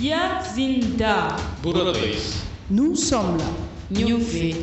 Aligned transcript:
Wir 0.00 0.40
sind 0.54 1.00
da. 1.00 1.36
Buradayız. 1.62 2.34
Nous 2.70 2.94
sommes 2.94 3.38
là. 3.38 3.44
Nyufi. 3.90 4.54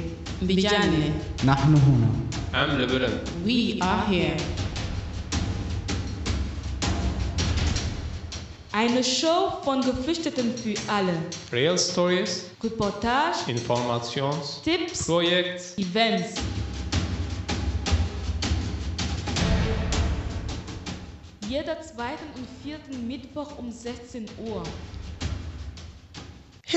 Mbijane. 0.41 1.11
Nahnu 1.43 1.77
huna. 1.77 2.07
Amle 2.53 2.87
Bülent. 2.87 3.21
We 3.45 3.77
are 3.81 4.07
here. 4.07 4.37
Eine 8.71 9.03
Show 9.03 9.61
von 9.63 9.81
Geflüchteten 9.81 10.53
für 10.57 10.75
alle. 10.89 11.13
Real 11.51 11.77
Stories, 11.77 12.45
Reportage, 12.63 13.37
Informations, 13.47 14.61
Tipps, 14.63 15.05
Projekt, 15.05 15.77
Events. 15.77 16.35
Jeder 21.49 21.81
zweiten 21.81 22.25
und 22.35 22.47
vierten 22.63 23.07
Mittwoch 23.07 23.57
um 23.57 23.69
16 23.71 24.25
Uhr. 24.45 24.63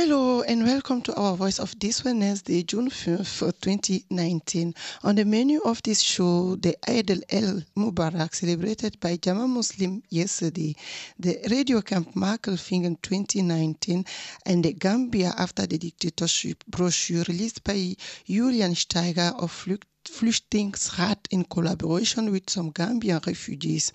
Hello 0.01 0.43
and 0.43 0.62
welcome 0.62 1.02
to 1.02 1.15
our 1.16 1.34
Voice 1.34 1.59
of 1.59 1.77
this 1.80 2.05
Wednesday, 2.05 2.62
June 2.62 2.89
5th, 2.89 3.61
2019. 3.61 4.73
On 5.02 5.16
the 5.16 5.25
menu 5.25 5.61
of 5.65 5.83
this 5.83 6.01
show, 6.02 6.55
the 6.55 6.77
Eid 6.89 7.11
al 7.11 7.62
Mubarak 7.77 8.33
celebrated 8.33 9.01
by 9.01 9.16
Jama 9.16 9.48
Muslim 9.48 10.05
yesterday, 10.09 10.77
the 11.19 11.39
Radio 11.51 11.80
Camp 11.80 12.15
Makelfingen 12.15 13.03
2019, 13.03 14.05
and 14.47 14.65
the 14.65 14.73
Gambia 14.73 15.34
after 15.37 15.66
the 15.66 15.79
dictatorship 15.79 16.62
brochure 16.69 17.25
released 17.27 17.65
by 17.65 17.97
Julian 18.25 18.75
Steiger 18.75 19.34
of 19.42 19.51
Flucht 19.51 19.83
Flüchtlingsrat 20.09 21.19
in 21.30 21.45
collaboration 21.45 22.30
with 22.33 22.48
some 22.51 22.73
Gambian 22.73 23.25
refugees. 23.27 23.93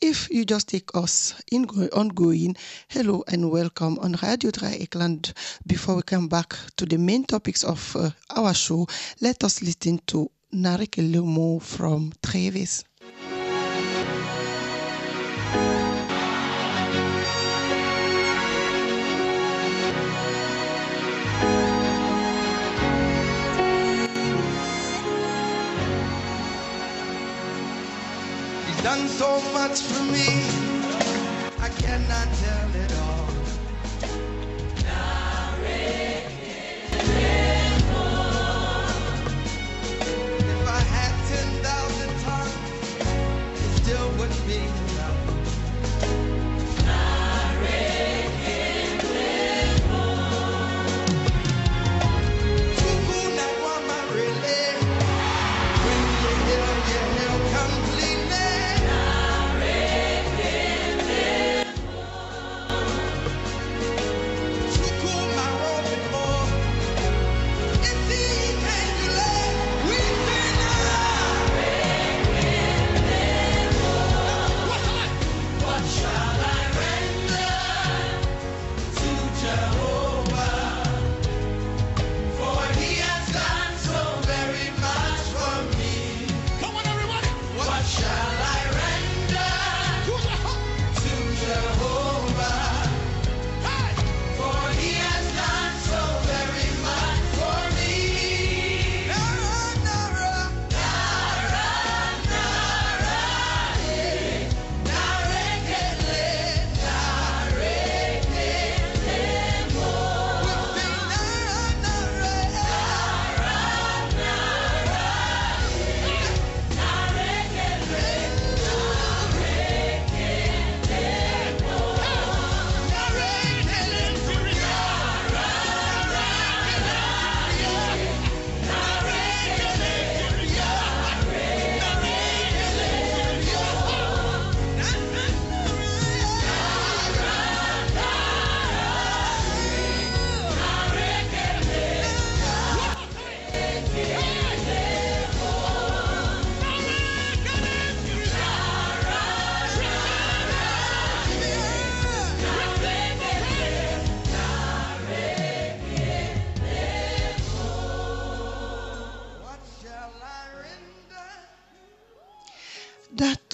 If 0.00 0.28
you 0.30 0.44
just 0.44 0.68
take 0.68 0.90
us 0.94 1.34
in 1.50 1.64
ongoing, 1.92 2.56
hello 2.88 3.24
and 3.28 3.50
welcome 3.50 3.98
on 3.98 4.16
Radio 4.22 4.50
Dreieckland. 4.50 5.32
Before 5.66 5.96
we 5.96 6.02
come 6.02 6.28
back 6.28 6.54
to 6.76 6.86
the 6.86 6.98
main 6.98 7.24
topics 7.24 7.64
of 7.64 7.96
uh, 7.96 8.10
our 8.30 8.54
show, 8.54 8.86
let 9.20 9.42
us 9.44 9.62
listen 9.62 10.00
to 10.06 10.30
Narek 10.52 10.96
Lumo 11.12 11.60
from 11.60 12.12
Trevis. 12.22 12.84
Done 28.96 29.08
so 29.08 29.40
much 29.52 29.80
for 29.82 30.04
me, 30.12 30.28
I 31.60 31.68
cannot 31.80 32.28
tell 32.42 32.76
it 32.82 32.92
all. 32.98 33.03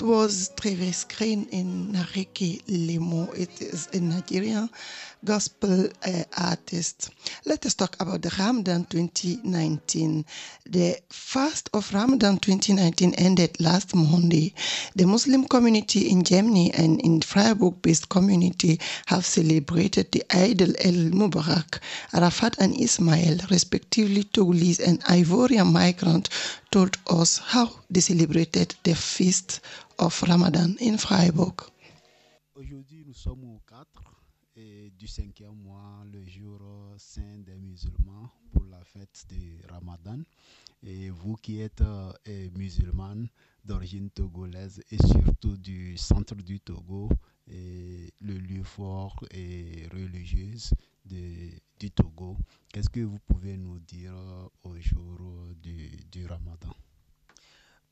Was 0.03 0.51
Travis 0.57 1.05
Green 1.05 1.47
in 1.51 1.93
Nareke 1.93 2.63
Lemo. 2.67 3.33
It 3.37 3.61
is 3.61 3.89
a 3.93 4.01
Nigerian 4.01 4.69
gospel 5.25 5.89
uh, 6.07 6.23
artist. 6.39 7.11
Let 7.45 7.67
us 7.67 7.75
talk 7.75 7.97
about 8.01 8.23
the 8.23 8.33
Ramadan 8.39 8.85
2019. 8.87 10.25
The 10.67 10.97
fast 11.11 11.69
of 11.75 11.93
Ramadan 11.93 12.39
2019 12.39 13.15
ended 13.15 13.61
last 13.61 13.95
Monday. 13.95 14.55
The 14.97 15.07
Muslim 15.07 15.45
community 15.47 16.11
in 16.11 16.23
Germany 16.25 16.73
and 16.73 17.01
in 17.01 17.21
Freiburg-based 17.21 18.09
community 18.09 18.81
have 19.07 19.27
celebrated 19.27 20.13
the 20.13 20.25
Eid 20.31 20.63
al-Mubarak. 20.63 21.81
Arafat 22.15 22.57
and 22.59 22.79
Ismail, 22.81 23.39
respectively 23.51 24.25
Togolese 24.25 24.81
and 24.87 25.01
Ivorian 25.05 25.73
migrant, 25.73 26.29
told 26.71 26.97
us 27.09 27.39
how 27.39 27.71
they 27.91 28.01
celebrated 28.01 28.75
the 28.85 28.95
feast 28.95 29.61
Ramadan 30.09 30.77
in 30.81 30.97
Freiburg. 30.97 31.55
Aujourd'hui, 32.55 33.05
nous 33.07 33.13
sommes 33.13 33.45
au 33.45 33.61
4 33.67 33.87
et 34.57 34.91
du 34.99 35.07
cinquième 35.07 35.55
mois, 35.57 36.03
le 36.11 36.25
jour 36.27 36.59
saint 36.97 37.39
des 37.45 37.59
musulmans 37.59 38.31
pour 38.51 38.65
la 38.65 38.83
fête 38.85 39.27
de 39.29 39.67
Ramadan. 39.71 40.23
Et 40.83 41.11
vous 41.11 41.35
qui 41.37 41.61
êtes 41.61 41.83
euh, 41.83 42.13
musulmane 42.57 43.29
d'origine 43.63 44.09
togolaise 44.11 44.83
et 44.91 44.97
surtout 45.07 45.57
du 45.59 45.97
centre 45.99 46.35
du 46.35 46.61
Togo, 46.61 47.11
le 47.47 48.39
lieu 48.39 48.63
fort 48.63 49.23
et 49.33 49.87
religieuse 49.93 50.73
de- 51.05 51.61
du 51.79 51.91
Togo, 51.91 52.39
qu'est-ce 52.73 52.89
que 52.89 53.01
vous 53.01 53.19
pouvez 53.27 53.59
nous 53.59 53.79
dire 53.81 54.15
euh, 54.17 54.49
au 54.63 54.81
jour 54.81 55.19
du 55.63 56.27
Ramadan? 56.27 56.75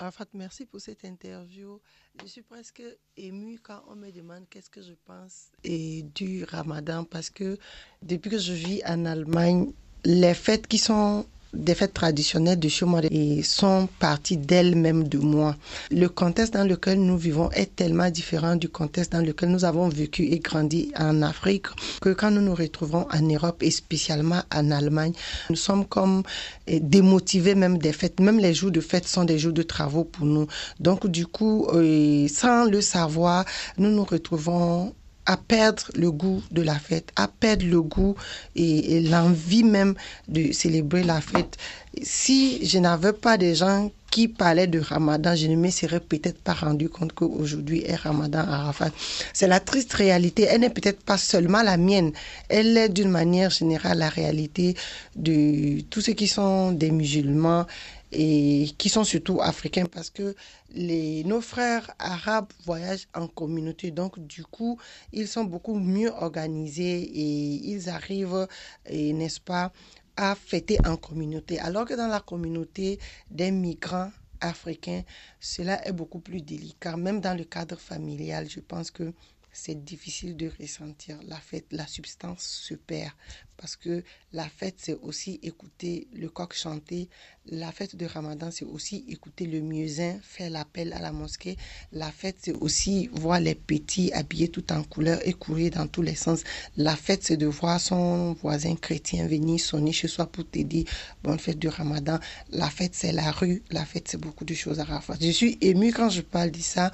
Arafat, 0.00 0.26
merci 0.34 0.64
pour 0.64 0.80
cette 0.80 1.04
interview. 1.04 1.80
Je 2.22 2.26
suis 2.26 2.42
presque 2.42 2.82
émue 3.16 3.58
quand 3.60 3.82
on 3.88 3.96
me 3.96 4.12
demande 4.12 4.44
qu'est-ce 4.48 4.70
que 4.70 4.80
je 4.80 4.92
pense 5.04 5.50
du 5.64 6.44
ramadan 6.44 7.02
parce 7.02 7.30
que 7.30 7.58
depuis 8.02 8.30
que 8.30 8.38
je 8.38 8.52
vis 8.52 8.80
en 8.86 9.04
Allemagne, 9.06 9.72
les 10.04 10.34
fêtes 10.34 10.68
qui 10.68 10.78
sont 10.78 11.26
des 11.54 11.74
fêtes 11.74 11.94
traditionnelles 11.94 12.58
de 12.58 12.68
chez 12.68 12.84
moi 12.84 13.00
et 13.10 13.42
sont 13.42 13.88
parties 13.98 14.36
d'elles-mêmes 14.36 15.08
de 15.08 15.18
moi. 15.18 15.56
Le 15.90 16.08
contexte 16.08 16.54
dans 16.54 16.64
lequel 16.64 17.00
nous 17.00 17.16
vivons 17.16 17.50
est 17.52 17.74
tellement 17.74 18.10
différent 18.10 18.56
du 18.56 18.68
contexte 18.68 19.12
dans 19.12 19.20
lequel 19.24 19.50
nous 19.50 19.64
avons 19.64 19.88
vécu 19.88 20.24
et 20.24 20.38
grandi 20.40 20.92
en 20.98 21.22
Afrique 21.22 21.66
que 22.00 22.10
quand 22.10 22.30
nous 22.30 22.40
nous 22.42 22.54
retrouvons 22.54 23.06
en 23.12 23.22
Europe 23.22 23.62
et 23.62 23.70
spécialement 23.70 24.42
en 24.54 24.70
Allemagne, 24.70 25.12
nous 25.50 25.56
sommes 25.56 25.86
comme 25.86 26.22
eh, 26.66 26.80
démotivés 26.80 27.54
même 27.54 27.78
des 27.78 27.92
fêtes. 27.92 28.20
Même 28.20 28.38
les 28.38 28.54
jours 28.54 28.70
de 28.70 28.80
fête 28.80 29.06
sont 29.06 29.24
des 29.24 29.38
jours 29.38 29.52
de 29.52 29.62
travaux 29.62 30.04
pour 30.04 30.26
nous. 30.26 30.46
Donc 30.80 31.06
du 31.06 31.26
coup, 31.26 31.66
euh, 31.72 32.28
sans 32.28 32.64
le 32.64 32.80
savoir, 32.80 33.44
nous 33.78 33.90
nous 33.90 34.04
retrouvons 34.04 34.94
à 35.28 35.36
perdre 35.36 35.84
le 35.94 36.10
goût 36.10 36.42
de 36.50 36.62
la 36.62 36.78
fête, 36.78 37.12
à 37.14 37.28
perdre 37.28 37.66
le 37.66 37.82
goût 37.82 38.16
et, 38.56 39.00
l'envie 39.02 39.62
même 39.62 39.94
de 40.26 40.52
célébrer 40.52 41.04
la 41.04 41.20
fête. 41.20 41.58
Si 42.02 42.64
je 42.66 42.78
n'avais 42.78 43.12
pas 43.12 43.36
des 43.36 43.54
gens 43.54 43.90
qui 44.10 44.26
parlaient 44.28 44.66
de 44.66 44.80
Ramadan, 44.80 45.34
je 45.36 45.46
ne 45.48 45.56
me 45.56 45.68
serais 45.68 46.00
peut-être 46.00 46.40
pas 46.40 46.54
rendu 46.54 46.88
compte 46.88 47.12
qu'aujourd'hui 47.12 47.82
est 47.84 47.94
Ramadan 47.94 48.38
Arafat. 48.38 48.88
C'est 49.34 49.46
la 49.46 49.60
triste 49.60 49.92
réalité. 49.92 50.46
Elle 50.48 50.62
n'est 50.62 50.70
peut-être 50.70 51.02
pas 51.02 51.18
seulement 51.18 51.62
la 51.62 51.76
mienne. 51.76 52.12
Elle 52.48 52.74
est 52.78 52.88
d'une 52.88 53.10
manière 53.10 53.50
générale 53.50 53.98
la 53.98 54.08
réalité 54.08 54.76
de 55.14 55.80
tous 55.90 56.00
ceux 56.00 56.14
qui 56.14 56.26
sont 56.26 56.72
des 56.72 56.90
musulmans 56.90 57.66
et 58.10 58.70
qui 58.78 58.88
sont 58.88 59.04
surtout 59.04 59.40
africains 59.40 59.86
parce 59.86 60.10
que 60.10 60.34
nos 60.74 61.40
frères 61.40 61.90
arabes 61.98 62.52
voyagent 62.64 63.08
en 63.14 63.26
communauté. 63.26 63.90
Donc, 63.90 64.18
du 64.18 64.44
coup, 64.44 64.78
ils 65.12 65.28
sont 65.28 65.44
beaucoup 65.44 65.78
mieux 65.78 66.10
organisés 66.10 67.02
et 67.02 67.70
ils 67.70 67.88
arrivent, 67.90 68.46
n'est-ce 68.90 69.40
pas, 69.40 69.72
à 70.16 70.34
fêter 70.34 70.78
en 70.86 70.96
communauté. 70.96 71.58
Alors 71.60 71.84
que 71.84 71.94
dans 71.94 72.08
la 72.08 72.20
communauté 72.20 72.98
des 73.30 73.50
migrants 73.50 74.10
africains, 74.40 75.02
cela 75.38 75.86
est 75.86 75.92
beaucoup 75.92 76.20
plus 76.20 76.40
délicat. 76.42 76.96
Même 76.96 77.20
dans 77.20 77.36
le 77.36 77.44
cadre 77.44 77.76
familial, 77.78 78.48
je 78.48 78.60
pense 78.60 78.90
que 78.90 79.12
c'est 79.60 79.84
difficile 79.84 80.36
de 80.36 80.50
ressentir. 80.60 81.18
La 81.26 81.36
fête, 81.36 81.66
la 81.72 81.86
substance 81.86 82.42
se 82.42 82.74
perd. 82.74 83.10
Parce 83.56 83.74
que 83.74 84.04
la 84.32 84.48
fête, 84.48 84.76
c'est 84.78 84.94
aussi 85.02 85.40
écouter 85.42 86.06
le 86.12 86.28
coq 86.28 86.54
chanter. 86.54 87.08
La 87.46 87.72
fête 87.72 87.96
de 87.96 88.06
Ramadan, 88.06 88.52
c'est 88.52 88.64
aussi 88.64 89.04
écouter 89.08 89.46
le 89.46 89.60
muezzin 89.60 90.20
faire 90.22 90.48
l'appel 90.50 90.92
à 90.92 91.00
la 91.00 91.10
mosquée. 91.10 91.56
La 91.90 92.12
fête, 92.12 92.36
c'est 92.40 92.52
aussi 92.52 93.08
voir 93.12 93.40
les 93.40 93.56
petits 93.56 94.12
habillés 94.12 94.48
tout 94.48 94.72
en 94.72 94.84
couleur 94.84 95.18
et 95.26 95.32
courir 95.32 95.72
dans 95.72 95.88
tous 95.88 96.02
les 96.02 96.14
sens. 96.14 96.44
La 96.76 96.94
fête, 96.94 97.24
c'est 97.24 97.36
de 97.36 97.46
voir 97.46 97.80
son 97.80 98.34
voisin 98.34 98.76
chrétien 98.76 99.26
venir 99.26 99.58
sonner 99.58 99.90
chez 99.90 100.06
soi 100.06 100.26
pour 100.26 100.44
dire 100.44 100.84
bonne 101.24 101.40
fête 101.40 101.58
de 101.58 101.68
Ramadan. 101.68 102.20
La 102.50 102.70
fête, 102.70 102.94
c'est 102.94 103.12
la 103.12 103.32
rue. 103.32 103.64
La 103.70 103.84
fête, 103.84 104.06
c'est 104.06 104.20
beaucoup 104.20 104.44
de 104.44 104.54
choses 104.54 104.78
à 104.78 104.84
Rafat. 104.84 105.16
Je 105.20 105.30
suis 105.30 105.58
émue 105.60 105.92
quand 105.92 106.10
je 106.10 106.20
parle 106.20 106.52
de 106.52 106.60
ça 106.60 106.92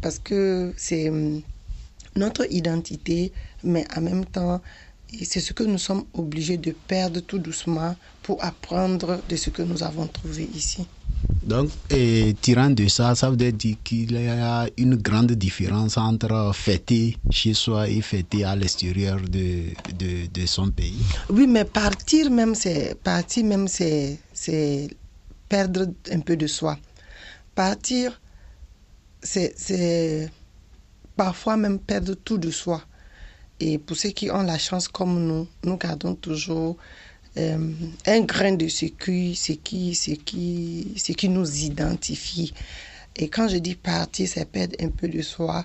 parce 0.00 0.20
que 0.20 0.72
c'est 0.76 1.08
hum, 1.10 1.42
notre 2.16 2.50
identité, 2.50 3.32
mais 3.62 3.84
en 3.96 4.00
même 4.00 4.24
temps, 4.24 4.60
c'est 5.22 5.40
ce 5.40 5.52
que 5.52 5.62
nous 5.64 5.78
sommes 5.78 6.04
obligés 6.14 6.56
de 6.56 6.72
perdre 6.72 7.20
tout 7.20 7.38
doucement 7.38 7.94
pour 8.22 8.42
apprendre 8.44 9.22
de 9.28 9.36
ce 9.36 9.50
que 9.50 9.62
nous 9.62 9.82
avons 9.82 10.06
trouvé 10.06 10.44
ici. 10.44 10.86
Donc, 11.42 11.70
et 11.90 12.34
tirant 12.40 12.70
de 12.70 12.88
ça, 12.88 13.14
ça 13.14 13.28
veut 13.30 13.36
dire 13.36 13.76
qu'il 13.84 14.12
y 14.12 14.28
a 14.28 14.66
une 14.78 14.96
grande 14.96 15.32
différence 15.32 15.98
entre 15.98 16.52
fêter 16.54 17.18
chez 17.28 17.52
soi 17.52 17.88
et 17.88 18.00
fêter 18.00 18.44
à 18.44 18.56
l'extérieur 18.56 19.20
de, 19.20 19.64
de, 19.92 20.26
de, 20.32 20.46
son 20.46 20.70
pays. 20.70 20.96
Oui, 21.28 21.46
mais 21.46 21.64
partir 21.66 22.30
même, 22.30 22.54
c'est 22.54 22.94
partir 23.02 23.44
même, 23.44 23.68
c'est 23.68 24.18
perdre 25.48 25.86
un 26.10 26.20
peu 26.20 26.36
de 26.36 26.46
soi. 26.46 26.78
Partir, 27.54 28.20
c'est 29.22 30.30
parfois 31.16 31.56
même 31.56 31.78
perdre 31.78 32.14
tout 32.14 32.38
de 32.38 32.50
soi. 32.50 32.82
Et 33.60 33.78
pour 33.78 33.96
ceux 33.96 34.10
qui 34.10 34.30
ont 34.30 34.42
la 34.42 34.58
chance 34.58 34.88
comme 34.88 35.26
nous, 35.26 35.46
nous 35.62 35.76
gardons 35.76 36.14
toujours 36.14 36.76
euh, 37.36 37.72
un 38.06 38.20
grain 38.20 38.52
de 38.52 38.68
ce 38.68 38.86
qui, 38.86 39.34
ce, 39.34 39.52
qui, 39.52 39.94
ce, 39.94 40.12
qui, 40.12 40.94
ce 40.96 41.12
qui 41.12 41.28
nous 41.28 41.64
identifie. 41.64 42.52
Et 43.16 43.28
quand 43.28 43.48
je 43.48 43.58
dis 43.58 43.76
partir, 43.76 44.28
c'est 44.28 44.44
perdre 44.50 44.76
un 44.80 44.88
peu 44.88 45.08
de 45.08 45.22
soi. 45.22 45.64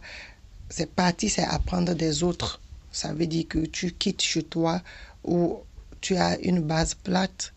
C'est 0.70 0.92
partir, 0.92 1.32
c'est 1.32 1.44
apprendre 1.44 1.94
des 1.96 2.24
autres. 2.24 2.62
Ça 2.92 3.14
veut 3.14 3.28
dire 3.28 3.48
que 3.48 3.60
tu 3.60 3.92
quittes 3.92 4.22
chez 4.22 4.44
toi 4.44 4.82
où 5.24 5.60
tu 6.02 6.16
as 6.16 6.40
une 6.40 6.62
base 6.62 6.94
plate 6.96 7.54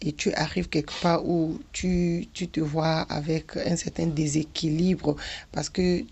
et 0.00 0.12
tu 0.12 0.32
arrives 0.34 0.68
quelque 0.68 0.92
part 1.00 1.24
où 1.24 1.60
tu, 1.72 2.28
tu 2.32 2.48
te 2.48 2.60
vois 2.60 3.00
avec 3.02 3.56
un 3.56 3.76
certain 3.76 4.06
déséquilibre 4.06 5.16
parce 5.52 5.68
que 5.68 6.04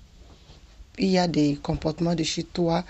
il 1.00 1.08
y 1.08 1.19
a 1.19 1.26
des 1.26 1.58
comportements 1.61 2.14
de 2.14 2.23
chez 2.23 2.44
toi 2.44 2.85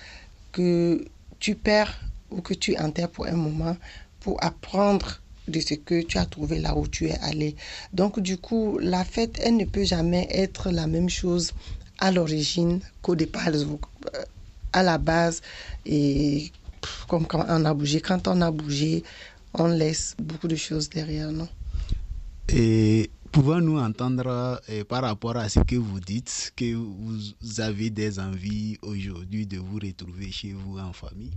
que 0.52 1.04
tu 1.38 1.54
perds 1.54 1.98
ou 2.30 2.40
que 2.42 2.54
tu 2.54 2.76
enterres 2.76 3.08
pour 3.08 3.26
un 3.26 3.36
moment 3.36 3.76
pour 4.20 4.42
apprendre 4.44 5.20
de 5.48 5.60
ce 5.60 5.74
que 5.74 6.02
tu 6.02 6.18
as 6.18 6.26
trouvé 6.26 6.58
là 6.58 6.76
où 6.76 6.86
tu 6.86 7.06
es 7.06 7.18
allé. 7.20 7.56
Donc 7.92 8.20
du 8.20 8.36
coup, 8.36 8.78
la 8.78 9.04
fête, 9.04 9.40
elle 9.42 9.56
ne 9.56 9.64
peut 9.64 9.84
jamais 9.84 10.28
être 10.30 10.70
la 10.70 10.86
même 10.86 11.08
chose 11.08 11.52
à 11.98 12.10
l'origine 12.10 12.80
qu'au 13.02 13.14
départ, 13.14 13.48
euh, 13.48 14.24
à 14.72 14.82
la 14.82 14.98
base. 14.98 15.40
Et 15.86 16.52
comme 17.08 17.26
quand 17.26 17.44
on 17.48 17.64
a 17.64 17.74
bougé, 17.74 18.00
quand 18.00 18.28
on 18.28 18.40
a 18.40 18.50
bougé, 18.50 19.04
on 19.54 19.66
laisse 19.66 20.14
beaucoup 20.18 20.48
de 20.48 20.56
choses 20.56 20.90
derrière 20.90 21.32
nous. 21.32 21.48
Et 22.48 23.10
Pouvons-nous 23.32 23.78
entendre 23.78 24.60
eh, 24.68 24.82
par 24.82 25.02
rapport 25.02 25.36
à 25.36 25.48
ce 25.48 25.60
que 25.60 25.76
vous 25.76 26.00
dites 26.00 26.52
que 26.56 26.74
vous 26.74 27.60
avez 27.60 27.90
des 27.90 28.18
envies 28.18 28.76
aujourd'hui 28.82 29.46
de 29.46 29.58
vous 29.58 29.78
retrouver 29.80 30.32
chez 30.32 30.52
vous 30.52 30.78
en 30.78 30.92
famille? 30.92 31.30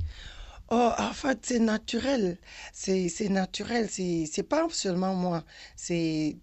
Oh, 0.72 0.92
en 0.98 1.14
fait, 1.14 1.40
c'est 1.44 1.60
naturel. 1.60 2.40
C'est 2.74 3.30
naturel. 3.30 3.90
C'est 3.92 4.48
pas 4.50 4.68
seulement 4.72 5.14
moi. 5.14 5.44
C'est 5.76 6.36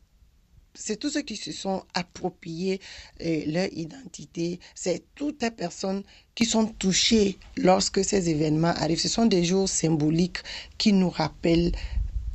c'est 0.74 0.96
tous 0.96 1.10
ceux 1.10 1.22
qui 1.22 1.36
se 1.36 1.52
sont 1.52 1.82
appropriés 1.94 2.80
eh, 3.18 3.44
leur 3.50 3.66
identité, 3.72 4.60
c'est 4.74 5.02
toutes 5.14 5.42
les 5.42 5.50
personnes 5.50 6.04
qui 6.34 6.44
sont 6.44 6.66
touchées 6.66 7.38
lorsque 7.56 8.04
ces 8.04 8.30
événements 8.30 8.68
arrivent. 8.76 9.00
Ce 9.00 9.08
sont 9.08 9.26
des 9.26 9.44
jours 9.44 9.68
symboliques 9.68 10.38
qui 10.78 10.92
nous 10.92 11.10
rappellent 11.10 11.72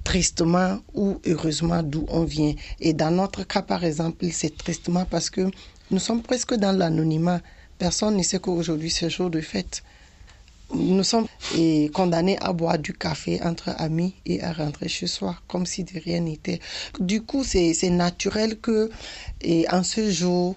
tristement 0.06 0.80
ou 0.94 1.20
heureusement 1.26 1.84
d'où 1.84 2.06
on 2.08 2.24
vient. 2.24 2.54
Et 2.80 2.94
dans 2.94 3.12
notre 3.12 3.44
cas, 3.44 3.62
par 3.62 3.84
exemple, 3.84 4.26
c'est 4.32 4.56
tristement 4.56 5.04
parce 5.04 5.30
que 5.30 5.50
nous 5.92 6.00
sommes 6.00 6.22
presque 6.22 6.54
dans 6.54 6.72
l'anonymat. 6.72 7.42
Personne 7.78 8.16
ne 8.16 8.24
sait 8.24 8.40
qu'aujourd'hui 8.40 8.90
c'est 8.90 9.10
jour 9.10 9.30
de 9.30 9.42
fête. 9.42 9.84
Nous 10.74 11.04
sommes 11.04 11.28
condamnés 11.94 12.38
à 12.40 12.54
boire 12.54 12.80
du 12.80 12.94
café 12.94 13.42
entre 13.44 13.70
amis 13.78 14.16
et 14.26 14.42
à 14.42 14.54
rentrer 14.54 14.88
chez 14.88 15.08
soi 15.08 15.36
comme 15.48 15.66
si 15.66 15.84
de 15.84 16.00
rien 16.00 16.22
n'était. 16.22 16.60
Du 17.00 17.22
coup, 17.22 17.44
c'est 17.44 17.90
naturel 17.90 18.58
que 18.60 18.90
et 19.42 19.68
en 19.72 19.84
ce 19.84 20.10
jour, 20.10 20.56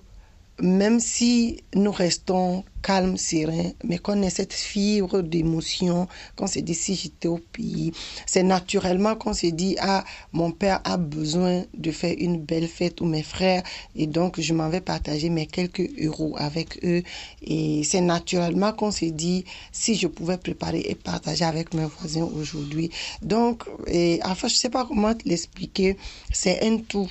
même 0.60 1.00
si 1.00 1.62
nous 1.74 1.92
restons 1.92 2.64
calmes, 2.82 3.16
sereins, 3.16 3.72
mais 3.84 3.98
qu'on 3.98 4.22
ait 4.22 4.30
cette 4.30 4.52
fibre 4.52 5.20
d'émotion, 5.20 6.08
qu'on 6.36 6.46
se 6.46 6.60
dit 6.60 6.74
si 6.74 6.94
j'étais 6.94 7.28
au 7.28 7.38
pays, 7.38 7.92
c'est 8.26 8.42
naturellement 8.42 9.14
qu'on 9.16 9.34
se 9.34 9.46
dit 9.46 9.76
ah 9.80 10.04
mon 10.32 10.52
père 10.52 10.80
a 10.84 10.96
besoin 10.96 11.64
de 11.74 11.90
faire 11.90 12.14
une 12.18 12.40
belle 12.40 12.68
fête 12.68 13.00
ou 13.00 13.04
mes 13.04 13.22
frères 13.22 13.62
et 13.96 14.06
donc 14.06 14.40
je 14.40 14.54
m'en 14.54 14.68
vais 14.68 14.80
partager 14.80 15.28
mes 15.28 15.46
quelques 15.46 15.90
euros 16.00 16.34
avec 16.38 16.82
eux 16.84 17.02
et 17.42 17.82
c'est 17.84 18.00
naturellement 18.00 18.72
qu'on 18.72 18.90
se 18.90 19.06
dit 19.06 19.44
si 19.72 19.94
je 19.96 20.06
pouvais 20.06 20.38
préparer 20.38 20.80
et 20.80 20.94
partager 20.94 21.44
avec 21.44 21.74
mes 21.74 21.84
voisins 21.84 22.28
aujourd'hui. 22.36 22.90
Donc 23.22 23.64
et 23.86 24.20
enfin 24.24 24.48
je 24.48 24.54
sais 24.54 24.70
pas 24.70 24.84
comment 24.84 25.14
te 25.14 25.28
l'expliquer, 25.28 25.96
c'est 26.32 26.64
un 26.64 26.78
tout. 26.78 27.08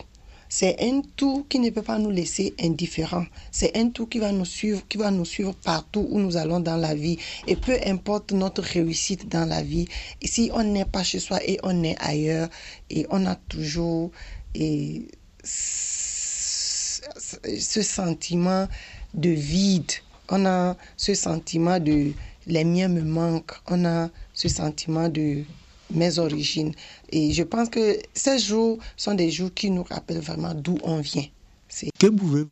C'est 0.50 0.78
un 0.82 1.02
tout 1.16 1.46
qui 1.50 1.60
ne 1.60 1.70
peut 1.70 1.82
pas 1.82 2.00
nous 2.00 2.10
laisser 2.10 2.54
indifférents. 2.60 3.26
C'est 3.52 3.76
un 3.78 3.90
tout 3.90 4.08
qui 4.08 4.20
va 4.20 4.32
nous 4.32 4.46
suivre, 4.46 4.82
qui 4.88 4.98
va 4.98 5.12
nous 5.12 5.26
suivre 5.26 5.54
partout 5.54 6.08
où 6.10 6.20
nous 6.20 6.38
allons 6.38 6.60
dans 6.60 6.78
la 6.78 6.96
vie. 6.96 7.18
Et 7.48 7.56
peu 7.56 7.78
importe 7.86 8.32
notre 8.32 8.64
réussite 8.64 9.30
dans 9.30 9.46
la 9.46 9.62
vie, 9.62 9.88
si 10.24 10.50
on 10.54 10.64
n'est 10.64 10.86
pas 10.86 11.04
chez 11.04 11.20
soi 11.20 11.40
et 11.46 11.60
on 11.64 11.84
est 11.84 11.98
ailleurs, 12.00 12.50
et 12.90 13.06
on 13.10 13.26
a 13.26 13.36
toujours 13.36 14.12
ce 15.44 16.62
sentiment 17.82 18.68
de 19.14 19.30
vide. 19.30 19.92
On 20.30 20.46
a 20.46 20.76
ce 20.98 21.14
sentiment 21.14 21.80
de 21.80 22.12
les 22.48 22.64
miens 22.64 22.88
me 22.88 23.02
manquent. 23.02 23.60
On 23.68 23.86
a 23.86 24.10
ce 24.34 24.48
sentiment 24.48 25.10
de 25.10 25.44
mes 25.90 26.20
origines. 26.20 26.74
Et 27.10 27.34
je 27.34 27.44
pense 27.44 27.70
que 27.70 28.00
ces 28.14 28.40
jours 28.40 28.80
sont 28.96 29.14
des 29.14 29.32
jours 29.32 29.54
qui 29.54 29.70
nous 29.70 29.84
rappellent 29.84 30.20
vraiment 30.20 30.54
d'où 30.54 30.78
on 30.84 31.00
vient. 31.00 31.26
Que 32.00 32.08
pouvez 32.08 32.48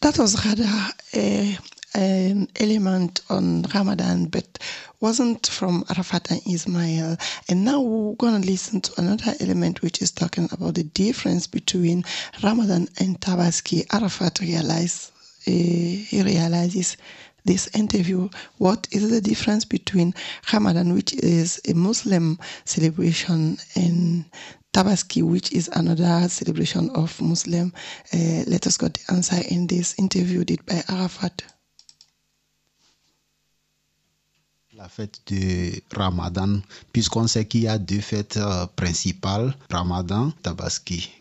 That 0.00 0.18
was 0.18 0.36
rather 0.44 0.68
a, 1.14 1.58
an 1.94 2.46
element 2.56 3.22
on 3.30 3.62
Ramadan, 3.72 4.26
but 4.26 4.58
wasn't 5.00 5.46
from 5.46 5.82
Arafat 5.88 6.30
and 6.30 6.42
Ismail. 6.46 7.16
And 7.48 7.64
now 7.64 7.80
we're 7.80 8.14
going 8.16 8.40
to 8.40 8.46
listen 8.46 8.82
to 8.82 9.00
another 9.00 9.32
element 9.40 9.80
which 9.80 10.02
is 10.02 10.10
talking 10.10 10.48
about 10.52 10.74
the 10.74 10.84
difference 10.84 11.46
between 11.46 12.04
Ramadan 12.42 12.88
and 12.98 13.18
Tabaski. 13.20 13.86
Arafat 13.92 14.40
realized, 14.40 15.10
uh, 15.46 15.50
he 15.50 16.22
realizes 16.22 16.98
this 17.44 17.68
interview 17.74 18.28
what 18.58 18.88
is 18.90 19.10
the 19.10 19.20
difference 19.20 19.64
between 19.64 20.14
Ramadan, 20.52 20.94
which 20.94 21.12
is 21.14 21.60
a 21.68 21.74
Muslim 21.74 22.38
celebration, 22.64 23.58
and 23.76 24.24
Tabaski, 24.72 25.22
which 25.22 25.52
is 25.52 25.70
another 25.72 26.28
celebration 26.28 26.90
of 26.90 27.20
Muslim. 27.22 27.72
Uh, 28.12 28.42
let 28.46 28.66
us 28.66 28.76
get 28.76 28.94
the 28.94 29.14
answer 29.14 29.40
in 29.48 29.66
this 29.66 29.94
interview 29.98 30.44
did 30.44 30.64
by 30.66 30.82
Arafat. 30.88 31.42
La 34.76 34.88
fête 34.88 35.20
de 35.26 35.80
Ramadan, 35.94 36.60
puisqu'on 36.92 37.28
sait 37.28 37.44
qu'il 37.46 37.62
y 37.62 37.68
a 37.68 37.78
deux 37.78 38.00
fêtes 38.00 38.36
euh, 38.38 38.66
principales, 38.74 39.54
Ramadan, 39.70 40.32
Tabaski. 40.42 41.12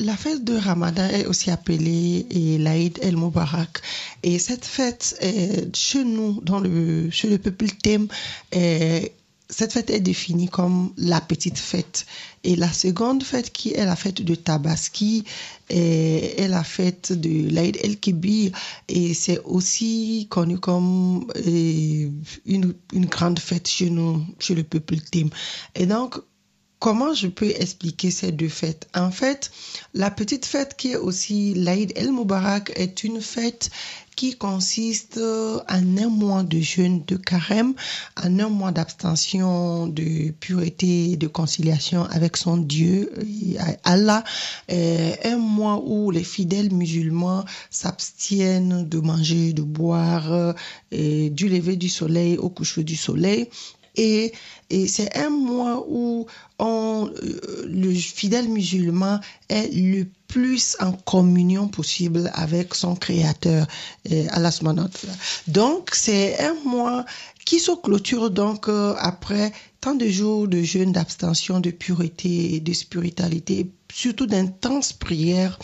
La 0.00 0.16
fête 0.16 0.44
de 0.44 0.54
Ramadan 0.54 1.08
est 1.08 1.24
aussi 1.24 1.50
appelée 1.50 2.26
l'Aïd 2.58 2.98
El 3.00 3.16
Mubarak. 3.16 3.80
Et 4.22 4.38
cette 4.38 4.66
fête, 4.66 5.18
chez 5.74 6.04
nous, 6.04 6.40
dans 6.42 6.60
le, 6.60 7.08
chez 7.10 7.28
le 7.28 7.38
peuple 7.38 7.68
thème, 7.82 8.06
cette 8.52 9.72
fête 9.72 9.90
est 9.90 10.00
définie 10.00 10.48
comme 10.48 10.92
la 10.98 11.20
petite 11.22 11.58
fête. 11.58 12.04
Et 12.44 12.54
la 12.54 12.70
seconde 12.72 13.22
fête, 13.22 13.50
qui 13.50 13.72
est 13.72 13.84
la 13.84 13.96
fête 13.96 14.20
de 14.22 14.34
Tabaski, 14.34 15.24
est, 15.70 16.34
est 16.38 16.48
la 16.48 16.64
fête 16.64 17.12
de 17.12 17.48
l'Aïd 17.50 17.78
El-Kibir. 17.82 18.52
Et 18.88 19.14
c'est 19.14 19.40
aussi 19.44 20.26
connu 20.28 20.58
comme 20.58 21.26
une, 22.44 22.74
une 22.92 23.06
grande 23.06 23.38
fête 23.38 23.68
chez 23.68 23.88
nous, 23.88 24.22
chez 24.38 24.54
le 24.54 24.64
peuple 24.64 24.96
thème. 24.98 25.30
Et 25.74 25.86
donc, 25.86 26.18
Comment 26.82 27.14
je 27.14 27.28
peux 27.28 27.50
expliquer 27.50 28.10
ces 28.10 28.32
deux 28.32 28.48
fêtes? 28.48 28.88
En 28.92 29.12
fait, 29.12 29.52
la 29.94 30.10
petite 30.10 30.44
fête 30.44 30.74
qui 30.76 30.90
est 30.90 30.96
aussi 30.96 31.54
l'Aïd 31.54 31.92
El 31.94 32.10
Mubarak 32.10 32.72
est 32.74 33.04
une 33.04 33.20
fête 33.20 33.70
qui 34.16 34.36
consiste 34.36 35.16
en 35.18 35.96
un 35.96 36.08
mois 36.08 36.42
de 36.42 36.58
jeûne 36.58 37.04
de 37.06 37.14
carême, 37.14 37.74
en 38.20 38.36
un 38.40 38.48
mois 38.48 38.72
d'abstention, 38.72 39.86
de 39.86 40.32
pureté, 40.32 41.16
de 41.16 41.28
conciliation 41.28 42.02
avec 42.06 42.36
son 42.36 42.56
Dieu, 42.56 43.12
Allah, 43.84 44.24
un 44.68 45.36
mois 45.36 45.80
où 45.86 46.10
les 46.10 46.24
fidèles 46.24 46.72
musulmans 46.72 47.44
s'abstiennent 47.70 48.88
de 48.88 48.98
manger, 48.98 49.52
de 49.52 49.62
boire, 49.62 50.56
et 50.90 51.30
du 51.30 51.48
lever 51.48 51.76
du 51.76 51.88
soleil 51.88 52.38
au 52.38 52.50
coucher 52.50 52.82
du 52.82 52.96
soleil. 52.96 53.48
Et, 53.96 54.32
c'est 54.88 55.14
un 55.18 55.28
mois 55.28 55.84
où 55.86 56.26
on, 56.58 57.10
le 57.64 57.92
fidèle 57.92 58.48
musulman 58.48 59.20
est 59.50 59.70
le 59.74 60.06
plus 60.28 60.76
en 60.80 60.92
communion 60.92 61.68
possible 61.68 62.30
avec 62.32 62.74
son 62.74 62.96
créateur, 62.96 63.66
euh, 64.10 64.26
Allah 64.30 64.50
Donc, 65.46 65.90
c'est 65.92 66.40
un 66.40 66.54
mois 66.64 67.04
qui 67.44 67.60
se 67.60 67.72
clôture 67.72 68.30
donc 68.30 68.68
euh, 68.68 68.94
après 68.98 69.52
tant 69.82 69.94
de 69.94 70.06
jours 70.06 70.48
de 70.48 70.62
jeûne, 70.62 70.92
d'abstention, 70.92 71.60
de 71.60 71.70
pureté 71.70 72.54
et 72.54 72.60
de 72.60 72.72
spiritualité, 72.72 73.72
surtout 73.92 74.26
d'intenses 74.26 74.92
prières 74.92 75.58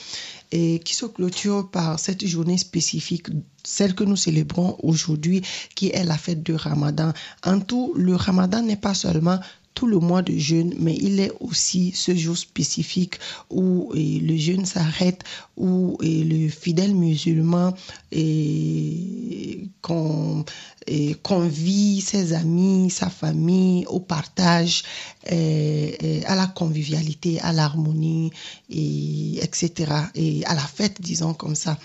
et 0.52 0.78
qui 0.80 0.94
se 0.94 1.06
clôture 1.06 1.70
par 1.70 1.98
cette 1.98 2.26
journée 2.26 2.58
spécifique, 2.58 3.26
celle 3.64 3.94
que 3.94 4.04
nous 4.04 4.16
célébrons 4.16 4.76
aujourd'hui, 4.82 5.42
qui 5.74 5.88
est 5.88 6.04
la 6.04 6.16
fête 6.16 6.42
de 6.42 6.54
Ramadan. 6.54 7.12
En 7.44 7.60
tout, 7.60 7.92
le 7.96 8.14
Ramadan 8.14 8.62
n'est 8.62 8.76
pas 8.76 8.94
seulement 8.94 9.38
tout 9.78 9.86
le 9.86 10.00
mois 10.00 10.22
de 10.22 10.36
jeûne, 10.36 10.74
mais 10.80 10.96
il 10.96 11.20
est 11.20 11.30
aussi 11.38 11.92
ce 11.94 12.12
jour 12.12 12.36
spécifique 12.36 13.14
où 13.48 13.92
le 13.94 14.36
jeûne 14.36 14.66
s'arrête, 14.66 15.22
où 15.56 15.96
le 16.00 16.48
fidèle 16.48 16.96
musulman 16.96 17.74
et, 18.12 19.68
et, 20.86 21.14
convie 21.22 22.00
ses 22.00 22.32
amis, 22.32 22.90
sa 22.90 23.08
famille 23.08 23.84
au 23.86 24.00
partage, 24.00 24.82
et, 25.30 26.22
à 26.26 26.34
la 26.34 26.46
convivialité, 26.46 27.40
à 27.40 27.52
l'harmonie, 27.52 28.30
et, 28.70 29.42
etc. 29.42 29.92
Et 30.14 30.44
à 30.46 30.54
la 30.54 30.60
fête, 30.62 31.00
disons 31.00 31.34
comme 31.34 31.54
ça. 31.54 31.78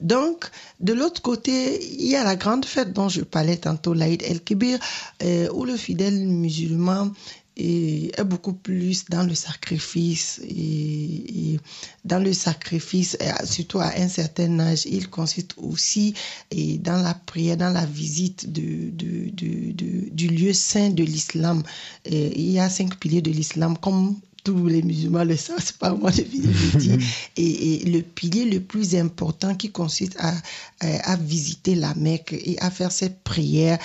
Donc, 0.00 0.50
de 0.80 0.92
l'autre 0.92 1.22
côté, 1.22 1.80
il 1.98 2.08
y 2.08 2.16
a 2.16 2.24
la 2.24 2.36
grande 2.36 2.64
fête 2.64 2.92
dont 2.92 3.08
je 3.08 3.22
parlais 3.22 3.56
tantôt, 3.56 3.94
l'Aïd 3.94 4.22
el-Kibir, 4.22 4.78
euh, 5.22 5.48
où 5.52 5.64
le 5.64 5.76
fidèle 5.76 6.26
musulman 6.26 7.10
est 7.58 8.24
beaucoup 8.24 8.52
plus 8.52 9.04
dans 9.06 9.24
le 9.24 9.34
sacrifice 9.34 10.40
et, 10.48 11.58
dans 12.04 12.22
le 12.22 12.32
sacrifice, 12.32 13.18
surtout 13.44 13.80
à 13.80 13.92
un 13.96 14.08
certain 14.08 14.58
âge, 14.60 14.86
il 14.86 15.10
consiste 15.10 15.54
aussi 15.56 16.14
et 16.50 16.78
dans 16.78 17.02
la 17.02 17.14
prière, 17.14 17.56
dans 17.56 17.70
la 17.70 17.84
visite 17.84 18.50
de, 18.52 18.90
de, 18.90 19.30
de, 19.30 20.08
du 20.10 20.28
lieu 20.28 20.52
saint 20.52 20.90
de 20.90 21.02
l'islam. 21.02 21.62
Il 22.06 22.50
y 22.50 22.58
a 22.58 22.70
cinq 22.70 22.98
piliers 22.98 23.22
de 23.22 23.30
l'islam, 23.30 23.76
comme 23.76 24.16
tous 24.44 24.66
les 24.66 24.82
musulmans 24.82 25.24
le 25.24 25.36
savent, 25.36 25.62
c'est 25.62 25.76
pas 25.76 25.92
moi 25.94 26.10
de 26.10 26.22
le 26.22 26.78
dire. 26.78 26.98
Et, 27.36 27.82
et, 27.82 27.84
le 27.84 28.00
pilier 28.00 28.44
le 28.46 28.60
plus 28.60 28.96
important 28.96 29.54
qui 29.54 29.70
consiste 29.70 30.16
à, 30.18 30.32
à, 30.80 31.16
visiter 31.16 31.74
la 31.74 31.94
Mecque 31.94 32.32
et 32.32 32.58
à 32.60 32.70
faire 32.70 32.90
cette 32.90 33.22
prière, 33.22 33.78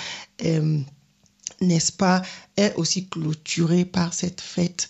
euh, 0.44 0.78
n'est-ce 1.64 1.92
pas, 1.92 2.22
est 2.56 2.74
aussi 2.76 3.06
clôturé 3.06 3.84
par 3.84 4.14
cette 4.14 4.40
fête 4.40 4.88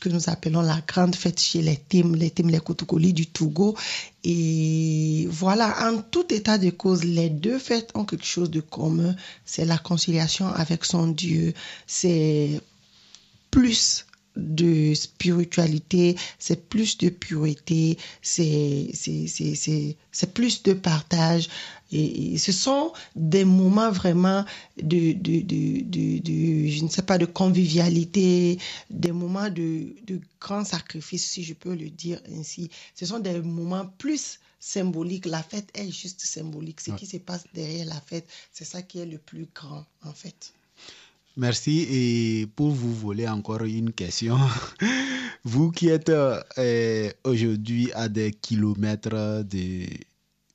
que 0.00 0.08
nous 0.08 0.28
appelons 0.28 0.60
la 0.60 0.80
grande 0.86 1.16
fête 1.16 1.40
chez 1.40 1.62
les 1.62 1.76
Tim, 1.88 2.14
les 2.14 2.30
Tim, 2.30 2.48
les 2.48 2.60
Koutoukoli 2.60 3.12
du 3.12 3.26
Togo. 3.26 3.76
Et 4.22 5.26
voilà, 5.30 5.90
en 5.90 6.02
tout 6.02 6.32
état 6.32 6.58
de 6.58 6.70
cause, 6.70 7.04
les 7.04 7.30
deux 7.30 7.58
fêtes 7.58 7.90
ont 7.94 8.04
quelque 8.04 8.26
chose 8.26 8.50
de 8.50 8.60
commun. 8.60 9.16
C'est 9.44 9.64
la 9.64 9.78
conciliation 9.78 10.48
avec 10.48 10.84
son 10.84 11.08
Dieu. 11.08 11.54
C'est 11.86 12.60
plus 13.50 14.04
de 14.36 14.94
spiritualité, 14.94 16.16
c'est 16.38 16.68
plus 16.68 16.98
de 16.98 17.08
pureté, 17.08 17.98
c'est 18.22 18.90
c'est 18.94 20.34
plus 20.34 20.62
de 20.62 20.72
partage. 20.72 21.48
Et, 21.92 22.38
ce 22.38 22.50
sont 22.52 22.92
des 23.14 23.44
moments 23.44 23.90
vraiment 23.90 24.44
de, 24.82 25.12
de, 25.12 25.40
de, 25.40 26.18
de, 26.18 26.68
je 26.68 26.82
ne 26.82 26.88
sais 26.88 27.02
pas, 27.02 27.18
de 27.18 27.26
convivialité, 27.26 28.58
des 28.90 29.12
moments 29.12 29.48
de, 29.48 29.94
de 30.06 30.20
grand 30.40 30.64
sacrifice, 30.64 31.24
si 31.30 31.44
je 31.44 31.54
peux 31.54 31.74
le 31.74 31.90
dire 31.90 32.20
ainsi. 32.36 32.70
Ce 32.94 33.06
sont 33.06 33.20
des 33.20 33.40
moments 33.40 33.86
plus 33.98 34.40
symboliques. 34.58 35.26
La 35.26 35.42
fête 35.42 35.68
est 35.74 35.90
juste 35.90 36.20
symbolique. 36.22 36.80
Ce 36.80 36.90
qui 36.92 37.06
se 37.06 37.18
passe 37.18 37.44
derrière 37.54 37.86
la 37.86 38.00
fête, 38.00 38.28
c'est 38.52 38.64
ça 38.64 38.82
qui 38.82 38.98
est 38.98 39.06
le 39.06 39.18
plus 39.18 39.46
grand, 39.54 39.84
en 40.02 40.12
fait. 40.12 40.52
Merci. 41.36 41.86
Et 41.90 42.46
pour 42.46 42.70
vous 42.70 42.94
voler 42.94 43.28
encore 43.28 43.62
une 43.62 43.92
question, 43.92 44.38
vous 45.44 45.70
qui 45.70 45.88
êtes 45.88 46.10
euh, 46.10 47.10
aujourd'hui 47.24 47.92
à 47.92 48.08
des 48.08 48.32
kilomètres 48.32 49.42
de 49.42 49.86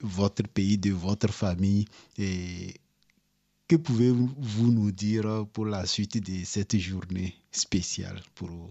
votre 0.02 0.44
pays, 0.44 0.78
de 0.78 0.92
votre 0.92 1.32
famille, 1.34 1.86
que 2.18 3.76
pouvez-vous 3.76 4.72
nous 4.72 4.92
dire 4.92 5.46
pour 5.54 5.66
la 5.66 5.86
suite 5.86 6.24
de 6.24 6.46
cette 6.46 6.78
journée 6.78 7.36
spéciale 7.52 8.22
pour 8.34 8.48
vous? 8.48 8.70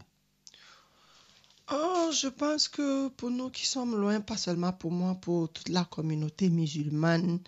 Oh, 1.70 2.10
je 2.12 2.28
pense 2.28 2.66
que 2.66 3.08
pour 3.08 3.30
nous 3.30 3.50
qui 3.50 3.66
sommes 3.66 3.94
loin, 4.00 4.20
pas 4.22 4.38
seulement 4.38 4.72
pour 4.72 4.90
moi, 4.90 5.14
pour 5.16 5.52
toute 5.52 5.68
la 5.68 5.84
communauté 5.84 6.48
musulmane 6.48 7.40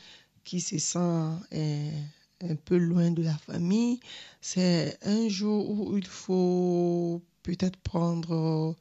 qui 0.45 0.61
se 0.61 0.79
sent 0.79 1.31
eh, 1.53 1.91
un 2.49 2.55
peu 2.57 2.77
loin 2.77 3.11
de 3.11 3.23
la 3.23 3.35
famille. 3.35 4.01
C'est 4.41 4.99
un 5.05 5.29
jour 5.29 5.71
où 5.71 5.97
il 5.97 6.07
faut 6.07 7.23
peut-être 7.43 7.77
prendre 7.79 8.77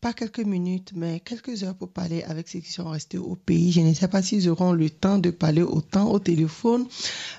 pas 0.00 0.12
quelques 0.12 0.40
minutes, 0.40 0.92
mais 0.96 1.20
quelques 1.20 1.62
heures 1.62 1.76
pour 1.76 1.88
parler 1.88 2.24
avec 2.24 2.48
ceux 2.48 2.58
qui 2.58 2.72
sont 2.72 2.88
restés 2.88 3.18
au 3.18 3.36
pays. 3.36 3.70
Je 3.70 3.80
ne 3.80 3.94
sais 3.94 4.08
pas 4.08 4.20
s'ils 4.20 4.48
auront 4.50 4.72
le 4.72 4.90
temps 4.90 5.18
de 5.18 5.30
parler 5.30 5.62
autant 5.62 6.10
au 6.10 6.18
téléphone, 6.18 6.86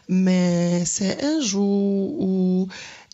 mais 0.08 0.86
c'est 0.86 1.24
un 1.24 1.42
jour 1.42 2.22
où 2.22 2.68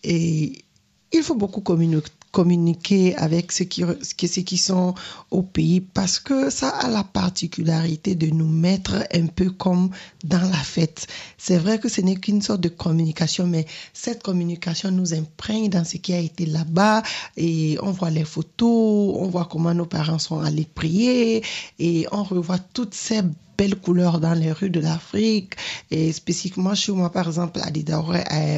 il 0.03 1.24
faut 1.24 1.36
beaucoup 1.36 1.62
communiquer 1.62 2.12
communiquer 2.31 3.15
avec 3.15 3.51
ceux 3.51 3.65
qui, 3.65 3.83
ceux 3.83 4.41
qui 4.41 4.57
sont 4.57 4.93
au 5.31 5.41
pays 5.41 5.81
parce 5.81 6.19
que 6.19 6.50
ça 6.50 6.69
a 6.69 6.88
la 6.89 7.03
particularité 7.03 8.15
de 8.15 8.27
nous 8.27 8.48
mettre 8.48 9.07
un 9.13 9.27
peu 9.27 9.50
comme 9.50 9.89
dans 10.24 10.41
la 10.41 10.57
fête. 10.57 11.07
C'est 11.38 11.57
vrai 11.57 11.79
que 11.79 11.89
ce 11.89 12.01
n'est 12.01 12.15
qu'une 12.15 12.41
sorte 12.41 12.62
de 12.62 12.69
communication, 12.69 13.48
mais 13.48 13.65
cette 13.93 14.24
communication 14.24 14.91
nous 14.91 15.13
imprègne 15.13 15.69
dans 15.69 15.83
ce 15.83 15.98
qui 15.98 16.13
a 16.13 16.19
été 16.19 16.45
là-bas 16.45 17.03
et 17.38 17.77
on 17.81 17.91
voit 17.91 18.12
les 18.12 18.25
photos, 18.25 19.15
on 19.17 19.27
voit 19.27 19.45
comment 19.45 19.74
nos 19.74 19.86
parents 19.86 20.19
sont 20.19 20.39
allés 20.39 20.67
prier 20.74 21.43
et 21.79 22.05
on 22.12 22.24
revoit 22.24 22.59
toutes 22.59 22.93
ces 22.93 23.21
belles 23.57 23.75
couleurs 23.75 24.19
dans 24.19 24.33
les 24.33 24.51
rues 24.51 24.69
de 24.69 24.79
l'Afrique. 24.79 25.55
Et 25.91 26.13
spécifiquement 26.13 26.75
chez 26.75 26.93
moi, 26.93 27.12
par 27.12 27.27
exemple, 27.27 27.59
à 27.62 27.69
Didaore, 27.71 28.15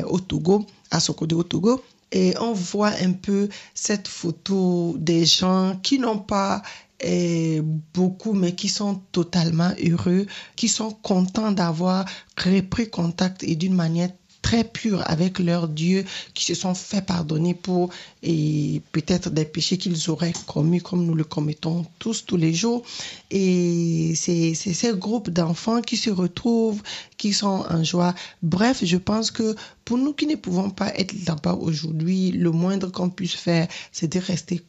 au 0.08 0.20
Togo, 0.20 0.66
à 0.92 1.00
Sokodé 1.00 1.34
au 1.36 1.44
Togo. 1.44 1.82
Et 2.12 2.34
on 2.40 2.54
voit 2.54 2.94
un 3.02 3.14
peu 3.14 3.50
cette 3.74 4.08
photo 4.08 4.96
des 4.98 5.26
gens 5.26 5.80
qui 5.82 5.98
n'ont 6.00 6.20
pas 6.20 6.62
eh, 7.00 7.62
beaucoup, 7.94 8.34
mais 8.34 8.54
qui 8.54 8.70
sont 8.70 9.02
totalement 9.12 9.72
heureux, 9.84 10.28
qui 10.56 10.68
sont 10.68 10.92
contents 10.92 11.52
d'avoir 11.52 12.06
repris 12.38 12.90
contact 12.90 13.44
et 13.44 13.56
d'une 13.56 13.74
manière 13.74 14.10
très 14.42 14.64
purs 14.64 15.04
avec 15.06 15.40
leur 15.40 15.68
Dieu, 15.68 16.06
qui 16.34 16.46
se 16.46 16.54
sont 16.54 16.74
fait 16.74 17.06
pardonner 17.06 17.54
pour 17.54 17.90
et 18.24 18.82
peut-être 18.92 19.30
des 19.30 19.46
péchés 19.46 19.78
qu'ils 19.78 20.10
auraient 20.10 20.34
commis 20.48 20.82
comme 20.82 21.06
nous 21.06 21.16
le 21.16 21.24
commettons 21.24 21.86
tous 22.00 22.26
tous 22.26 22.38
les 22.38 22.54
jours. 22.54 22.84
Et 23.30 24.14
c'est 24.16 24.54
ces 24.54 24.94
groupes 24.94 25.30
d'enfants 25.30 25.82
qui 25.82 25.98
se 25.98 26.10
retrouvent, 26.10 26.82
qui 27.18 27.34
sont 27.34 27.66
en 27.70 27.84
joie. 27.84 28.14
Bref, 28.42 28.84
je 28.84 28.98
pense 28.98 29.32
que 29.32 29.56
pour 29.86 29.98
nous 29.98 30.14
qui 30.14 30.28
ne 30.28 30.36
pouvons 30.36 30.70
pas 30.70 30.94
être 30.96 31.14
là-bas 31.28 31.54
aujourd'hui, 31.54 32.32
le 32.32 32.52
moindre 32.52 32.92
qu'on 32.92 33.10
puisse 33.10 33.36
faire, 33.36 33.68
c'est 33.92 34.12
de 34.12 34.20
rester 34.20 34.62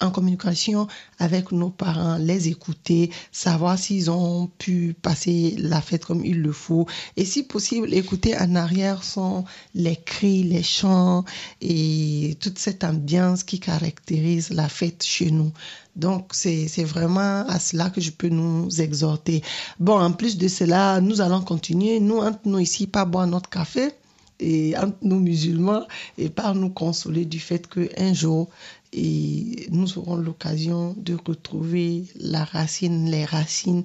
en 0.00 0.10
communication 0.10 0.86
avec 1.18 1.52
nos 1.52 1.70
parents, 1.70 2.16
les 2.16 2.48
écouter, 2.48 3.10
savoir 3.32 3.78
s'ils 3.78 4.10
ont 4.10 4.50
pu 4.58 4.94
passer 5.00 5.54
la 5.58 5.80
fête 5.80 6.04
comme 6.04 6.24
il 6.24 6.40
le 6.40 6.52
faut. 6.52 6.86
Et 7.16 7.24
si 7.24 7.42
possible, 7.42 7.92
écouter 7.94 8.36
en 8.36 8.54
arrière 8.54 9.04
sont 9.04 9.44
les 9.74 9.96
cris, 9.96 10.42
les 10.42 10.62
chants 10.62 11.24
et 11.60 12.36
toute 12.40 12.58
cette 12.58 12.84
ambiance 12.84 13.44
qui 13.44 13.60
caractérise 13.60 14.50
la 14.50 14.68
fête 14.68 15.02
chez 15.04 15.30
nous. 15.30 15.52
Donc, 15.96 16.30
c'est 16.32 16.66
vraiment 16.84 17.46
à 17.46 17.58
cela 17.60 17.88
que 17.88 18.00
je 18.00 18.10
peux 18.10 18.28
nous 18.28 18.68
exhorter. 18.80 19.42
Bon, 19.78 19.98
en 20.00 20.12
plus 20.12 20.36
de 20.38 20.48
cela, 20.48 21.00
nous 21.00 21.20
allons 21.20 21.40
continuer. 21.40 22.00
Nous, 22.00 22.18
entre 22.18 22.40
nous 22.46 22.58
ici, 22.58 22.88
pas 22.88 23.04
boire 23.04 23.28
notre 23.28 23.48
café 23.48 23.92
et 24.40 24.76
entre 24.76 24.96
nous 25.02 25.20
musulmans 25.20 25.86
et 26.18 26.28
par 26.28 26.54
nous 26.54 26.70
consoler 26.70 27.24
du 27.24 27.38
fait 27.38 27.68
qu'un 27.68 28.12
jour, 28.12 28.48
et 28.96 29.66
nous 29.70 29.98
aurons 29.98 30.14
l'occasion 30.16 30.94
de 30.96 31.16
retrouver 31.26 32.04
la 32.14 32.44
racine, 32.44 33.10
les 33.10 33.24
racines 33.24 33.82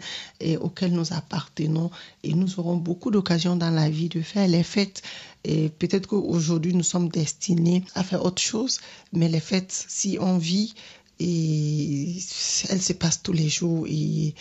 auxquelles 0.61 0.93
nous 0.93 1.13
appartenons. 1.13 1.89
Et 2.23 2.33
nous 2.33 2.59
aurons 2.59 2.77
beaucoup 2.77 3.09
d'occasions 3.09 3.55
dans 3.55 3.71
la 3.71 3.89
vie 3.89 4.09
de 4.09 4.21
faire 4.21 4.47
les 4.47 4.63
fêtes. 4.63 5.01
Et 5.43 5.69
peut-être 5.69 6.07
qu'aujourd'hui 6.07 6.73
nous 6.75 6.83
sommes 6.83 7.09
destinés 7.09 7.83
à 7.95 8.03
faire 8.03 8.23
autre 8.23 8.41
chose, 8.41 8.79
mais 9.11 9.29
les 9.29 9.39
fêtes, 9.39 9.85
si 9.87 10.17
on 10.21 10.37
vit, 10.37 10.75
et 11.19 12.15
elles 12.69 12.81
se 12.81 12.93
passent 12.93 13.23
tous 13.23 13.33
les 13.33 13.49
jours 13.49 13.85
et 13.89 14.33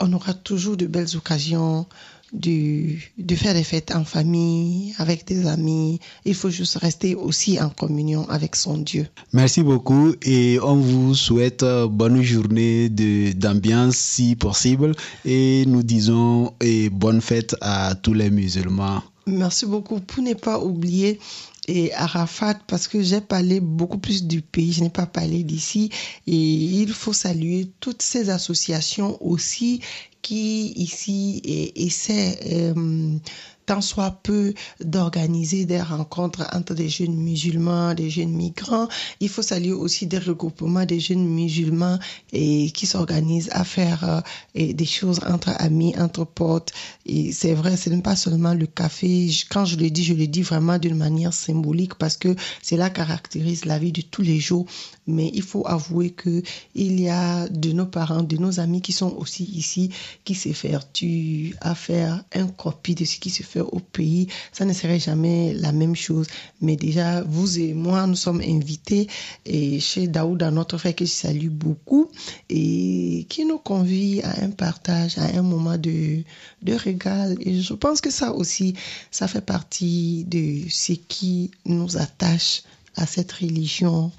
on 0.00 0.12
aura 0.12 0.34
toujours 0.34 0.76
de 0.76 0.86
belles 0.86 1.16
occasions 1.16 1.86
de, 2.34 2.96
de 3.16 3.34
faire 3.34 3.54
des 3.54 3.64
fêtes 3.64 3.94
en 3.94 4.04
famille, 4.04 4.92
avec 4.98 5.26
des 5.26 5.46
amis. 5.46 6.00
Il 6.24 6.34
faut 6.34 6.50
juste 6.50 6.76
rester 6.76 7.14
aussi 7.14 7.60
en 7.60 7.70
communion 7.70 8.28
avec 8.28 8.56
son 8.56 8.78
Dieu. 8.78 9.06
Merci 9.32 9.62
beaucoup 9.62 10.14
et 10.22 10.58
on 10.62 10.76
vous 10.76 11.14
souhaite 11.14 11.62
euh, 11.62 11.86
bonne 11.88 12.22
journée 12.22 12.88
d'ambiance 12.88 13.96
si 13.96 14.36
possible 14.36 14.92
et 15.24 15.64
nous 15.66 15.82
disons 15.82 16.52
et 16.60 16.90
bonne 16.90 17.20
fête 17.20 17.56
à 17.60 17.94
tous 17.94 18.14
les 18.14 18.30
musulmans. 18.30 19.02
Merci 19.26 19.64
beaucoup. 19.64 20.00
Pour 20.00 20.22
ne 20.22 20.34
pas 20.34 20.60
oublier, 20.60 21.18
et 21.68 21.92
Arafat 21.94 22.54
parce 22.66 22.88
que 22.88 23.02
j'ai 23.02 23.20
parlé 23.20 23.60
beaucoup 23.60 23.98
plus 23.98 24.24
du 24.24 24.42
pays, 24.42 24.72
je 24.72 24.82
n'ai 24.82 24.90
pas 24.90 25.06
parlé 25.06 25.42
d'ici 25.42 25.90
et 26.26 26.34
il 26.34 26.92
faut 26.92 27.12
saluer 27.12 27.70
toutes 27.80 28.02
ces 28.02 28.30
associations 28.30 29.18
aussi 29.24 29.80
qui 30.22 30.72
ici 30.72 31.42
essaient 31.76 32.38
euh, 32.52 33.18
tant 33.66 33.80
soit 33.80 34.10
peu 34.22 34.54
d'organiser 34.80 35.64
des 35.64 35.80
rencontres 35.80 36.46
entre 36.52 36.74
des 36.74 36.88
jeunes 36.88 37.16
musulmans, 37.16 37.94
des 37.94 38.10
jeunes 38.10 38.32
migrants. 38.32 38.88
Il 39.20 39.28
faut 39.28 39.42
saluer 39.42 39.72
aussi 39.72 40.06
des 40.06 40.18
regroupements 40.18 40.84
des 40.84 41.00
jeunes 41.00 41.26
musulmans 41.26 41.98
et 42.32 42.70
qui 42.70 42.86
s'organisent 42.86 43.50
à 43.52 43.64
faire 43.64 44.22
euh, 44.56 44.72
des 44.72 44.84
choses 44.84 45.20
entre 45.26 45.50
amis, 45.58 45.94
entre 45.98 46.24
potes. 46.24 46.72
Et 47.06 47.32
c'est 47.32 47.54
vrai, 47.54 47.76
ce 47.76 47.90
n'est 47.90 48.02
pas 48.02 48.16
seulement 48.16 48.54
le 48.54 48.66
café. 48.66 49.28
Quand 49.50 49.64
je 49.64 49.76
le 49.76 49.90
dis, 49.90 50.04
je 50.04 50.14
le 50.14 50.26
dis 50.26 50.42
vraiment 50.42 50.78
d'une 50.78 50.96
manière 50.96 51.32
symbolique 51.32 51.94
parce 51.94 52.16
que 52.16 52.34
cela 52.62 52.90
caractérise 52.90 53.64
la 53.64 53.78
vie 53.78 53.92
de 53.92 54.02
tous 54.02 54.22
les 54.22 54.38
jours. 54.40 54.66
Mais 55.06 55.30
il 55.34 55.42
faut 55.42 55.66
avouer 55.66 56.10
que 56.10 56.42
il 56.74 56.98
y 57.00 57.08
a 57.08 57.48
de 57.48 57.72
nos 57.72 57.86
parents, 57.86 58.22
de 58.22 58.36
nos 58.36 58.58
amis 58.58 58.80
qui 58.80 58.92
sont 58.92 59.14
aussi 59.16 59.44
ici, 59.44 59.90
qui 60.24 60.34
s'effortuent 60.34 61.54
à 61.60 61.74
faire 61.74 62.24
un 62.34 62.46
copie 62.46 62.94
de 62.94 63.04
ce 63.04 63.18
qui 63.18 63.30
se 63.30 63.42
fait 63.42 63.53
au 63.60 63.80
pays, 63.80 64.28
ça 64.52 64.64
ne 64.64 64.72
serait 64.72 64.98
jamais 64.98 65.54
la 65.54 65.72
même 65.72 65.96
chose. 65.96 66.26
Mais 66.60 66.76
déjà, 66.76 67.22
vous 67.22 67.58
et 67.58 67.74
moi, 67.74 68.06
nous 68.06 68.16
sommes 68.16 68.40
invités 68.40 69.08
et 69.46 69.80
chez 69.80 70.06
Daouda, 70.08 70.50
notre 70.50 70.78
frère 70.78 70.94
que 70.94 71.04
je 71.04 71.10
salue 71.10 71.48
beaucoup 71.48 72.08
et 72.50 73.26
qui 73.28 73.44
nous 73.44 73.58
convie 73.58 74.20
à 74.22 74.42
un 74.44 74.50
partage, 74.50 75.18
à 75.18 75.24
un 75.38 75.42
moment 75.42 75.76
de, 75.78 76.22
de 76.62 76.72
régal. 76.74 77.36
Et 77.40 77.60
je 77.60 77.74
pense 77.74 78.00
que 78.00 78.10
ça 78.10 78.32
aussi, 78.32 78.74
ça 79.10 79.28
fait 79.28 79.40
partie 79.44 80.24
de 80.24 80.68
ce 80.68 80.92
qui 80.92 81.50
nous 81.64 81.96
attache 81.96 82.62
à 82.96 83.06
cette 83.06 83.32
religion 83.32 84.12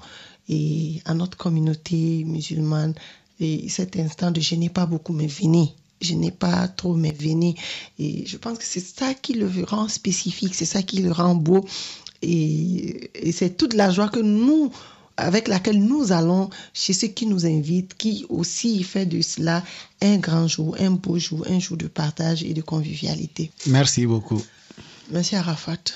et 0.48 1.00
à 1.04 1.14
notre 1.14 1.36
communauté 1.36 2.24
musulmane. 2.24 2.94
Et 3.40 3.68
cet 3.68 3.96
instant 3.96 4.30
de 4.30 4.40
je 4.40 4.54
n'ai 4.54 4.70
pas 4.70 4.86
beaucoup, 4.86 5.12
mais 5.12 5.26
venez, 5.26 5.74
je 6.00 6.14
n'ai 6.14 6.30
pas 6.30 6.68
trop 6.68 6.94
mes 6.94 7.14
Et 7.98 8.26
je 8.26 8.36
pense 8.36 8.58
que 8.58 8.64
c'est 8.64 8.80
ça 8.80 9.14
qui 9.14 9.34
le 9.34 9.48
rend 9.64 9.88
spécifique, 9.88 10.54
c'est 10.54 10.64
ça 10.64 10.82
qui 10.82 11.00
le 11.00 11.12
rend 11.12 11.34
beau. 11.34 11.64
Et, 12.22 13.10
c'est 13.32 13.56
toute 13.56 13.74
la 13.74 13.90
joie 13.90 14.08
que 14.08 14.20
nous, 14.20 14.70
avec 15.16 15.48
laquelle 15.48 15.82
nous 15.82 16.12
allons 16.12 16.50
chez 16.74 16.92
ceux 16.92 17.08
qui 17.08 17.26
nous 17.26 17.46
invitent, 17.46 17.94
qui 17.96 18.26
aussi 18.28 18.82
fait 18.82 19.06
de 19.06 19.22
cela 19.22 19.62
un 20.02 20.16
grand 20.18 20.48
jour, 20.48 20.76
un 20.78 20.90
beau 20.90 21.18
jour, 21.18 21.44
un 21.48 21.58
jour 21.58 21.76
de 21.76 21.86
partage 21.86 22.42
et 22.42 22.54
de 22.54 22.62
convivialité. 22.62 23.50
Merci 23.66 24.06
beaucoup. 24.06 24.42
Merci 25.10 25.36
Arafat. 25.36 25.94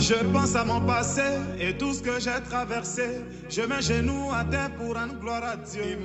Je 0.00 0.14
pense 0.32 0.54
à 0.54 0.64
mon 0.64 0.80
passé 0.80 1.22
et 1.58 1.76
tout 1.76 1.92
ce 1.92 2.02
que 2.02 2.20
j'ai 2.20 2.40
traversé, 2.48 3.20
je 3.48 3.62
mets 3.62 3.82
genoux 3.82 4.30
à 4.32 4.44
terre 4.44 4.70
pour 4.76 4.94
rendre 4.94 5.14
gloire 5.20 5.42
à 5.44 5.56
Dieu. 5.56 5.98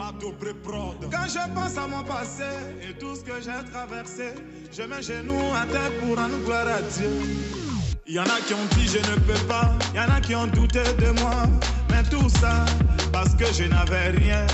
Quand 1.11 1.27
je 1.27 1.53
pense 1.53 1.77
à 1.77 1.87
mon 1.87 2.03
passé 2.03 2.43
et 2.81 2.93
tout 2.97 3.15
ce 3.15 3.21
que 3.21 3.39
j'ai 3.39 3.71
traversé, 3.71 4.33
je 4.71 4.83
mets 4.83 5.01
genoux 5.01 5.53
à 5.55 5.65
terre 5.65 5.91
pour 6.01 6.17
rendre 6.17 6.37
gloire 6.45 6.67
à 6.67 6.81
Dieu. 6.81 7.09
Il 8.07 8.15
y 8.15 8.19
en 8.19 8.23
a 8.23 8.39
qui 8.45 8.53
ont 8.53 8.65
dit 8.75 8.87
je 8.87 8.97
ne 8.97 9.15
peux 9.19 9.47
pas, 9.47 9.71
il 9.93 9.97
y 9.97 10.03
en 10.03 10.09
a 10.13 10.19
qui 10.19 10.35
ont 10.35 10.47
douté 10.47 10.83
de 10.99 11.19
moi, 11.21 11.43
mais 11.89 12.03
tout 12.09 12.29
ça 12.29 12.65
parce 13.11 13.33
que 13.35 13.45
je 13.53 13.65
n'avais 13.65 14.09
rien. 14.09 14.45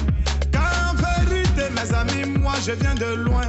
Car 0.52 0.92
en 0.92 0.96
vérité, 1.26 1.64
mes 1.72 1.94
amis, 1.96 2.38
moi 2.40 2.54
je 2.66 2.72
viens 2.74 2.96
de 2.96 3.16
loin. 3.24 3.48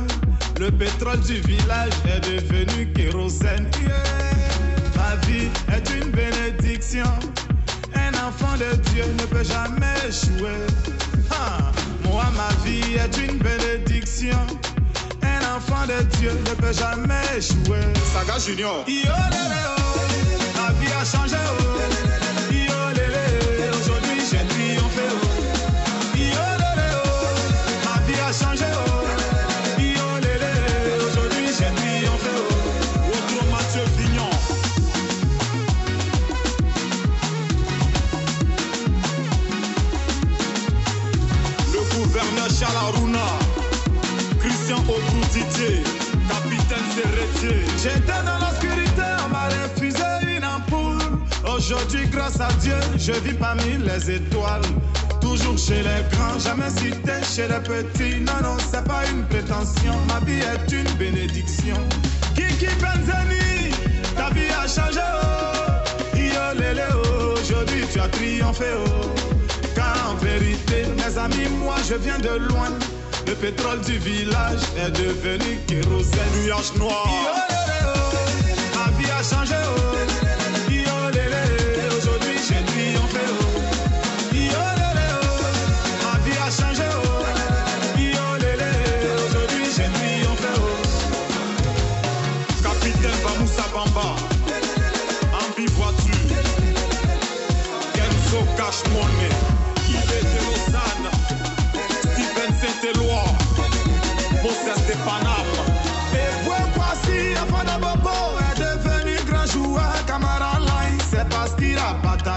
Le 0.59 0.71
pétrole 0.71 1.21
du 1.21 1.41
village 1.41 1.93
est 2.07 2.21
devenu 2.21 2.93
kérosène 2.93 3.71
ma 5.11 5.17
vie 5.27 5.49
est 5.73 5.91
une 5.91 6.11
bénédiction. 6.11 7.11
Un 7.95 8.15
enfant 8.27 8.57
de 8.57 8.77
Dieu 8.91 9.05
ne 9.19 9.27
peut 9.27 9.45
jamais 9.45 9.97
échouer. 10.09 10.61
Moi, 12.05 12.25
ma 12.37 12.51
vie 12.65 12.95
est 12.95 13.17
une 13.19 13.39
bénédiction. 13.39 14.39
Un 15.23 15.57
enfant 15.57 15.85
de 15.87 16.03
Dieu 16.19 16.33
ne 16.49 16.55
peut 16.55 16.73
jamais 16.73 17.25
échouer. 17.37 17.87
Saga 18.13 18.39
Junior. 18.39 18.85
Yo, 18.87 19.11
ma 20.57 20.73
vie 20.79 20.93
a 21.01 21.05
changé. 21.05 21.37
Oh. 21.59 22.53
Yo, 22.53 23.30
J'étais 47.83 48.23
dans 48.27 48.39
l'obscurité, 48.39 49.03
on 49.25 49.29
m'a 49.31 49.49
refusé 49.49 50.05
une 50.37 50.45
ampoule. 50.45 51.19
Aujourd'hui, 51.57 52.07
grâce 52.09 52.41
à 52.41 52.49
Dieu, 52.61 52.75
je 52.99 53.13
vis 53.13 53.35
parmi 53.35 53.79
les 53.79 54.11
étoiles. 54.11 54.63
Toujours 55.21 55.57
chez 55.57 55.83
les 55.83 56.03
grands, 56.13 56.39
jamais 56.39 56.71
cité 56.71 57.13
chez 57.23 57.49
les 57.49 57.61
petits. 57.61 58.21
Non, 58.21 58.41
non, 58.43 58.57
c'est 58.59 58.85
pas 58.85 59.07
une 59.11 59.25
prétention. 59.25 59.95
Ma 60.09 60.21
vie 60.27 60.41
est 60.41 60.73
une 60.73 60.91
bénédiction. 60.99 61.77
Kiki 62.35 62.67
Benzeni, 62.81 63.75
ta 64.17 64.31
vie 64.31 64.51
a 64.51 64.67
changé. 64.67 65.01
Oh. 65.23 66.17
Yo, 66.17 66.61
lélé, 66.61 66.83
oh. 66.93 67.35
aujourd'hui 67.41 67.85
tu 67.93 68.01
as 68.01 68.09
triomphé. 68.09 68.67
Oh. 68.87 69.01
amis, 71.19 71.49
moi 71.65 71.75
je 71.89 71.95
viens 71.95 72.19
de 72.19 72.39
loin. 72.49 72.69
Le 73.27 73.35
pétrole 73.35 73.81
du 73.83 73.99
village 73.99 74.61
est 74.77 74.91
devenu 74.91 75.59
kérosène. 75.67 76.45
Nuage 76.45 76.75
noir. 76.79 77.40
Ma 79.23 79.45
vie 79.45 80.30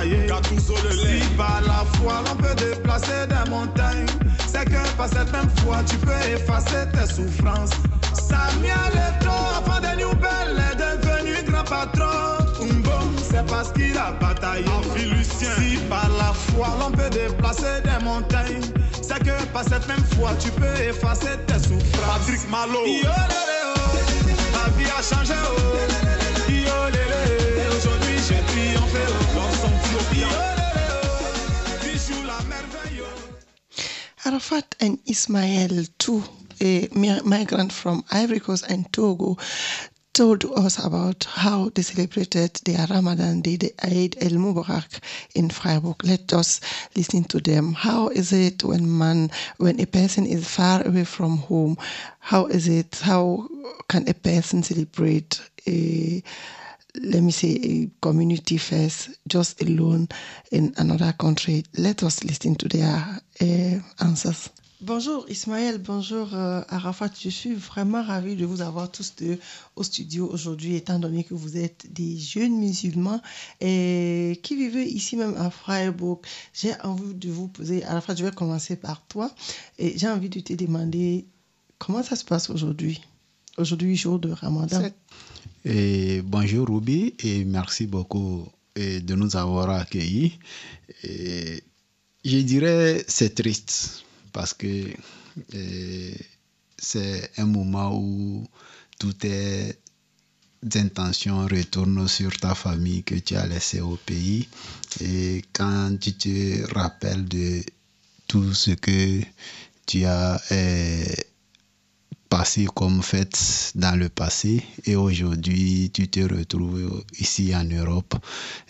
Si 0.03 1.23
par 1.37 1.61
la 1.61 1.85
foi 1.97 2.15
l'on 2.25 2.35
peut 2.35 2.53
déplacer 2.55 3.25
des 3.29 3.49
montagnes, 3.49 4.05
c'est 4.47 4.65
que 4.65 4.97
par 4.97 5.07
cette 5.07 5.31
même 5.31 5.49
foi 5.63 5.77
tu 5.87 5.95
peux 5.97 6.11
effacer 6.33 6.85
tes 6.91 7.07
souffrances. 7.13 7.71
Samuel 8.13 8.75
Leto, 8.91 9.31
avant 9.57 9.79
des 9.79 10.03
nouvelles, 10.03 10.61
est 10.71 10.75
devenu 10.75 11.49
grand 11.49 11.63
patron. 11.63 12.45
C'est 13.31 13.45
parce 13.45 13.71
qu'il 13.71 13.97
a 13.97 14.11
bataillé. 14.19 14.65
Si 15.23 15.77
par 15.89 16.09
la 16.17 16.33
foi 16.33 16.67
l'on 16.81 16.91
peut 16.91 17.09
déplacer 17.09 17.81
des 17.85 18.03
montagnes, 18.03 18.61
c'est 19.01 19.23
que 19.23 19.45
par 19.53 19.63
cette 19.63 19.87
même 19.87 20.03
foi 20.17 20.31
tu 20.37 20.51
peux 20.51 20.83
effacer 20.83 21.37
tes 21.47 21.59
souffrances. 21.59 22.19
Patrick 22.19 22.49
Malo. 22.51 22.85
Yo, 22.85 23.07
oh. 23.07 23.79
Ma 24.51 24.69
vie 24.77 24.89
a 24.89 25.01
changé. 25.01 25.33
Oh. 25.33 26.51
Yo. 26.51 27.52
Arafat 34.25 34.75
and 34.79 34.99
Ismail, 35.06 35.86
two 35.97 36.23
a 36.62 36.88
mi- 36.93 37.69
from 37.69 38.03
Ivory 38.12 38.39
Coast 38.39 38.65
and 38.69 38.91
Togo, 38.93 39.38
told 40.13 40.45
us 40.45 40.84
about 40.84 41.25
how 41.25 41.69
they 41.75 41.82
celebrated 41.82 42.53
their 42.65 42.86
Ramadan 42.88 43.41
Day, 43.41 43.58
the 43.58 43.73
Eid 43.84 44.15
el 44.21 44.38
Mubarak 44.38 44.99
in 45.36 45.49
Freiburg. 45.49 46.03
Let 46.06 46.32
us 46.34 46.62
listen 46.95 47.23
to 47.25 47.39
them. 47.39 47.73
How 47.73 48.10
is 48.10 48.32
it 48.32 48.63
when 48.63 48.97
man, 48.97 49.32
when 49.58 49.79
a 49.79 49.86
person 49.88 50.25
is 50.25 50.47
far 50.47 50.88
away 50.88 51.03
from 51.03 51.38
home? 51.38 51.77
How 52.19 52.45
is 52.45 52.67
it? 52.67 53.01
How 53.03 53.47
can 53.89 54.08
a 54.08 54.13
person 54.13 54.63
celebrate 54.63 55.41
a 55.67 56.23
let 57.01 57.21
me 57.21 57.32
say 57.32 57.60
a 57.63 57.89
community 58.01 58.58
fest 58.58 59.10
just 59.27 59.62
alone 59.62 60.08
in 60.51 60.73
another 60.77 61.13
country. 61.13 61.63
Let 61.77 62.03
us 62.03 62.23
listen 62.23 62.56
to 62.56 62.67
their 62.67 63.19
uh, 63.41 63.79
answers. 63.99 64.49
Bonjour 64.82 65.25
Ismaël, 65.29 65.77
bonjour 65.77 66.36
euh, 66.36 66.62
Arafat. 66.67 67.10
Je 67.17 67.29
suis 67.29 67.53
vraiment 67.53 68.03
ravie 68.03 68.36
de 68.36 68.45
vous 68.45 68.60
avoir 68.60 68.91
tous 68.91 69.13
deux 69.17 69.39
au 69.77 69.84
studio 69.84 70.29
aujourd'hui, 70.29 70.75
étant 70.75 70.99
donné 70.99 71.23
que 71.23 71.34
vous 71.34 71.56
êtes 71.56 71.88
des 71.93 72.17
jeunes 72.17 72.58
musulmans 72.58 73.21
et 73.62 74.41
qui 74.43 74.58
vivez 74.58 74.84
ici 74.84 75.15
même 75.15 75.36
à 75.38 75.49
Freiburg. 75.49 76.19
J'ai 76.53 76.73
envie 76.82 77.13
de 77.13 77.29
vous 77.29 77.47
poser, 77.47 77.86
Arafat, 77.86 78.15
je 78.15 78.25
vais 78.25 78.32
commencer 78.32 78.75
par 78.75 79.01
toi 79.08 79.32
et 79.79 79.97
j'ai 79.97 80.10
envie 80.10 80.27
de 80.27 80.41
te 80.41 80.51
demander 80.51 81.27
comment 81.79 82.03
ça 82.03 82.17
se 82.17 82.25
passe 82.25 82.49
aujourd'hui, 82.49 83.01
aujourd'hui 83.58 83.95
jour 83.95 84.19
de 84.19 84.32
Ramadan. 84.32 84.82
Bonjour 85.65 86.67
Ruby 86.67 87.15
et 87.19 87.45
merci 87.45 87.88
beaucoup 87.88 88.45
de 88.76 89.15
nous 89.15 89.38
avoir 89.38 89.69
accueillis. 89.69 90.38
Je 91.06 92.38
dirais 92.41 93.06
c'est 93.08 93.34
triste 93.34 94.04
parce 94.34 94.54
que 94.54 94.93
c'est 96.78 97.32
un 97.38 97.45
moment 97.45 97.97
où 97.97 98.45
toutes 98.99 99.19
tes 99.19 99.78
intentions 100.76 101.45
retournent 101.45 102.10
sur 102.10 102.36
ta 102.38 102.56
famille 102.56 103.04
que 103.04 103.15
tu 103.15 103.38
as 103.38 103.47
laissée 103.47 103.80
au 103.80 103.95
pays 104.06 104.49
et 104.99 105.43
quand 105.54 105.97
tu 105.97 106.12
te 106.12 106.73
rappelles 106.73 107.26
de 107.26 107.63
tout 108.28 108.54
ce 108.54 108.71
que 108.71 109.21
tu 109.86 110.04
as 110.04 110.41
comme 112.74 113.04
fête 113.04 113.72
dans 113.76 113.96
le 113.98 114.10
passé 114.10 114.63
et 114.86 114.96
aujourd'hui 114.96 115.91
tu 115.93 116.08
te 116.08 116.19
retrouves 116.22 117.04
ici 117.19 117.56
en 117.56 117.63
Europe 117.63 118.15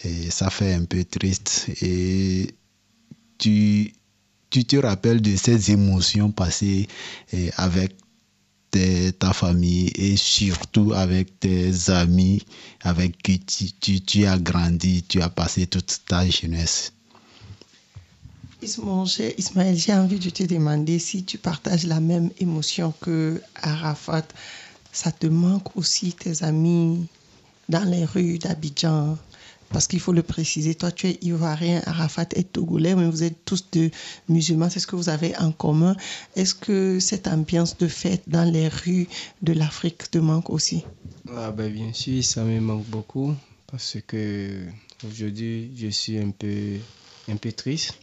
et 0.04 0.30
ça 0.32 0.50
fait 0.50 0.74
un 0.74 0.84
peu 0.86 1.04
triste 1.06 1.70
et 1.82 2.56
tu, 3.38 3.94
tu 4.50 4.66
te 4.66 4.76
rappelles 4.76 5.22
de 5.22 5.36
ces 5.38 5.72
émotions 5.72 6.32
passées 6.32 6.88
avec 7.58 7.96
ta 9.20 9.34
famille 9.34 9.92
et 9.96 10.18
surtout 10.18 10.94
avec 10.94 11.40
tes 11.40 11.90
amis 11.90 12.44
avec 12.82 13.18
qui 13.22 13.40
tu, 13.40 13.72
tu- 13.80 14.02
tu 14.02 14.26
as 14.26 14.38
grandi, 14.40 15.04
tu 15.04 15.22
as 15.22 15.30
passé 15.30 15.68
toute 15.68 16.02
ta 16.08 16.28
jeunesse. 16.30 16.92
Mon 18.82 19.04
Ismaël, 19.38 19.76
j'ai 19.76 19.94
envie 19.94 20.20
de 20.20 20.30
te 20.30 20.44
demander 20.44 20.98
si 20.98 21.26
tu 21.26 21.38
partages 21.38 21.86
la 21.86 22.00
même 22.00 22.30
émotion 22.40 22.94
que 23.02 23.42
Arafat. 23.56 24.24
Ça 24.94 25.12
te 25.12 25.28
manque 25.28 25.76
aussi 25.76 26.14
tes 26.14 26.44
amis 26.44 27.06
dans 27.68 27.84
les 27.84 28.06
rues 28.06 28.40
d'Abidjan? 28.40 29.18
Parce 29.72 29.88
qu'il 29.88 30.00
faut 30.00 30.14
le 30.14 30.24
préciser, 30.24 30.76
toi 30.76 30.92
tu 30.92 31.08
es 31.08 31.20
ivoirien, 31.24 31.82
Arafat 31.86 32.28
est 32.36 32.54
togolais, 32.54 32.96
mais 32.96 33.10
vous 33.10 33.24
êtes 33.24 33.44
tous 33.44 33.66
deux 33.74 33.92
musulmans, 34.30 34.70
c'est 34.70 34.80
ce 34.80 34.88
que 34.88 34.96
vous 34.96 35.10
avez 35.10 35.36
en 35.38 35.52
commun. 35.52 35.96
Est-ce 36.38 36.56
que 36.56 37.00
cette 37.00 37.28
ambiance 37.28 37.78
de 37.78 37.88
fête 37.88 38.24
dans 38.28 38.50
les 38.50 38.70
rues 38.70 39.08
de 39.42 39.52
l'Afrique 39.52 40.10
te 40.10 40.20
manque 40.20 40.50
aussi? 40.50 40.84
Ah 41.36 41.52
ben 41.52 41.70
bien 41.72 41.92
sûr, 41.92 42.24
ça 42.24 42.44
me 42.44 42.62
manque 42.62 42.86
beaucoup 42.86 43.34
parce 43.68 43.98
que 44.08 44.68
aujourd'hui 45.06 45.72
je 45.76 45.88
suis 45.88 46.18
un 46.18 46.30
peu, 46.30 46.78
un 47.28 47.36
peu 47.36 47.52
triste. 47.52 47.96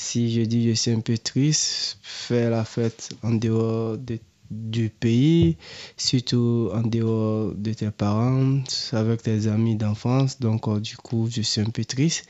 Si 0.00 0.32
je 0.32 0.42
dis 0.42 0.68
je 0.68 0.74
suis 0.74 0.92
un 0.92 1.00
peu 1.00 1.18
triste, 1.18 1.98
faire 2.02 2.50
la 2.50 2.64
fête 2.64 3.10
en 3.24 3.32
dehors 3.32 3.98
de- 3.98 4.20
du 4.50 4.90
pays, 4.90 5.56
surtout 5.96 6.70
en 6.72 6.82
dehors 6.82 7.52
de 7.54 7.72
tes 7.72 7.90
parents, 7.90 8.60
avec 8.92 9.22
tes 9.22 9.48
amis 9.48 9.74
d'enfance, 9.76 10.38
donc 10.38 10.68
euh, 10.68 10.78
du 10.78 10.96
coup 10.96 11.28
je 11.30 11.42
suis 11.42 11.60
un 11.60 11.70
peu 11.70 11.84
triste. 11.84 12.26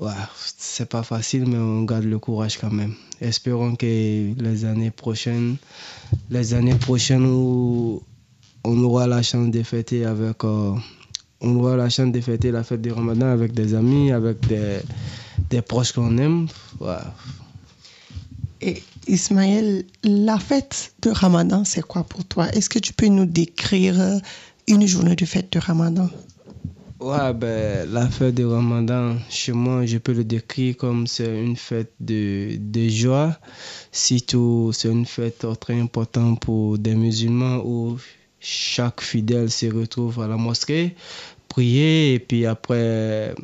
Ouais, 0.00 0.10
c'est 0.56 0.88
pas 0.88 1.02
facile, 1.04 1.46
mais 1.46 1.58
on 1.58 1.82
garde 1.84 2.04
le 2.04 2.18
courage 2.18 2.56
quand 2.58 2.72
même. 2.72 2.94
Espérons 3.20 3.76
que 3.76 3.86
les 3.86 4.64
années 4.64 4.90
prochaines, 4.90 5.56
les 6.30 6.54
années 6.54 6.74
prochaines 6.88 7.26
où 7.26 8.02
on 8.64 8.82
aura 8.82 9.06
la 9.06 9.22
chance 9.22 9.50
de 9.50 9.62
fêter 9.62 10.04
avec 10.06 10.42
euh, 10.44 10.72
on 11.42 11.54
aura 11.56 11.76
la 11.76 11.90
chance 11.90 12.10
de 12.10 12.20
fêter 12.20 12.50
la 12.50 12.64
fête 12.64 12.80
du 12.82 12.90
Ramadan 12.92 13.26
avec 13.26 13.52
des 13.52 13.74
amis, 13.74 14.10
avec 14.10 14.40
des, 14.48 14.78
des 15.50 15.62
proches 15.62 15.92
qu'on 15.92 16.16
aime. 16.18 16.48
Ouais. 16.80 16.96
Et 18.60 18.82
Ismaël, 19.06 19.84
la 20.02 20.38
fête 20.38 20.94
de 21.02 21.10
Ramadan, 21.10 21.64
c'est 21.64 21.82
quoi 21.82 22.04
pour 22.04 22.24
toi? 22.24 22.48
Est-ce 22.50 22.70
que 22.70 22.78
tu 22.78 22.92
peux 22.92 23.08
nous 23.08 23.26
décrire 23.26 24.00
euh, 24.00 24.18
une 24.68 24.86
journée 24.86 25.16
de 25.16 25.26
fête 25.26 25.52
de 25.52 25.58
Ramadan? 25.58 26.08
Ouais, 27.00 27.34
ben, 27.34 27.90
la 27.92 28.08
fête 28.08 28.36
du 28.36 28.46
Ramadan, 28.46 29.16
chez 29.28 29.52
moi, 29.52 29.84
je 29.84 29.98
peux 29.98 30.14
le 30.14 30.24
décrire 30.24 30.76
comme 30.78 31.06
c'est 31.06 31.44
une 31.44 31.56
fête 31.56 31.92
de, 32.00 32.56
de 32.58 32.88
joie. 32.88 33.36
Surtout, 33.92 34.70
c'est 34.72 34.88
une 34.88 35.04
fête 35.04 35.44
très 35.60 35.78
importante 35.78 36.40
pour 36.40 36.78
des 36.78 36.94
musulmans 36.94 37.62
où 37.64 37.98
chaque 38.40 39.02
fidèle 39.02 39.50
se 39.50 39.66
retrouve 39.66 40.20
à 40.22 40.28
la 40.28 40.36
mosquée, 40.36 40.94
prier, 41.48 42.14
et 42.14 42.18
puis 42.18 42.46
après 42.46 43.34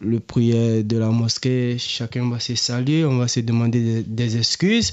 le 0.00 0.20
prière 0.20 0.84
de 0.84 0.96
la 0.96 1.08
mosquée, 1.08 1.76
chacun 1.78 2.28
va 2.28 2.40
se 2.40 2.54
saluer, 2.54 3.04
on 3.04 3.18
va 3.18 3.28
se 3.28 3.40
demander 3.40 4.02
des, 4.02 4.36
excuses. 4.36 4.92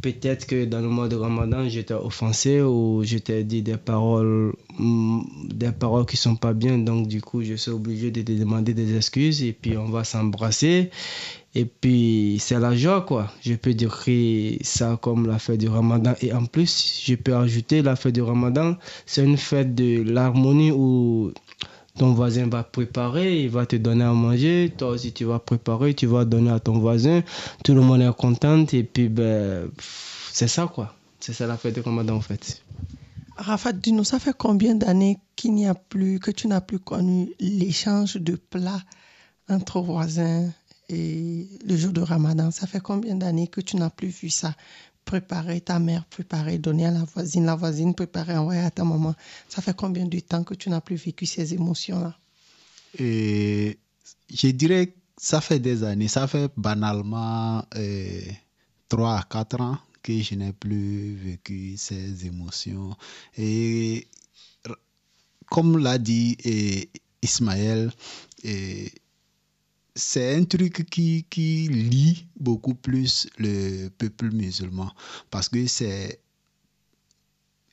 Peut-être 0.00 0.46
que 0.46 0.64
dans 0.64 0.80
le 0.80 0.88
mois 0.88 1.08
de 1.08 1.16
Ramadan, 1.16 1.68
j'étais 1.68 1.94
offensé 1.94 2.62
ou 2.62 3.02
j'étais 3.02 3.42
dit 3.42 3.62
des 3.62 3.76
paroles, 3.76 4.52
mm, 4.78 5.20
des 5.52 5.72
paroles 5.72 6.06
qui 6.06 6.16
sont 6.16 6.36
pas 6.36 6.52
bien. 6.52 6.78
Donc, 6.78 7.08
du 7.08 7.20
coup, 7.20 7.42
je 7.42 7.54
suis 7.54 7.72
obligé 7.72 8.12
de 8.12 8.22
te 8.22 8.32
demander 8.32 8.74
des 8.74 8.94
excuses 8.96 9.42
et 9.42 9.52
puis 9.52 9.76
on 9.76 9.86
va 9.86 10.04
s'embrasser. 10.04 10.90
Et 11.54 11.64
puis, 11.64 12.36
c'est 12.38 12.60
la 12.60 12.76
joie, 12.76 13.00
quoi. 13.00 13.32
Je 13.44 13.54
peux 13.54 13.74
décrire 13.74 14.58
ça 14.60 14.96
comme 15.02 15.26
la 15.26 15.40
fête 15.40 15.58
du 15.58 15.68
Ramadan. 15.68 16.14
Et 16.20 16.32
en 16.32 16.44
plus, 16.44 17.02
je 17.04 17.16
peux 17.16 17.34
ajouter 17.34 17.82
la 17.82 17.96
fête 17.96 18.14
du 18.14 18.22
Ramadan, 18.22 18.76
c'est 19.06 19.24
une 19.24 19.38
fête 19.38 19.74
de 19.74 20.02
l'harmonie 20.02 20.70
où 20.70 21.32
ton 21.98 22.12
voisin 22.14 22.48
va 22.48 22.62
préparer, 22.62 23.42
il 23.42 23.50
va 23.50 23.66
te 23.66 23.76
donner 23.76 24.04
à 24.04 24.12
manger, 24.12 24.72
toi 24.76 24.90
aussi 24.90 25.12
tu 25.12 25.24
vas 25.24 25.38
préparer, 25.38 25.94
tu 25.94 26.06
vas 26.06 26.24
donner 26.24 26.50
à 26.50 26.60
ton 26.60 26.78
voisin, 26.78 27.22
tout 27.64 27.74
le 27.74 27.80
monde 27.80 28.00
est 28.00 28.16
content 28.16 28.64
et 28.72 28.84
puis 28.84 29.08
ben, 29.08 29.68
c'est 30.32 30.48
ça 30.48 30.66
quoi. 30.72 30.94
C'est 31.20 31.32
ça 31.32 31.46
la 31.46 31.56
fête 31.56 31.74
de 31.74 31.80
Ramadan 31.80 32.14
en 32.14 32.20
fait. 32.20 32.62
Rafat, 33.36 33.72
dis-nous, 33.72 34.04
ça 34.04 34.18
fait 34.18 34.36
combien 34.36 34.74
d'années 34.74 35.18
qu'il 35.36 35.54
n'y 35.54 35.66
a 35.66 35.74
plus, 35.74 36.18
que 36.18 36.30
tu 36.30 36.48
n'as 36.48 36.60
plus 36.60 36.80
connu 36.80 37.30
l'échange 37.38 38.16
de 38.16 38.34
plats 38.34 38.82
entre 39.48 39.80
voisins 39.80 40.50
et 40.88 41.46
le 41.64 41.76
jour 41.76 41.92
de 41.92 42.00
Ramadan? 42.00 42.50
Ça 42.50 42.66
fait 42.66 42.80
combien 42.80 43.14
d'années 43.14 43.46
que 43.46 43.60
tu 43.60 43.76
n'as 43.76 43.90
plus 43.90 44.08
vu 44.08 44.28
ça? 44.28 44.54
Préparer 45.08 45.62
ta 45.62 45.78
mère, 45.78 46.04
préparer, 46.04 46.58
donner 46.58 46.84
à 46.84 46.90
la 46.90 47.04
voisine, 47.04 47.46
la 47.46 47.54
voisine 47.56 47.94
préparer, 47.94 48.36
envoyer 48.36 48.60
à 48.60 48.70
ta 48.70 48.84
maman. 48.84 49.14
Ça 49.48 49.62
fait 49.62 49.74
combien 49.74 50.04
de 50.04 50.20
temps 50.20 50.44
que 50.44 50.52
tu 50.52 50.68
n'as 50.68 50.82
plus 50.82 50.96
vécu 50.96 51.24
ces 51.24 51.54
émotions-là? 51.54 52.14
Et 52.98 53.78
je 54.28 54.48
dirais 54.48 54.88
que 54.88 54.98
ça 55.16 55.40
fait 55.40 55.60
des 55.60 55.82
années, 55.82 56.08
ça 56.08 56.26
fait 56.28 56.52
banalement 56.58 57.64
euh, 57.76 58.20
3 58.90 59.14
à 59.14 59.22
4 59.22 59.60
ans 59.62 59.78
que 60.02 60.20
je 60.20 60.34
n'ai 60.34 60.52
plus 60.52 61.14
vécu 61.16 61.78
ces 61.78 62.26
émotions. 62.26 62.94
Et 63.38 64.06
comme 65.50 65.78
l'a 65.78 65.96
dit 65.96 66.36
eh, 66.44 66.90
Ismaël, 67.22 67.90
eh, 68.44 68.92
c'est 69.98 70.36
un 70.36 70.44
truc 70.44 70.88
qui, 70.88 71.26
qui 71.28 71.68
lie 71.68 72.26
beaucoup 72.38 72.74
plus 72.74 73.28
le 73.36 73.88
peuple 73.88 74.30
musulman 74.32 74.92
parce 75.28 75.48
que 75.48 75.66
c'est 75.66 76.20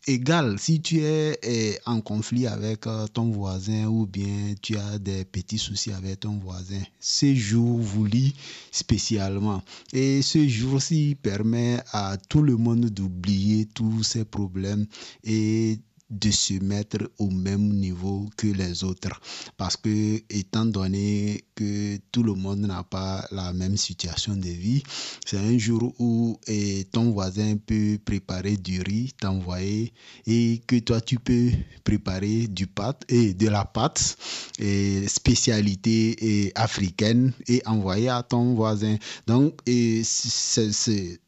égal 0.07 0.57
si 0.59 0.81
tu 0.81 1.01
es 1.01 1.37
eh, 1.43 1.77
en 1.85 2.01
conflit 2.01 2.47
avec 2.47 2.87
euh, 2.87 3.07
ton 3.07 3.29
voisin 3.29 3.85
ou 3.85 4.07
bien 4.07 4.55
tu 4.61 4.75
as 4.75 4.97
des 4.97 5.23
petits 5.23 5.57
soucis 5.59 5.91
avec 5.91 6.21
ton 6.21 6.37
voisin. 6.39 6.81
Ce 6.99 7.33
jour 7.35 7.79
vous 7.79 8.05
lie 8.05 8.33
spécialement 8.71 9.63
et 9.93 10.21
ce 10.23 10.47
jour-ci 10.47 11.15
permet 11.21 11.79
à 11.91 12.17
tout 12.29 12.41
le 12.41 12.57
monde 12.57 12.85
d'oublier 12.85 13.67
tous 13.67 14.03
ses 14.03 14.25
problèmes 14.25 14.87
et 15.23 15.79
de 16.19 16.31
se 16.31 16.53
mettre 16.63 17.09
au 17.17 17.29
même 17.29 17.73
niveau 17.73 18.29
que 18.37 18.47
les 18.47 18.83
autres. 18.83 19.19
Parce 19.57 19.77
que, 19.77 20.21
étant 20.29 20.65
donné 20.65 21.43
que 21.55 21.97
tout 22.11 22.23
le 22.23 22.33
monde 22.33 22.59
n'a 22.59 22.83
pas 22.83 23.25
la 23.31 23.53
même 23.53 23.77
situation 23.77 24.35
de 24.35 24.49
vie, 24.49 24.83
c'est 25.25 25.37
un 25.37 25.57
jour 25.57 25.93
où 25.99 26.37
eh, 26.47 26.85
ton 26.91 27.11
voisin 27.11 27.57
peut 27.57 27.97
préparer 28.03 28.57
du 28.57 28.81
riz, 28.81 29.13
t'envoyer, 29.19 29.93
et 30.27 30.61
que 30.67 30.77
toi, 30.79 31.01
tu 31.01 31.19
peux 31.19 31.51
préparer 31.83 32.47
du 32.47 32.67
pâte 32.67 33.03
et 33.09 33.33
de 33.33 33.47
la 33.47 33.65
pâte, 33.65 34.17
et 34.59 35.07
spécialité 35.07 36.15
eh, 36.19 36.51
africaine, 36.55 37.33
et 37.47 37.61
envoyer 37.65 38.09
à 38.09 38.23
ton 38.23 38.53
voisin. 38.55 38.97
Donc, 39.27 39.59
eh, 39.65 40.03
c'est 40.03 41.19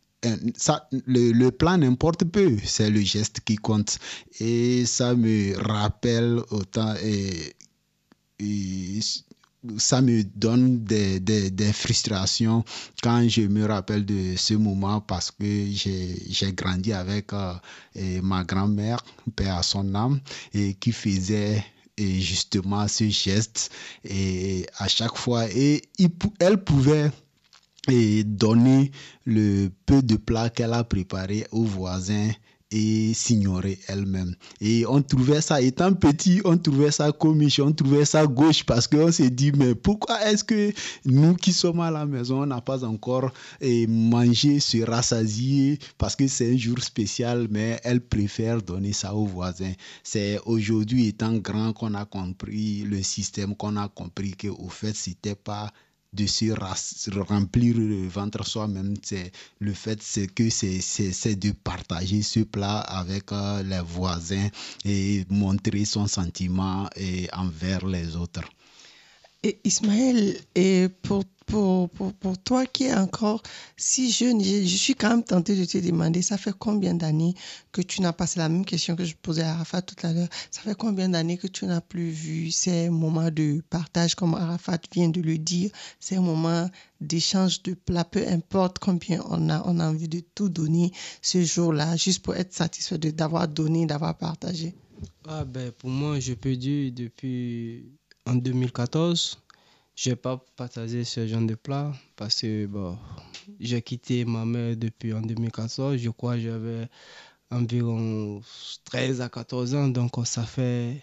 le, 1.06 1.50
plan 1.50 1.78
n'importe 1.78 2.26
peu, 2.26 2.58
c'est 2.64 2.90
le 2.90 3.02
geste 3.02 3.42
qui 3.42 3.56
compte. 3.56 4.00
Et 4.40 4.86
ça 4.86 5.16
me 5.16 5.58
rappelle 5.58 6.40
autant 6.50 6.94
et, 7.04 7.54
ça 9.78 10.02
me 10.02 10.24
donne 10.24 10.84
des, 10.84 11.74
frustrations 11.74 12.64
quand 13.02 13.28
je 13.28 13.42
me 13.42 13.66
rappelle 13.66 14.06
de 14.06 14.36
ce 14.38 14.54
moment 14.54 15.02
parce 15.02 15.32
que 15.32 15.66
j'ai 15.72 16.54
grandi 16.54 16.94
avec 16.94 17.34
euh, 17.34 17.54
ma 18.22 18.44
grand-mère, 18.44 19.04
paix 19.36 19.50
à 19.50 19.64
son 19.64 19.94
âme, 19.96 20.20
et 20.54 20.76
qui 20.76 20.92
faisait 20.92 21.64
justement 21.98 22.88
ce 22.88 23.10
geste 23.10 23.72
et 24.04 24.68
à 24.78 24.88
chaque 24.88 25.18
fois 25.18 25.50
et 25.50 25.82
elle 26.40 26.64
pouvait 26.64 27.10
et 27.90 28.24
donner 28.24 28.92
le 29.26 29.70
peu 29.86 30.02
de 30.02 30.16
plats 30.16 30.50
qu'elle 30.50 30.74
a 30.74 30.84
préparé 30.84 31.46
aux 31.52 31.64
voisins 31.64 32.32
et 32.72 33.14
s'ignorer 33.14 33.80
elle-même. 33.88 34.36
Et 34.60 34.86
on 34.88 35.02
trouvait 35.02 35.42
ça, 35.42 35.62
étant 35.62 35.94
petit, 35.94 36.42
on 36.44 36.58
trouvait 36.58 36.92
ça 36.92 37.12
comique, 37.12 37.60
on 37.64 37.72
trouvait 37.72 38.06
ça 38.06 38.28
gauche 38.28 38.66
parce 38.66 38.88
qu'on 38.88 39.12
s'est 39.12 39.30
dit, 39.30 39.52
mais 39.54 39.74
pourquoi 39.74 40.22
est-ce 40.26 40.44
que 40.44 40.74
nous 41.06 41.36
qui 41.36 41.54
sommes 41.54 41.80
à 41.80 41.92
la 41.92 42.06
maison, 42.06 42.42
on 42.44 42.46
n'a 42.46 42.62
pas 42.62 42.84
encore 42.84 43.32
eh, 43.62 43.88
mangé, 43.88 44.60
se 44.60 44.84
rassasier 44.84 45.80
parce 45.98 46.16
que 46.16 46.28
c'est 46.28 46.54
un 46.54 46.58
jour 46.58 46.80
spécial, 46.80 47.48
mais 47.50 47.80
elle 47.84 48.02
préfère 48.02 48.62
donner 48.62 48.94
ça 48.94 49.16
aux 49.16 49.26
voisins. 49.26 49.74
C'est 50.04 50.40
aujourd'hui, 50.46 51.08
étant 51.08 51.34
grand, 51.38 51.72
qu'on 51.72 51.94
a 51.94 52.06
compris 52.06 52.84
le 52.84 53.02
système, 53.02 53.56
qu'on 53.56 53.78
a 53.78 53.88
compris 53.88 54.32
que 54.32 54.48
au 54.50 54.68
fait, 54.68 54.96
c'était 54.96 55.36
pas 55.36 55.72
de 56.14 56.26
se 56.26 56.52
remplir 57.20 57.78
le 57.78 58.08
ventre 58.08 58.46
soi-même. 58.46 58.96
C'est 59.04 59.32
le 59.60 59.74
fait 59.74 60.02
c'est 60.02 60.28
que 60.28 60.50
c'est 60.50 61.36
de 61.36 61.52
partager 61.52 62.22
ce 62.22 62.42
plat 62.42 62.80
avec 62.80 63.32
euh, 63.32 63.64
les 63.64 63.82
voisins 63.82 64.48
et 64.86 65.26
montrer 65.30 65.86
son 65.86 66.08
sentiment 66.08 66.90
envers 67.34 67.86
les 67.86 68.16
autres. 68.16 68.44
Et 69.44 69.60
Ismaël, 69.64 70.36
et 70.56 70.88
pour, 71.04 71.24
pour, 71.46 71.90
pour, 71.90 72.14
pour 72.14 72.38
toi 72.40 72.66
qui 72.66 72.86
es 72.86 72.94
encore 72.94 73.42
si 73.78 74.12
jeune, 74.12 74.44
je, 74.44 74.66
suis 74.66 74.96
quand 74.96 75.10
même 75.10 75.24
tentée 75.24 75.56
de 75.56 75.64
te 75.64 75.78
demander, 75.78 76.22
ça 76.22 76.38
fait 76.38 76.54
combien 76.58 76.94
d'années 76.94 77.34
que 77.72 77.82
tu 77.82 78.02
n'as 78.02 78.14
pas, 78.14 78.28
c'est 78.28 78.40
la 78.40 78.50
même 78.50 78.66
question 78.66 78.96
que 78.96 79.06
je 79.06 79.16
posais 79.16 79.44
à 79.44 79.52
Arafat 79.52 79.82
tout 79.84 79.96
à 80.06 80.12
l'heure, 80.12 80.28
ça 80.52 80.62
fait 80.62 80.76
combien 80.76 81.10
d'années 81.10 81.38
que 81.38 81.48
tu 81.48 81.66
n'as 81.66 81.82
plus 81.82 82.10
vu 82.10 82.52
ces 82.52 82.90
moments 82.90 83.32
de 83.32 83.62
partage, 83.70 84.16
comme 84.16 84.34
Arafat 84.34 84.80
vient 84.92 85.10
de 85.10 85.22
le 85.22 85.38
dire, 85.38 85.72
ces 86.00 86.18
moments 86.20 86.70
d'échange 87.00 87.62
de 87.64 87.74
plats, 87.74 88.06
peu 88.06 88.28
importe 88.28 88.80
combien 88.80 89.24
on 89.30 89.50
a, 89.50 89.62
on 89.66 89.80
a 89.80 89.88
envie 89.88 90.10
de 90.10 90.22
tout 90.36 90.50
donner 90.50 90.92
ce 91.22 91.44
jour-là, 91.44 91.96
juste 91.96 92.24
pour 92.24 92.36
être 92.36 92.54
satisfait 92.54 92.98
d'avoir 92.98 93.48
donné, 93.48 93.86
d'avoir 93.86 94.18
partagé? 94.18 94.76
Ah 95.28 95.46
ben, 95.46 95.72
pour 95.72 95.90
moi, 95.90 96.20
je 96.20 96.34
peux 96.34 96.56
dire 96.56 96.92
depuis 96.92 97.86
en 98.28 98.36
2014, 98.36 99.40
je 99.96 100.10
n'ai 100.10 100.16
pas 100.16 100.44
partagé 100.56 101.04
ce 101.04 101.26
genre 101.26 101.42
de 101.42 101.56
plat 101.56 101.94
parce 102.16 102.42
que 102.42 102.66
bon, 102.66 102.98
j'ai 103.60 103.82
quitté 103.82 104.26
ma 104.26 104.46
mère 104.46 104.76
depuis 104.76 105.14
en 105.14 105.22
2014. 105.22 105.98
Je 105.98 106.10
crois 106.10 106.36
que 106.36 106.42
j'avais 106.42 106.90
environ 107.50 108.42
13 108.86 109.22
à 109.22 109.30
14 109.30 109.76
ans, 109.76 109.88
donc 109.88 110.12
ça 110.26 110.44
fait 110.44 111.02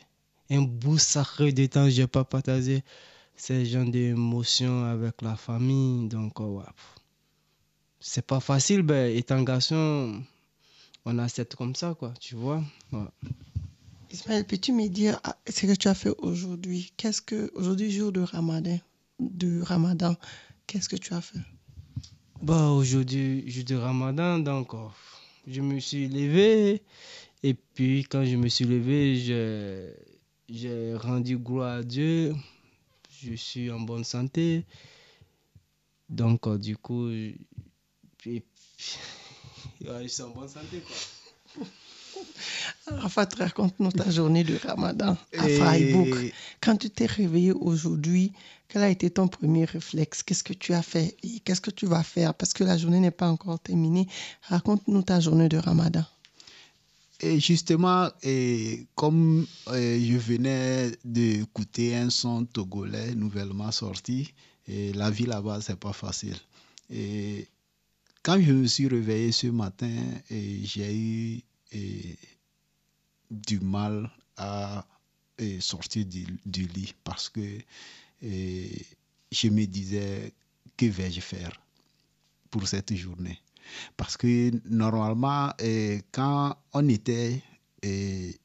un 0.51 0.63
bout 0.63 0.99
sacré 0.99 1.53
de 1.53 1.67
temps 1.67 1.85
que 1.85 1.91
je 1.91 2.03
n'ai 2.03 2.07
pas 2.07 2.25
partagé 2.25 2.85
ce 3.37 3.65
genre 3.65 3.87
d'émotions 3.87 4.85
avec 4.85 5.23
la 5.23 5.37
famille. 5.37 6.09
Donc, 6.09 6.41
euh, 6.41 6.45
ouais. 6.45 6.65
c'est 8.01 8.27
pas 8.27 8.41
facile, 8.41 8.83
ben, 8.83 9.17
étant 9.17 9.43
garçon, 9.43 10.23
on 11.07 11.19
accepte 11.19 11.57
comme 11.57 11.75
ça, 11.75 11.95
quoi, 11.99 12.13
tu 12.21 12.35
vois. 12.37 12.63
Ismaël, 14.15 14.45
peux-tu 14.45 14.71
me 14.71 14.87
dire 14.87 15.19
ah, 15.25 15.37
ce 15.51 15.67
que 15.67 15.75
tu 15.75 15.89
as 15.89 15.95
fait 15.95 16.15
aujourd'hui 16.19 16.93
Qu'est-ce 16.97 17.21
que 17.21 17.51
aujourd'hui 17.57 17.91
jour 17.91 18.13
de 18.13 18.21
Ramadan, 18.21 18.79
de 19.19 19.61
Ramadan, 19.61 20.15
qu'est-ce 20.69 20.89
que 20.89 20.95
tu 20.95 21.13
as 21.15 21.21
fait? 21.21 21.41
Bah, 22.41 22.69
aujourd'hui, 22.69 23.43
jour 23.51 23.65
de 23.65 23.75
Ramadan, 23.75 24.39
donc 24.39 24.73
euh, 24.73 24.87
je 25.49 25.61
me 25.61 25.81
suis 25.81 26.07
levé. 26.07 26.81
Et 27.43 27.55
puis, 27.55 28.05
quand 28.05 28.25
je 28.25 28.37
me 28.37 28.47
suis 28.47 28.65
levé, 28.65 29.17
j'ai, 30.49 30.95
rendu 30.95 31.37
gloire 31.37 31.79
à 31.79 31.83
Dieu. 31.83 32.37
Je 33.21 33.35
suis 33.35 33.69
en 33.69 33.81
bonne 33.81 34.05
santé. 34.05 34.65
Donc, 36.09 36.47
euh, 36.47 36.57
du 36.57 36.77
coup, 36.77 37.11
je, 37.11 37.33
je 39.81 40.07
suis 40.07 40.23
en 40.23 40.29
bonne 40.29 40.49
santé, 40.49 40.79
quoi. 40.87 40.95
Arafat, 42.87 43.29
raconte-nous 43.39 43.93
ta 43.93 44.11
journée 44.11 44.45
de 44.45 44.57
Ramadan 44.57 45.17
à 45.39 45.49
Et- 45.49 45.57
Freiburg. 45.59 46.33
Quand 46.61 46.77
tu 46.77 46.91
t'es 46.91 47.07
réveillé 47.07 47.53
aujourd'hui, 47.53 48.33
quel 48.69 48.83
a 48.83 48.89
été 48.91 49.11
ton 49.11 49.29
premier 49.29 49.65
réflexe? 49.65 50.23
Qu'est-ce 50.23 50.45
que 50.45 50.53
tu 50.53 50.73
as 50.75 50.83
fait? 50.83 51.17
Et 51.23 51.41
qu'est-ce 51.41 51.61
que 51.61 51.71
tu 51.71 51.87
vas 51.87 52.03
faire? 52.03 52.35
Parce 52.35 52.53
que 52.53 52.65
la 52.65 52.77
journée 52.77 53.01
n'est 53.01 53.11
pas 53.11 53.29
encore 53.29 53.59
terminée. 53.61 54.07
Raconte-nous 54.43 55.03
ta 55.03 55.21
journée 55.21 55.49
de 55.49 55.57
Ramadan. 55.59 56.05
Et 57.21 57.39
justement, 57.41 58.11
et 58.23 58.87
comme 58.95 59.47
je 59.69 60.17
venais 60.17 60.91
d'écouter 61.05 61.95
un 61.97 62.11
son 62.11 62.45
togolais 62.45 63.15
nouvellement 63.15 63.71
sorti, 63.71 64.33
et 64.67 64.93
la 64.93 65.11
vie 65.11 65.27
là-bas, 65.27 65.61
c'est 65.63 65.79
pas 65.79 65.93
facile. 65.93 66.37
Et 66.91 67.47
quand 68.23 68.41
je 68.41 68.53
me 68.53 68.67
suis 68.67 68.89
réveillé 68.89 69.31
ce 69.33 69.47
matin, 69.47 69.95
et 70.31 70.61
j'ai 70.65 70.95
eu 70.97 71.41
du 73.31 73.61
mal 73.61 74.11
à 74.37 74.87
sortir 75.61 76.07
du, 76.07 76.67
lit 76.67 76.95
parce 77.05 77.29
que 77.29 77.59
je 78.23 79.49
me 79.49 79.65
disais, 79.67 80.33
que 80.77 80.87
vais-je 80.87 81.21
faire 81.21 81.61
pour 82.51 82.67
cette 82.69 82.95
journée? 82.95 83.39
Parce 83.97 84.17
que 84.17 84.51
normalement, 84.69 85.53
quand 86.13 86.57
on 86.73 86.89
était 86.89 87.43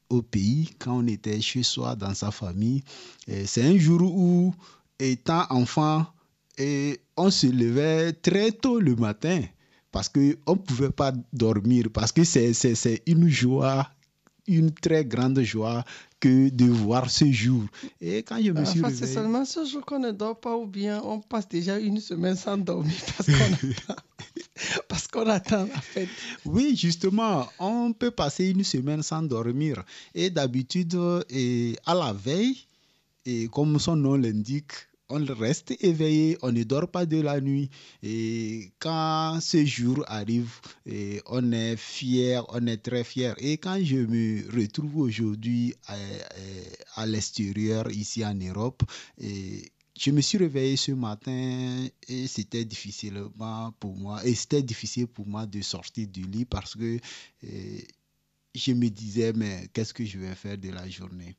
au 0.08 0.22
pays, 0.22 0.70
quand 0.78 0.98
on 0.98 1.06
était 1.06 1.40
chez 1.40 1.62
soi, 1.62 1.94
dans 1.94 2.14
sa 2.14 2.30
famille, 2.30 2.82
c'est 3.46 3.62
un 3.62 3.78
jour 3.78 4.02
où, 4.02 4.54
étant 4.98 5.46
enfant, 5.50 6.06
et 6.58 7.00
on 7.16 7.30
se 7.30 7.46
levait 7.46 8.12
très 8.12 8.52
tôt 8.52 8.80
le 8.80 8.96
matin 8.96 9.42
parce 9.92 10.08
qu'on 10.08 10.20
ne 10.20 10.54
pouvait 10.54 10.90
pas 10.90 11.12
dormir, 11.32 11.86
parce 11.92 12.12
que 12.12 12.24
c'est 12.24 13.02
une 13.06 13.28
joie, 13.28 13.88
une 14.46 14.72
très 14.72 15.04
grande 15.04 15.40
joie 15.42 15.84
que 16.18 16.48
de 16.50 16.66
voir 16.66 17.10
ce 17.10 17.30
jour. 17.30 17.64
Et 18.00 18.22
quand 18.22 18.40
je 18.42 18.50
me 18.52 18.64
suis 18.64 18.80
enfin, 18.80 18.94
C'est 18.94 19.06
seulement 19.06 19.44
ce 19.44 19.64
jour 19.64 19.84
qu'on 19.84 19.98
ne 19.98 20.10
dort 20.10 20.38
pas 20.38 20.56
ou 20.56 20.66
bien 20.66 21.00
on 21.02 21.20
passe 21.20 21.48
déjà 21.48 21.78
une 21.78 21.98
semaine 22.00 22.36
sans 22.36 22.58
dormir 22.58 22.94
parce 23.16 23.30
qu'on 23.30 23.70
attend, 23.70 24.02
parce 24.88 25.06
qu'on 25.08 25.26
attend 25.28 25.66
la 25.66 25.80
fête. 25.80 26.08
Oui, 26.44 26.76
justement, 26.76 27.48
on 27.58 27.92
peut 27.92 28.10
passer 28.10 28.48
une 28.50 28.64
semaine 28.64 29.02
sans 29.02 29.22
dormir. 29.22 29.82
Et 30.14 30.28
d'habitude, 30.30 30.94
à 31.86 31.94
la 31.94 32.12
veille, 32.12 32.66
et 33.24 33.48
comme 33.48 33.78
son 33.78 33.96
nom 33.96 34.16
l'indique, 34.16 34.72
on 35.10 35.24
reste 35.34 35.74
éveillé, 35.80 36.38
on 36.42 36.52
ne 36.52 36.62
dort 36.62 36.88
pas 36.88 37.04
de 37.04 37.20
la 37.20 37.40
nuit. 37.40 37.68
Et 38.02 38.70
quand 38.78 39.38
ce 39.40 39.64
jour 39.64 40.04
arrive, 40.06 40.52
on 41.26 41.52
est 41.52 41.76
fier, 41.76 42.44
on 42.48 42.66
est 42.66 42.78
très 42.78 43.04
fier. 43.04 43.34
Et 43.38 43.58
quand 43.58 43.78
je 43.82 43.96
me 43.96 44.48
retrouve 44.56 44.96
aujourd'hui 44.98 45.74
à, 46.96 47.06
l'extérieur, 47.06 47.90
ici 47.90 48.24
en 48.24 48.34
Europe, 48.34 48.82
je 49.18 50.10
me 50.10 50.20
suis 50.20 50.38
réveillé 50.38 50.76
ce 50.76 50.92
matin 50.92 51.86
et 52.08 52.26
c'était 52.26 52.64
difficilement 52.64 53.72
pour 53.80 53.96
moi. 53.96 54.24
Et 54.24 54.34
c'était 54.34 54.62
difficile 54.62 55.08
pour 55.08 55.26
moi 55.26 55.44
de 55.46 55.60
sortir 55.60 56.06
du 56.08 56.22
lit 56.22 56.44
parce 56.44 56.74
que 56.76 56.98
je 58.54 58.72
me 58.72 58.88
disais, 58.88 59.32
mais 59.32 59.68
qu'est-ce 59.72 59.92
que 59.92 60.04
je 60.04 60.18
vais 60.18 60.34
faire 60.34 60.56
de 60.58 60.70
la 60.70 60.88
journée? 60.88 61.36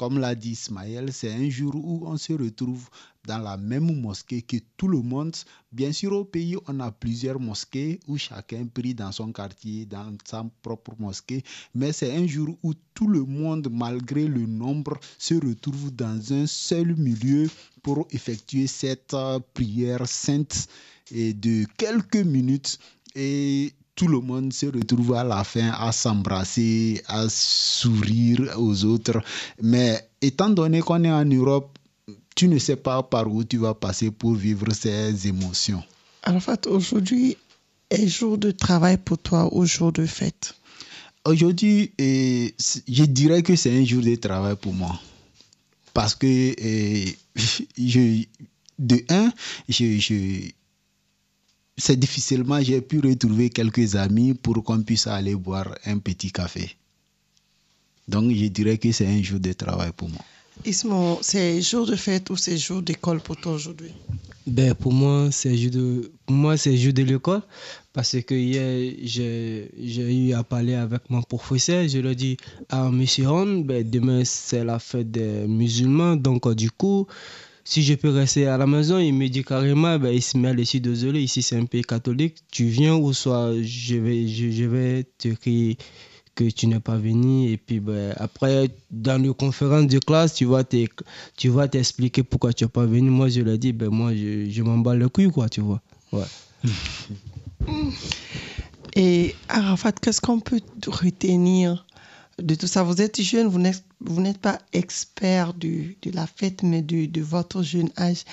Comme 0.00 0.18
l'a 0.18 0.34
dit 0.34 0.52
Ismaël, 0.52 1.12
c'est 1.12 1.30
un 1.30 1.50
jour 1.50 1.74
où 1.74 2.06
on 2.06 2.16
se 2.16 2.32
retrouve 2.32 2.88
dans 3.26 3.36
la 3.36 3.58
même 3.58 4.00
mosquée 4.00 4.40
que 4.40 4.56
tout 4.78 4.88
le 4.88 5.02
monde. 5.02 5.36
Bien 5.72 5.92
sûr, 5.92 6.14
au 6.14 6.24
pays, 6.24 6.56
on 6.68 6.80
a 6.80 6.90
plusieurs 6.90 7.38
mosquées 7.38 8.00
où 8.08 8.16
chacun 8.16 8.64
prie 8.64 8.94
dans 8.94 9.12
son 9.12 9.30
quartier, 9.30 9.84
dans 9.84 10.16
sa 10.24 10.42
propre 10.62 10.94
mosquée. 10.98 11.42
Mais 11.74 11.92
c'est 11.92 12.16
un 12.16 12.26
jour 12.26 12.56
où 12.62 12.72
tout 12.94 13.08
le 13.08 13.24
monde, 13.24 13.68
malgré 13.70 14.26
le 14.26 14.46
nombre, 14.46 14.98
se 15.18 15.34
retrouve 15.34 15.94
dans 15.94 16.32
un 16.32 16.46
seul 16.46 16.96
milieu 16.96 17.50
pour 17.82 18.08
effectuer 18.10 18.68
cette 18.68 19.12
euh, 19.12 19.38
prière 19.52 20.08
sainte 20.08 20.66
de 21.12 21.66
quelques 21.76 22.24
minutes. 22.24 22.78
Et 23.14 23.74
tout 24.00 24.08
le 24.08 24.20
monde 24.20 24.50
se 24.50 24.64
retrouve 24.64 25.12
à 25.12 25.24
la 25.24 25.44
fin 25.44 25.72
à 25.72 25.92
s'embrasser, 25.92 27.02
à 27.06 27.28
sourire 27.28 28.54
aux 28.56 28.86
autres. 28.86 29.20
Mais 29.60 30.08
étant 30.22 30.48
donné 30.48 30.80
qu'on 30.80 31.04
est 31.04 31.12
en 31.12 31.26
Europe, 31.26 31.78
tu 32.34 32.48
ne 32.48 32.58
sais 32.58 32.76
pas 32.76 33.02
par 33.02 33.30
où 33.30 33.44
tu 33.44 33.58
vas 33.58 33.74
passer 33.74 34.10
pour 34.10 34.32
vivre 34.32 34.72
ces 34.72 35.28
émotions. 35.28 35.82
En 36.26 36.40
fait, 36.40 36.66
aujourd'hui 36.66 37.36
est 37.90 38.08
jour 38.08 38.38
de 38.38 38.52
travail 38.52 38.96
pour 38.96 39.18
toi 39.18 39.54
ou 39.54 39.66
jour 39.66 39.92
de 39.92 40.06
fête? 40.06 40.54
Aujourd'hui, 41.26 41.92
je 41.98 43.04
dirais 43.04 43.42
que 43.42 43.54
c'est 43.54 43.78
un 43.78 43.84
jour 43.84 44.02
de 44.02 44.14
travail 44.14 44.56
pour 44.56 44.72
moi. 44.72 44.98
Parce 45.92 46.14
que 46.14 46.26
je, 47.76 48.24
de 48.78 49.04
un, 49.10 49.30
je, 49.68 49.98
je, 49.98 50.50
c'est 51.80 51.96
difficilement 51.96 52.62
j'ai 52.62 52.80
pu 52.80 53.00
retrouver 53.00 53.50
quelques 53.50 53.96
amis 53.96 54.34
pour 54.34 54.62
qu'on 54.62 54.82
puisse 54.82 55.06
aller 55.06 55.34
boire 55.34 55.74
un 55.86 55.98
petit 55.98 56.30
café. 56.30 56.76
Donc 58.06 58.32
je 58.32 58.46
dirais 58.46 58.78
que 58.78 58.92
c'est 58.92 59.06
un 59.06 59.22
jour 59.22 59.40
de 59.40 59.52
travail 59.52 59.92
pour 59.96 60.08
moi. 60.08 60.24
Ismo, 60.64 61.18
c'est 61.22 61.62
jour 61.62 61.86
de 61.86 61.96
fête 61.96 62.28
ou 62.28 62.36
c'est 62.36 62.58
jour 62.58 62.82
d'école 62.82 63.20
pour 63.20 63.36
toi 63.36 63.52
aujourd'hui? 63.52 63.92
Ben, 64.46 64.74
Pour 64.74 64.92
moi, 64.92 65.28
c'est 65.30 65.56
jour 65.56 65.70
de, 65.70 66.12
pour 66.26 66.36
moi, 66.36 66.56
c'est 66.56 66.76
jour 66.76 66.92
de 66.92 67.02
l'école 67.02 67.40
parce 67.92 68.20
que 68.20 68.34
hier, 68.34 68.94
j'ai, 69.02 69.70
eu 69.78 70.32
à 70.32 70.42
parler 70.42 70.74
avec 70.74 71.08
mon 71.08 71.22
professeur. 71.22 71.86
Je 71.88 71.98
lui 71.98 72.10
ai 72.10 72.14
dit, 72.14 72.36
ah, 72.68 72.90
monsieur 72.90 73.28
Hon, 73.28 73.60
ben, 73.60 73.88
demain, 73.88 74.22
c'est 74.24 74.64
la 74.64 74.78
fête 74.78 75.10
des 75.10 75.46
musulmans. 75.46 76.16
Donc, 76.16 76.52
du 76.54 76.70
coup, 76.70 77.06
si 77.70 77.84
je 77.84 77.94
peux 77.94 78.10
rester 78.10 78.48
à 78.48 78.58
la 78.58 78.66
maison, 78.66 78.98
il 78.98 79.12
me 79.14 79.28
dit 79.28 79.44
carrément, 79.44 79.96
ben, 79.96 80.12
Ismaël, 80.12 80.58
je 80.58 80.64
suis 80.64 80.80
désolé, 80.80 81.22
ici 81.22 81.40
c'est 81.40 81.56
un 81.56 81.66
pays 81.66 81.82
catholique, 81.82 82.38
tu 82.50 82.64
viens 82.64 82.96
ou 82.96 83.12
soit 83.12 83.52
je 83.62 83.94
vais, 83.94 84.26
je, 84.26 84.64
vais 84.64 85.04
te 85.16 85.28
crier 85.28 85.78
que 86.34 86.50
tu 86.50 86.66
n'es 86.66 86.80
pas 86.80 86.96
venu. 86.96 87.48
Et 87.48 87.56
puis 87.56 87.78
ben, 87.78 88.12
après, 88.16 88.70
dans 88.90 89.22
les 89.22 89.32
conférences 89.32 89.86
de 89.86 90.00
classe, 90.00 90.34
tu 90.34 90.46
vas, 90.46 90.64
tu 90.64 91.48
vas 91.48 91.68
t'expliquer 91.68 92.24
pourquoi 92.24 92.52
tu 92.52 92.64
n'es 92.64 92.68
pas 92.68 92.86
venu. 92.86 93.08
Moi, 93.08 93.28
je 93.28 93.40
lui 93.40 93.52
ai 93.52 93.58
dit, 93.58 93.72
ben, 93.72 93.88
moi, 93.88 94.16
je, 94.16 94.50
je 94.50 94.62
m'en 94.64 94.78
bats 94.78 94.96
le 94.96 95.08
cul, 95.08 95.30
quoi, 95.30 95.48
tu 95.48 95.60
vois. 95.60 95.80
Ouais. 96.10 96.26
Et 98.96 99.36
Arafat, 99.48 99.92
qu'est-ce 99.92 100.20
qu'on 100.20 100.40
peut 100.40 100.60
retenir 100.88 101.86
de 102.42 102.54
tout 102.54 102.66
ça. 102.66 102.82
Vous 102.82 103.00
êtes 103.00 103.20
jeune, 103.20 103.48
vous 103.48 104.20
n'êtes 104.20 104.38
pas 104.38 104.58
expert 104.72 105.54
de 105.54 105.94
la 106.12 106.26
fête, 106.26 106.62
mais 106.62 106.82
de, 106.82 107.20
votre 107.20 107.62
jeune 107.62 107.90
âge. 107.98 108.24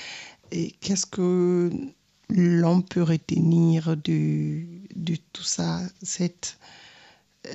Et 0.52 0.72
qu'est-ce 0.80 1.06
que 1.06 1.72
l'on 2.30 2.82
peut 2.82 3.04
retenir 3.04 3.96
de, 3.98 4.62
tout 5.34 5.44
ça, 5.44 5.82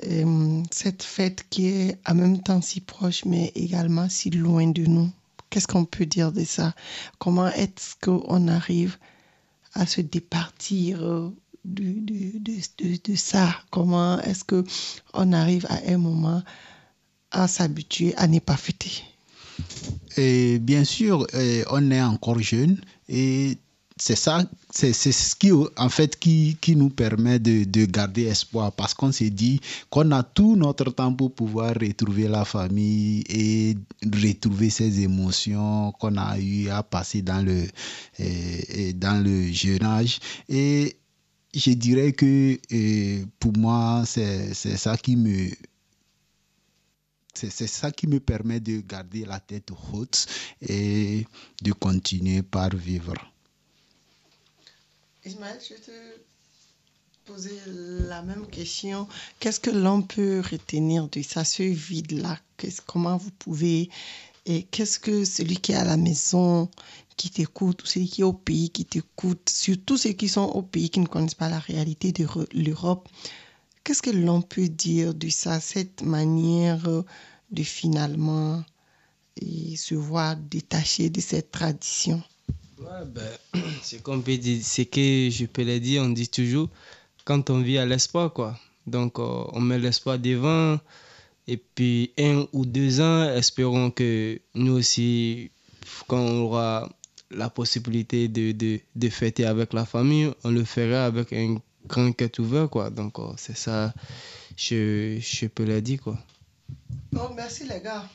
euh, 0.07 0.63
cette 0.71 1.03
fête 1.03 1.45
qui 1.51 1.67
est 1.67 1.99
en 2.07 2.15
même 2.15 2.43
temps 2.43 2.61
si 2.63 2.81
proche, 2.81 3.25
mais 3.25 3.53
également 3.55 4.09
si 4.09 4.31
loin 4.31 4.69
de 4.69 4.85
nous? 4.85 5.11
Qu'est-ce 5.51 5.67
qu'on 5.67 5.85
peut 5.85 6.07
dire 6.07 6.33
de 6.33 6.45
ça? 6.45 6.75
Comment 7.19 7.49
est-ce 7.49 7.95
qu'on 8.01 8.49
arrive 8.49 8.97
à 9.75 9.87
se 9.87 10.01
départir 10.01 11.33
euh, 11.67 11.71
de, 11.71 12.39
de, 12.79 12.99
de, 13.05 13.17
ça 13.17 13.55
Comment 13.71 14.21
est-ce 14.21 14.45
que 14.45 14.65
on 15.15 15.33
arrive 15.33 15.67
à 15.69 15.79
un 15.89 15.99
moment 15.99 16.43
à 17.31 17.49
s'habituer 17.49 18.15
à 18.17 18.27
ne 18.27 18.39
pas 18.39 18.57
fêter 18.57 19.05
et 20.17 20.59
Bien 20.59 20.85
sûr, 20.85 21.27
on 21.71 21.91
est 21.91 22.03
encore 22.03 22.41
jeune 22.41 22.81
et 23.09 23.59
c'est 23.97 24.17
ça, 24.17 24.43
c'est 24.71 24.93
ce 24.93 25.35
qui, 25.37 25.53
en 25.53 25.89
fait, 25.89 26.19
qui, 26.19 26.57
qui 26.61 26.75
nous 26.75 26.89
permet 26.91 27.39
de, 27.39 27.65
de 27.65 27.85
garder 27.85 28.23
espoir 28.25 28.73
parce 28.73 28.95
qu'on 28.95 29.13
s'est 29.13 29.31
dit 29.31 29.61
qu'on 29.91 30.11
a 30.11 30.23
tout 30.23 30.57
notre 30.57 30.91
temps 30.91 31.13
pour 31.13 31.33
pouvoir 31.33 31.75
retrouver 31.81 32.27
la 32.27 32.45
famille 32.45 33.23
et 33.29 33.77
retrouver 34.05 34.71
ces 34.71 35.01
émotions 35.03 35.93
qu'on 36.01 36.17
a 36.17 36.39
eu 36.39 36.69
à 36.69 36.83
passer 36.83 37.23
dans 37.23 37.45
le, 37.45 37.65
dans 38.95 39.23
le 39.23 39.53
jeune 39.53 39.85
âge. 39.85 40.19
Et 40.49 40.97
je 41.55 41.71
dirais 41.73 42.13
que 42.13 42.59
euh, 42.73 43.25
pour 43.39 43.57
moi, 43.57 44.05
c'est 44.07 44.55
ça 44.55 44.97
qui 44.97 45.17
me 45.17 45.51
c'est 47.35 47.67
ça 47.67 47.91
qui 47.91 48.07
me 48.07 48.21
permet 48.21 48.61
de 48.61 48.81
garder 48.81 49.25
la 49.25 49.41
tête 49.41 49.71
haute 49.93 50.27
et 50.61 51.27
de 51.63 51.73
continuer 51.73 52.43
par 52.43 52.71
vivre. 52.77 53.15
Ismaël, 55.25 55.59
je 55.67 55.75
vais 55.75 55.81
te 55.81 55.91
poser 57.25 57.59
la 57.67 58.23
même 58.23 58.47
question. 58.49 59.09
Qu'est-ce 59.41 59.61
que 59.61 59.71
l'on 59.71 60.03
peut 60.03 60.41
retenir 60.41 61.09
de 61.09 61.23
ça, 61.23 61.45
ce 61.45 61.63
vide-là? 61.63 62.39
Comment 62.87 63.17
vous 63.17 63.31
pouvez... 63.33 63.91
Et 64.45 64.65
qu'est-ce 64.65 64.99
que 64.99 65.25
celui 65.25 65.57
qui 65.57 65.71
est 65.71 65.77
à 65.77 65.85
la 65.85 65.97
maison 65.97 66.69
qui 67.17 67.31
t'écoutent, 67.31 67.83
ou 67.83 67.87
ceux 67.87 68.01
qui 68.01 68.23
sont 68.23 68.29
au 68.29 68.33
pays 68.33 68.71
qui 68.71 68.85
t'écoutent, 68.85 69.49
surtout 69.49 69.97
ceux 69.97 70.13
qui 70.13 70.29
sont 70.29 70.43
au 70.43 70.63
pays 70.63 70.91
qui 70.91 71.01
ne 71.01 71.07
connaissent 71.07 71.35
pas 71.35 71.49
la 71.49 71.59
réalité 71.59 72.13
de 72.13 72.27
l'Europe, 72.55 73.09
qu'est-ce 73.85 74.03
que 74.03 74.11
l'on 74.11 74.43
peut 74.43 74.69
dire 74.69 75.15
de 75.15 75.29
ça, 75.29 75.61
cette 75.61 76.03
manière 76.03 76.87
de 77.51 77.63
finalement 77.63 78.65
se 79.41 79.95
voir 79.95 80.37
détaché 80.37 81.11
de 81.11 81.21
cette 81.21 81.51
tradition? 81.51 82.23
Ouais, 82.79 83.05
ben, 83.07 83.23
C'est 83.83 84.03
c'est 84.63 84.87
que 84.87 85.29
je 85.31 85.47
peux 85.47 85.65
le 85.65 85.79
dire, 85.81 86.03
on 86.03 86.11
dit 86.11 86.29
toujours, 86.29 86.69
quand 87.25 87.51
on 87.51 87.61
vit 87.61 87.79
à 87.79 87.87
l'espoir, 87.87 88.33
quoi. 88.33 88.59
Donc, 88.87 89.19
euh, 89.19 89.45
on 89.53 89.61
met 89.61 89.79
l'espoir 89.79 90.19
devant, 90.19 90.79
et 91.47 91.57
puis 91.57 92.13
un 92.19 92.47
ou 92.53 92.67
deux 92.67 93.01
ans, 93.01 93.25
espérons 93.35 93.91
que 93.91 94.41
nous 94.55 94.73
aussi, 94.73 95.51
quand 96.09 96.19
on 96.19 96.43
aura 96.43 96.89
la 97.35 97.51
possibilité 97.51 98.29
de, 98.29 98.53
de, 98.53 98.81
de, 98.95 99.09
fêter 99.09 99.45
avec 99.45 99.73
la 99.73 99.85
famille, 99.85 100.31
on 100.45 100.51
le 100.51 100.65
fera 100.65 101.05
avec 101.07 101.33
un 101.33 101.57
grand 101.87 102.13
cœur 102.13 102.31
ouvert, 102.39 102.69
quoi. 102.69 102.91
Donc, 102.91 103.19
oh, 103.19 103.35
c'est 103.37 103.57
ça, 103.57 103.93
je, 104.57 105.19
je 105.21 105.47
peux 105.47 105.65
le 105.65 105.81
dire, 105.81 106.01
quoi. 106.03 106.19
Bon, 107.13 107.31
merci 107.35 107.65
les 107.65 107.81
gars. 107.81 108.09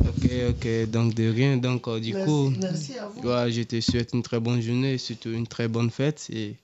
Ok, 0.00 0.28
ok, 0.50 0.90
donc 0.90 1.14
de 1.14 1.28
rien. 1.28 1.56
Donc, 1.56 1.86
oh, 1.86 1.98
du 1.98 2.14
coup, 2.14 2.50
merci 2.60 2.98
à 2.98 3.06
vous. 3.06 3.22
je 3.50 3.62
te 3.62 3.80
souhaite 3.80 4.10
une 4.12 4.22
très 4.22 4.40
bonne 4.40 4.60
journée, 4.60 4.98
surtout 4.98 5.30
une 5.30 5.46
très 5.46 5.68
bonne 5.68 5.90
fête 5.90 6.26
et 6.30 6.56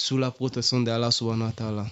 sous 0.00 0.16
la 0.18 0.30
protection 0.30 0.80
d'Allah 0.80 1.10
subhanahu 1.10 1.48
wa 1.48 1.52
ta'ala. 1.52 1.86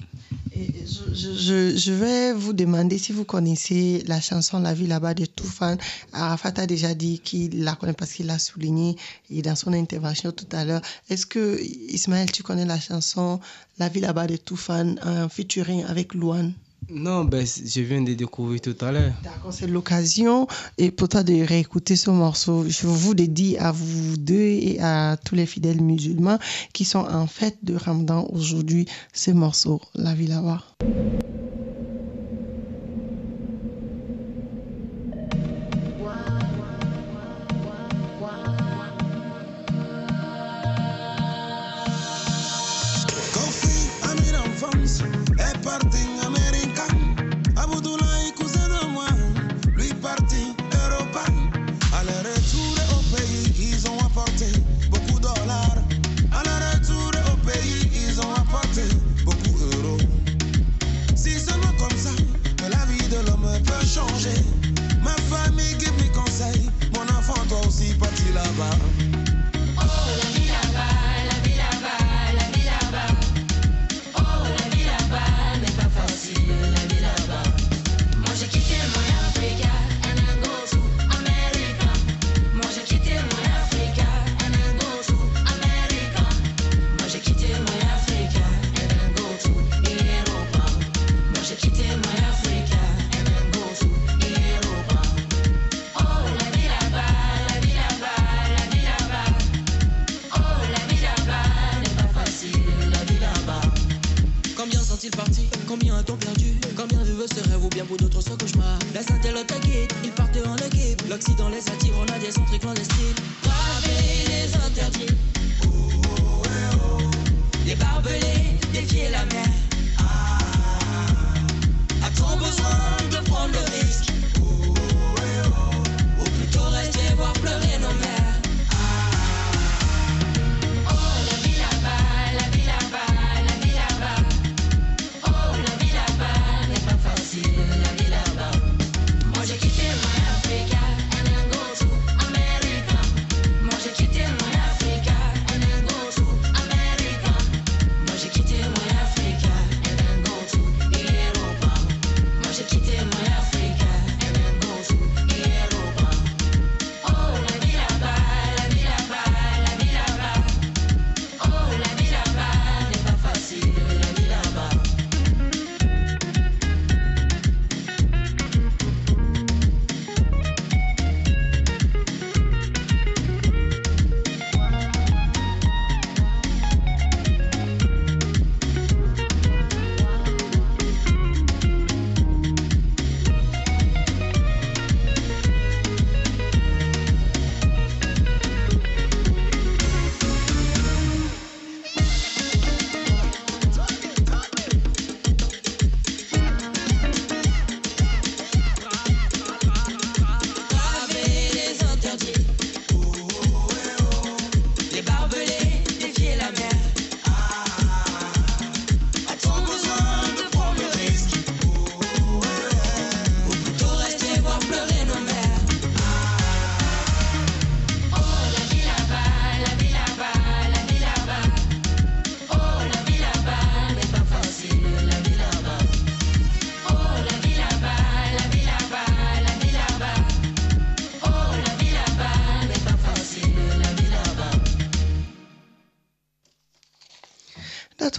Je- 0.55 1.35
je- 1.47 1.77
je 1.77 1.93
vais 1.93 2.33
vous 2.33 2.53
demander 2.53 2.97
si 2.99 3.13
vous 3.13 3.25
connaissez 3.25 4.03
la 4.07 4.21
chanson 4.21 4.59
La 4.61 4.73
vie 4.75 4.87
là-bas 4.87 5.15
de 5.15 5.27
Toufan. 5.27 5.77
Arafat 6.13 6.55
a 6.57 6.67
déjà 6.67 6.95
dit 6.95 7.19
qu'il 7.21 7.63
la 7.65 7.75
connaît 7.75 7.93
parce 7.93 8.13
qu'il 8.13 8.27
l'a 8.27 8.39
souligné 8.39 8.97
et 9.31 9.43
dans 9.43 9.55
son 9.57 9.73
intervention 9.73 10.33
tout 10.33 10.49
à 10.53 10.65
l'heure. 10.65 10.83
Est-ce 11.11 11.27
que, 11.27 11.61
Ismaël, 11.93 12.31
tu 12.33 12.43
connais 12.43 12.65
la 12.65 12.81
chanson 12.81 13.41
La 13.79 13.89
vie 13.89 14.01
là-bas 14.01 14.27
de 14.27 14.37
Toufan 14.37 14.97
en 15.05 15.29
featuring 15.29 15.85
avec 15.85 16.15
Louane? 16.15 16.53
Non, 16.91 17.25
ben, 17.25 17.45
je 17.47 17.81
viens 17.83 18.01
de 18.01 18.15
découvrir 18.15 18.63
tout 18.63 18.77
à 18.81 18.93
l'heure. 18.93 19.13
D'accord, 19.23 19.53
c'est 19.53 19.67
l'occasion 19.67 20.47
et 20.79 20.91
pour 20.91 21.09
toi 21.11 21.23
de 21.23 21.35
réécouter 21.47 21.97
ce 21.97 22.11
morceau. 22.11 22.65
Je 22.67 22.87
vous 22.87 23.15
dédie 23.15 23.59
à 23.59 23.73
vous 23.73 24.17
deux 24.17 24.35
et 24.35 24.81
à 24.81 25.19
tous 25.23 25.35
les 25.35 25.45
fidèles 25.45 25.83
musulmans 25.83 26.39
qui 26.73 26.87
sont 26.87 27.01
en 27.01 27.27
fête 27.27 27.59
de 27.63 27.75
Ramadan 27.75 28.27
aujourd'hui 28.33 28.87
ce 29.13 29.31
morceau, 29.33 29.83
La 29.95 30.15
vie 30.15 30.29
là-bas. 30.29 30.63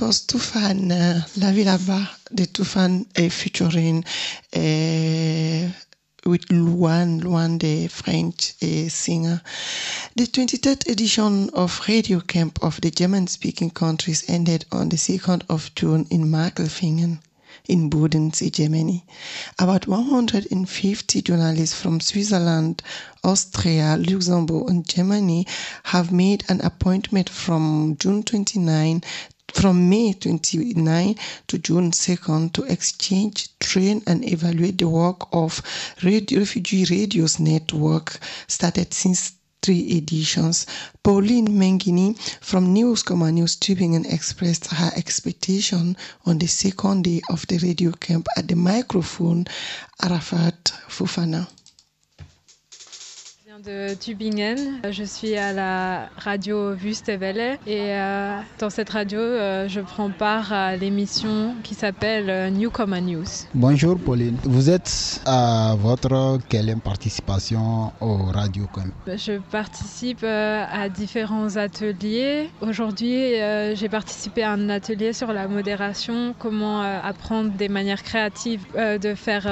Uh, 0.10 1.22
La 1.38 1.52
de 1.52 1.68
uh, 1.70 3.30
featuring 3.30 4.04
uh, 4.56 5.70
with 6.26 6.50
Luan, 6.50 7.20
Luan, 7.20 7.60
the 7.60 7.88
French 7.90 8.56
singer. 8.90 9.40
The 10.16 10.26
23rd 10.26 10.90
edition 10.90 11.52
of 11.52 11.80
Radio 11.88 12.22
Camp 12.22 12.58
of 12.64 12.82
the 12.82 12.90
German-speaking 12.90 13.70
countries 13.70 14.24
ended 14.28 14.66
on 14.72 14.90
the 14.90 14.96
2nd 14.96 15.44
of 15.48 15.76
June 15.76 16.08
in 16.10 16.28
Markelfingen 16.32 17.20
in 17.68 17.92
Bodensee, 17.92 18.52
Germany. 18.52 19.06
About 19.60 19.86
150 19.86 21.22
journalists 21.22 21.80
from 21.80 22.00
Switzerland, 22.00 22.82
Austria, 23.24 23.96
Luxembourg, 23.96 24.72
and 24.72 24.88
Germany 24.90 25.46
have 25.84 26.12
made 26.12 26.46
an 26.50 26.62
appointment 26.62 27.30
from 27.30 27.96
June 28.00 28.24
29 28.24 29.04
from 29.54 29.90
May 29.90 30.14
29 30.14 31.16
to 31.48 31.58
June 31.58 31.92
2nd 31.92 32.54
to 32.54 32.64
exchange, 32.64 33.50
train, 33.60 34.02
and 34.08 34.24
evaluate 34.24 34.78
the 34.78 34.88
work 34.88 35.28
of 35.34 35.62
Radio, 36.04 36.40
Refugee 36.40 36.86
Radios 36.86 37.40
Network 37.40 38.20
started 38.48 38.94
since 38.94 39.34
three 39.62 39.98
editions. 39.98 40.66
Pauline 41.04 41.48
Mengini 41.48 42.18
from 42.42 42.74
Newscomer 42.74 43.32
News 43.32 43.56
Tübingen 43.58 44.12
expressed 44.12 44.68
her 44.68 44.92
expectation 44.96 45.98
on 46.26 46.38
the 46.38 46.48
second 46.48 47.04
day 47.04 47.22
of 47.30 47.46
the 47.48 47.58
radio 47.58 47.92
camp 47.92 48.28
at 48.38 48.48
the 48.48 48.56
microphone 48.56 49.46
Arafat 50.02 50.72
Fufana. 50.88 51.48
Un 53.52 53.60
de 53.62 53.96
Tübingen. 53.96 54.80
Je 54.92 55.04
suis 55.04 55.36
à 55.36 55.54
la 55.54 56.10
radio 56.18 56.74
Wüste 56.74 57.08
Welle 57.08 57.58
et 57.66 57.96
euh, 57.96 58.40
dans 58.60 58.70
cette 58.70 58.92
radio, 58.92 59.20
euh, 59.20 59.68
je 59.68 59.80
prends 59.80 60.12
part 60.12 60.54
à 60.54 60.76
l'émission 60.76 61.56
qui 61.64 61.74
s'appelle 61.74 62.30
euh, 62.30 62.50
Newcomer 62.52 63.02
News. 63.02 63.26
Bonjour 63.56 63.98
Pauline, 63.98 64.38
vous 64.44 64.70
êtes 64.70 65.22
à 65.26 65.76
votre 65.80 66.38
quelle 66.48 66.76
participation 66.78 67.92
au 68.02 68.18
Radio 68.26 68.68
Camp 68.72 68.84
Je 69.08 69.40
participe 69.50 70.24
euh, 70.24 70.64
à 70.72 70.90
différents 70.90 71.56
ateliers. 71.56 72.50
Aujourd'hui, 72.62 73.34
j'ai 73.74 73.90
participé 73.90 74.44
à 74.44 74.52
un 74.52 74.70
atelier 74.70 75.14
sur 75.14 75.34
la 75.34 75.48
modération, 75.48 76.36
comment 76.38 76.82
apprendre 76.82 77.52
des 77.52 77.70
manières 77.70 78.04
créatives 78.04 78.66
de 78.76 79.16
faire 79.16 79.48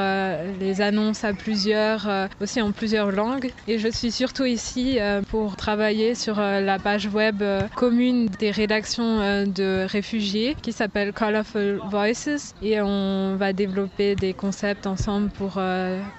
les 0.59 0.81
annonces 0.81 1.23
à 1.23 1.33
plusieurs, 1.33 2.07
aussi 2.41 2.61
en 2.61 2.71
plusieurs 2.71 3.11
langues. 3.11 3.51
Et 3.67 3.79
je 3.79 3.86
suis 3.91 4.11
surtout 4.11 4.45
ici 4.45 4.97
euh, 4.99 5.21
pour 5.21 5.55
travailler 5.55 6.15
sur 6.15 6.39
euh, 6.39 6.61
la 6.61 6.79
page 6.79 7.07
web 7.07 7.41
euh, 7.41 7.61
commune 7.75 8.27
des 8.39 8.51
rédactions 8.51 9.17
de 9.45 9.85
réfugiés 9.87 10.55
qui 10.61 10.71
s'appelle 10.71 11.13
Colorful 11.13 11.79
Voices. 11.89 12.53
Et 12.61 12.81
on 12.81 13.35
va 13.35 13.53
développer 13.53 14.15
des 14.15 14.33
concepts 14.33 14.87
ensemble 14.87 15.29
pour 15.29 15.59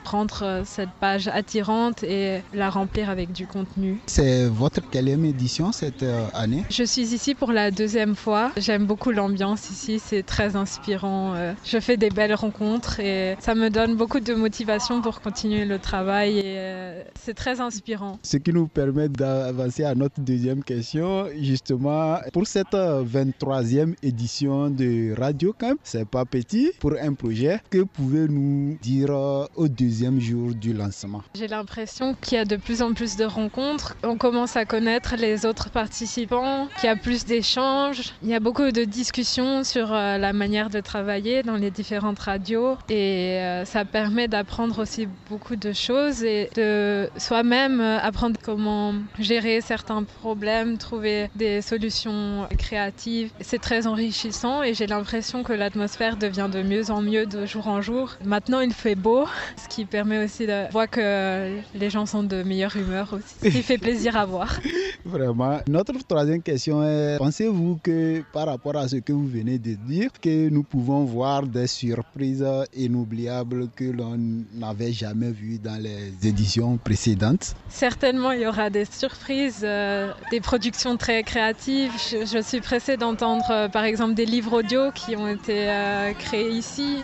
prendre 0.05 0.63
cette 0.65 0.91
page 1.01 1.29
attirante 1.29 2.03
et 2.03 2.43
la 2.55 2.71
remplir 2.71 3.11
avec 3.11 3.33
du 3.33 3.47
contenu. 3.47 3.99
C'est 4.07 4.47
votre 4.47 4.81
quelle 4.91 5.09
édition 5.09 5.73
cette 5.73 6.05
année? 6.35 6.65
Je 6.71 6.85
suis 6.85 7.15
ici 7.15 7.35
pour 7.35 7.53
la 7.53 7.71
deuxième 7.71 8.15
fois. 8.15 8.53
J'aime 8.57 8.87
beaucoup 8.87 9.11
l'ambiance 9.11 9.71
ici, 9.71 9.99
c'est 9.99 10.23
très 10.23 10.57
inspirant. 10.57 11.35
Je 11.65 11.81
fais 11.81 11.97
des 11.97 12.11
belles 12.11 12.35
rencontres 12.35 13.01
et 13.01 13.37
ça 13.41 13.55
me 13.55 13.69
donne 13.69 13.97
beaucoup 13.97 14.21
de 14.21 14.35
motivation 14.35 15.01
pour 15.03 15.21
continuer 15.21 15.65
le 15.65 15.79
travail 15.79 16.39
et 16.39 17.03
c'est 17.21 17.35
très 17.35 17.58
inspirant. 17.61 18.19
Ce 18.23 18.37
qui 18.37 18.53
nous 18.53 18.69
permet 18.69 19.09
d'avancer 19.09 19.85
à 19.85 19.95
notre 19.95 20.21
deuxième 20.21 20.63
question, 20.63 21.27
justement, 21.41 22.19
pour 22.33 22.47
cette 22.47 22.75
euh, 22.75 23.05
23e 23.05 23.95
édition 24.03 24.71
de 24.71 25.15
Radio 25.19 25.53
Camp, 25.59 25.77
c'est 25.83 26.09
pas 26.09 26.25
petit 26.25 26.71
pour 26.79 26.93
un 27.01 27.15
projet. 27.15 27.61
Que 27.71 27.83
pouvez-nous 27.83 28.79
dire 28.81 29.11
au 29.57 29.69
deuxième 29.69 30.21
jour 30.21 30.55
du 30.55 30.73
lancement? 30.73 31.23
J'ai 31.35 31.49
l'impression 31.49 32.15
qu'il 32.21 32.39
y 32.39 32.41
a 32.41 32.45
de 32.45 32.57
plus 32.57 32.83
en 32.83 32.93
plus 32.93 33.17
de 33.17 33.25
rencontres. 33.25 33.97
On 34.03 34.17
commence 34.17 34.57
à 34.57 34.65
connaître 34.65 35.17
les 35.17 35.45
autres 35.45 35.71
participants, 35.71 36.69
qu'il 36.79 36.89
y 36.89 36.93
a 36.93 36.97
plus 36.97 37.25
d'échanges. 37.25 38.13
Il 38.23 38.29
y 38.29 38.35
a 38.35 38.41
beaucoup 38.41 38.71
de 38.71 38.85
discussions 38.85 39.65
sur 39.65 39.93
euh, 39.93 40.19
la 40.19 40.33
manière 40.33 40.71
de 40.71 40.81
travailler 40.81 41.43
dans 41.43 41.57
les 41.57 41.71
différentes 41.71 42.19
radios 42.19 42.77
et 42.89 43.39
euh, 43.41 43.65
ça 43.65 43.85
permet 43.85 44.29
d'apprendre 44.29 44.81
aussi 44.83 45.09
beaucoup 45.29 45.57
de 45.57 45.73
choses 45.73 46.23
et 46.23 46.51
de 46.55 47.09
soi-même 47.17 47.48
euh, 47.53 47.99
apprendre 48.03 48.39
comment 48.43 48.95
gérer 49.19 49.61
certains 49.61 50.03
problèmes, 50.03 50.79
trouver 50.79 51.31
des 51.35 51.63
solutions 51.63 52.47
créatives. 52.59 53.31
C'est 53.41 53.61
très 53.61 53.87
enrichissant 53.87 54.63
et 54.63 54.75
j'ai 54.75 54.87
l'impression 54.87 55.43
que 55.43 55.53
l'atmosphère 55.53 56.17
devient 56.17 56.49
de 56.53 56.63
mieux 56.63 56.91
en 56.91 57.01
mieux 57.01 57.27
de 57.27 57.47
jour 57.47 57.69
en 57.69 57.81
jour. 57.81 58.17
Maintenant, 58.25 58.61
il 58.61 58.73
fait 58.73 58.95
beau, 58.95 59.27
ce 59.63 59.69
qui 59.69 59.85
permet 59.85 60.25
aussi 60.25 60.47
de 60.47 60.71
voir 60.73 60.89
que 60.89 61.59
les 61.75 61.91
gens 61.91 62.07
sont 62.07 62.23
de 62.23 62.43
meilleure 62.43 62.77
humeur 62.77 63.13
aussi, 63.13 63.35
ce 63.43 63.49
qui 63.49 63.63
fait 63.63 63.79
plaisir 63.79 64.17
à 64.17 64.25
voir. 64.25 64.59
Vraiment. 65.05 65.59
Notre 65.69 65.95
troisième 66.07 66.43
question 66.43 66.83
est, 66.83 67.19
pensez-vous 67.19 67.79
que 67.83 68.23
par 68.33 68.47
rapport 68.47 68.77
à 68.77 68.89
ce 68.89 68.97
que 68.97 69.13
vous 69.13 69.27
venez 69.27 69.59
de 69.59 69.75
dire, 69.75 70.11
que 70.21 70.49
nous 70.49 70.63
pouvons 70.63 71.05
voir 71.05 71.47
des 71.47 71.67
surprises 71.67 72.45
inoubliables 72.77 73.69
que 73.75 73.85
l'on 73.85 74.19
n'avait 74.55 74.93
jamais 74.93 75.31
vues 75.31 75.59
dans 75.59 75.81
les 75.81 76.13
éditions 76.29 76.77
précédentes? 76.77 77.28
Certainement, 77.69 78.33
il 78.33 78.41
y 78.41 78.47
aura 78.47 78.71
des 78.71 78.85
surprises, 78.85 79.61
euh, 79.63 80.13
des 80.31 80.41
productions 80.41 80.97
très 80.97 81.23
créatives. 81.23 81.93
Je, 82.11 82.25
je 82.27 82.43
suis 82.43 82.61
pressée 82.61 82.97
d'entendre, 82.97 83.45
euh, 83.51 83.69
par 83.69 83.85
exemple, 83.85 84.15
des 84.15 84.27
livres 84.27 84.59
audio 84.59 84.91
qui 84.93 85.17
ont 85.17 85.29
été 85.29 85.69
euh, 85.69 86.13
créés 86.15 86.51
ici. 86.51 87.03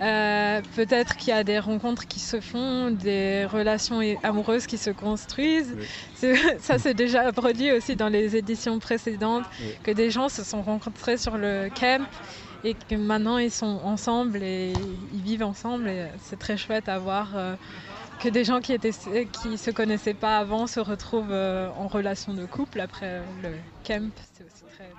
Euh, 0.00 0.60
Peut-être 0.74 1.16
qu'il 1.16 1.28
y 1.28 1.32
a 1.36 1.44
des 1.44 1.58
rencontres 1.60 2.06
qui 2.08 2.18
se 2.18 2.40
font, 2.40 2.90
des 2.90 3.44
relations 3.44 4.00
amoureuses 4.24 4.66
qui 4.66 4.76
se 4.76 4.90
construisent. 4.90 5.76
Ça 6.58 6.78
s'est 6.78 6.94
déjà 6.94 7.32
produit 7.32 7.70
aussi 7.72 7.94
dans 7.94 8.08
les 8.08 8.36
éditions 8.36 8.78
précédentes, 8.80 9.44
Oui. 9.60 9.66
que 9.84 9.90
des 9.92 10.10
gens 10.10 10.28
se 10.28 10.42
sont 10.42 10.62
rencontrés 10.62 11.16
sur 11.16 11.36
le 11.38 11.68
camp 11.78 12.04
et 12.64 12.74
que 12.74 12.96
maintenant 12.96 13.38
ils 13.38 13.50
sont 13.52 13.80
ensemble 13.84 14.42
et 14.42 14.72
ils 15.12 15.20
vivent 15.22 15.44
ensemble. 15.44 15.88
Et 15.88 16.06
c'est 16.24 16.38
très 16.38 16.56
chouette 16.56 16.88
à 16.88 16.98
voir 16.98 17.28
euh, 17.36 17.54
que 18.20 18.28
des 18.28 18.44
gens 18.44 18.60
qui 18.60 18.72
étaient 18.72 18.92
qui 18.92 19.58
se 19.58 19.70
connaissaient 19.70 20.14
pas 20.14 20.38
avant 20.38 20.66
se 20.66 20.80
retrouvent 20.80 21.30
euh, 21.30 21.68
en 21.76 21.88
relation 21.88 22.34
de 22.34 22.46
couple 22.46 22.80
après 22.80 23.22
le 23.42 23.50
camp. 23.86 24.10
C'est 24.32 24.44
aussi 24.44 24.64
très 24.74 24.90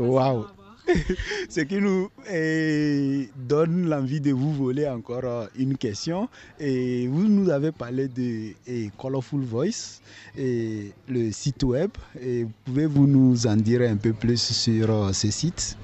Waouh 0.00 0.46
Ce 1.48 1.60
qui 1.60 1.80
nous 1.80 2.10
eh, 2.30 3.30
donne 3.36 3.88
l'envie 3.88 4.20
de 4.20 4.32
vous 4.32 4.52
voler 4.52 4.86
encore 4.88 5.24
euh, 5.24 5.46
une 5.56 5.76
question. 5.76 6.28
Et 6.58 7.06
vous 7.08 7.26
nous 7.26 7.48
avez 7.50 7.72
parlé 7.72 8.08
de 8.08 8.52
eh, 8.66 8.90
Colorful 8.98 9.42
Voice, 9.42 10.00
et 10.36 10.92
le 11.08 11.30
site 11.32 11.62
web. 11.62 11.90
Et 12.20 12.46
Pouvez-vous 12.64 13.06
nous 13.06 13.46
en 13.46 13.56
dire 13.56 13.82
un 13.82 13.96
peu 13.96 14.12
plus 14.12 14.40
sur 14.40 14.90
euh, 14.90 15.12
ce 15.12 15.30
site? 15.30 15.76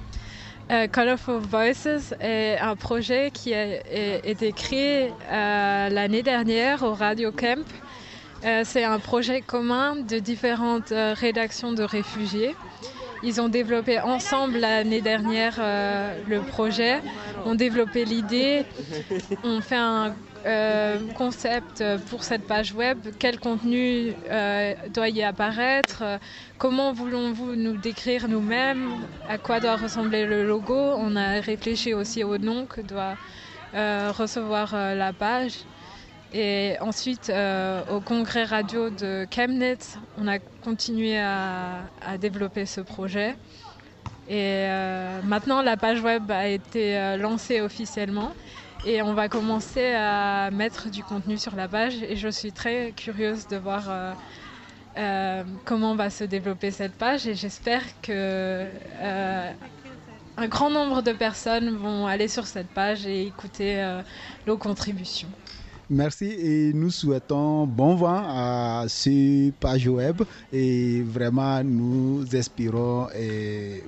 Euh, 0.70 0.86
Colorful 0.86 1.40
Voices 1.40 2.14
est 2.20 2.56
un 2.60 2.76
projet 2.76 3.30
qui 3.32 3.52
a 3.54 3.64
é- 3.66 4.20
été 4.24 4.52
créé 4.52 5.12
euh, 5.30 5.88
l'année 5.88 6.22
dernière 6.22 6.84
au 6.84 6.94
Radio 6.94 7.32
Camp. 7.32 7.66
Euh, 8.44 8.62
C'est 8.64 8.84
un 8.84 9.00
projet 9.00 9.40
commun 9.40 9.96
de 9.96 10.18
différentes 10.18 10.90
rédactions 10.92 11.72
de 11.72 11.82
réfugiés. 11.82 12.54
Ils 13.22 13.40
ont 13.40 13.48
développé 13.48 13.98
ensemble 14.00 14.58
l'année 14.58 15.02
dernière 15.02 15.56
le 16.26 16.40
projet, 16.40 17.00
ont 17.44 17.54
développé 17.54 18.06
l'idée, 18.06 18.64
ont 19.44 19.60
fait 19.60 19.76
un 19.76 20.14
euh, 20.46 20.98
concept 21.18 21.84
pour 22.08 22.24
cette 22.24 22.46
page 22.46 22.72
web, 22.72 22.98
quel 23.18 23.38
contenu 23.38 24.14
euh, 24.30 24.74
doit 24.92 25.10
y 25.10 25.22
apparaître, 25.22 26.02
comment 26.56 26.94
voulons-vous 26.94 27.56
nous 27.56 27.76
décrire 27.76 28.26
nous-mêmes, 28.26 28.90
à 29.28 29.36
quoi 29.36 29.60
doit 29.60 29.76
ressembler 29.76 30.24
le 30.24 30.46
logo. 30.46 30.74
On 30.74 31.14
a 31.14 31.40
réfléchi 31.40 31.92
aussi 31.92 32.24
au 32.24 32.38
nom 32.38 32.64
que 32.64 32.80
doit 32.80 33.16
euh, 33.74 34.12
recevoir 34.16 34.74
la 34.74 35.12
page. 35.12 35.58
Et 36.32 36.76
ensuite, 36.80 37.30
au 37.90 38.00
congrès 38.00 38.44
radio 38.44 38.88
de 38.88 39.26
Chemnitz, 39.30 39.98
on 40.16 40.26
a 40.26 40.38
continué 40.38 41.18
à, 41.18 41.82
développer 42.18 42.64
ce 42.66 42.80
projet. 42.80 43.36
Et 44.28 44.68
maintenant, 45.24 45.60
la 45.60 45.76
page 45.76 46.00
web 46.00 46.30
a 46.30 46.46
été 46.46 47.16
lancée 47.18 47.60
officiellement. 47.60 48.32
Et 48.86 49.02
on 49.02 49.12
va 49.14 49.28
commencer 49.28 49.92
à 49.94 50.50
mettre 50.50 50.90
du 50.90 51.02
contenu 51.02 51.36
sur 51.36 51.54
la 51.54 51.68
page. 51.68 52.02
Et 52.02 52.16
je 52.16 52.28
suis 52.28 52.52
très 52.52 52.92
curieuse 52.92 53.46
de 53.46 53.56
voir 53.56 53.84
euh, 53.88 54.12
euh, 54.96 55.44
comment 55.64 55.94
va 55.94 56.10
se 56.10 56.24
développer 56.24 56.70
cette 56.70 56.94
page. 56.94 57.26
Et 57.26 57.34
j'espère 57.34 57.82
que 58.02 58.12
euh, 58.12 59.52
un 60.36 60.48
grand 60.48 60.70
nombre 60.70 61.02
de 61.02 61.12
personnes 61.12 61.76
vont 61.76 62.06
aller 62.06 62.28
sur 62.28 62.46
cette 62.46 62.68
page 62.68 63.06
et 63.06 63.26
écouter 63.26 63.80
euh, 63.80 64.02
nos 64.46 64.56
contributions. 64.56 65.28
Merci 65.88 66.26
et 66.26 66.72
nous 66.72 66.90
souhaitons 66.90 67.66
bon 67.66 67.96
vent 67.96 68.22
à 68.24 68.84
ce 68.88 69.50
page 69.50 69.88
web 69.88 70.22
et 70.52 71.02
vraiment 71.02 71.64
nous 71.64 72.24
espérons 72.32 73.08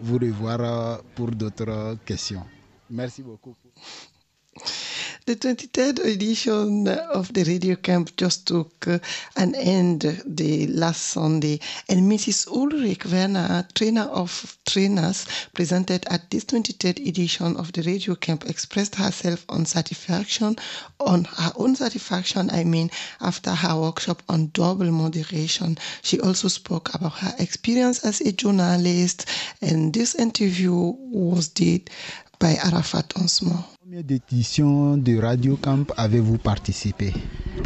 vous 0.02 0.18
revoir 0.18 1.00
pour 1.14 1.30
d'autres 1.30 1.96
questions. 2.04 2.42
Merci 2.90 3.22
beaucoup. 3.22 3.54
The 5.24 5.36
23rd 5.36 6.04
edition 6.04 6.88
of 6.88 7.32
the 7.32 7.44
Radio 7.44 7.76
Camp 7.76 8.16
just 8.16 8.44
took 8.48 8.88
uh, 8.88 8.98
an 9.36 9.54
end 9.54 10.20
the 10.26 10.66
last 10.66 11.00
Sunday, 11.02 11.60
and 11.88 12.10
Mrs. 12.10 12.48
Ulrich 12.48 13.06
Werner, 13.06 13.64
trainer 13.72 14.02
of 14.10 14.58
trainers, 14.66 15.24
presented 15.54 16.04
at 16.10 16.28
this 16.32 16.44
23rd 16.46 17.06
edition 17.06 17.56
of 17.56 17.72
the 17.72 17.82
Radio 17.82 18.16
Camp, 18.16 18.50
expressed 18.50 18.96
herself 18.96 19.44
on 19.48 19.64
satisfaction, 19.64 20.56
on 20.98 21.22
her 21.26 21.52
own 21.54 21.76
satisfaction, 21.76 22.50
I 22.50 22.64
mean, 22.64 22.90
after 23.20 23.54
her 23.54 23.78
workshop 23.80 24.24
on 24.28 24.50
double 24.52 24.90
moderation. 24.90 25.78
She 26.02 26.18
also 26.18 26.48
spoke 26.48 26.92
about 26.94 27.18
her 27.18 27.34
experience 27.38 28.04
as 28.04 28.20
a 28.22 28.32
journalist, 28.32 29.26
and 29.60 29.94
this 29.94 30.16
interview 30.16 30.74
was 30.74 31.46
did 31.46 31.90
by 32.40 32.54
Arafat 32.56 33.10
Osmo. 33.10 33.64
Combien 33.84 34.02
d'éditions 34.02 34.96
de 34.96 35.18
Radio 35.18 35.56
Camp 35.56 35.92
avez-vous 35.96 36.38
participé 36.38 37.12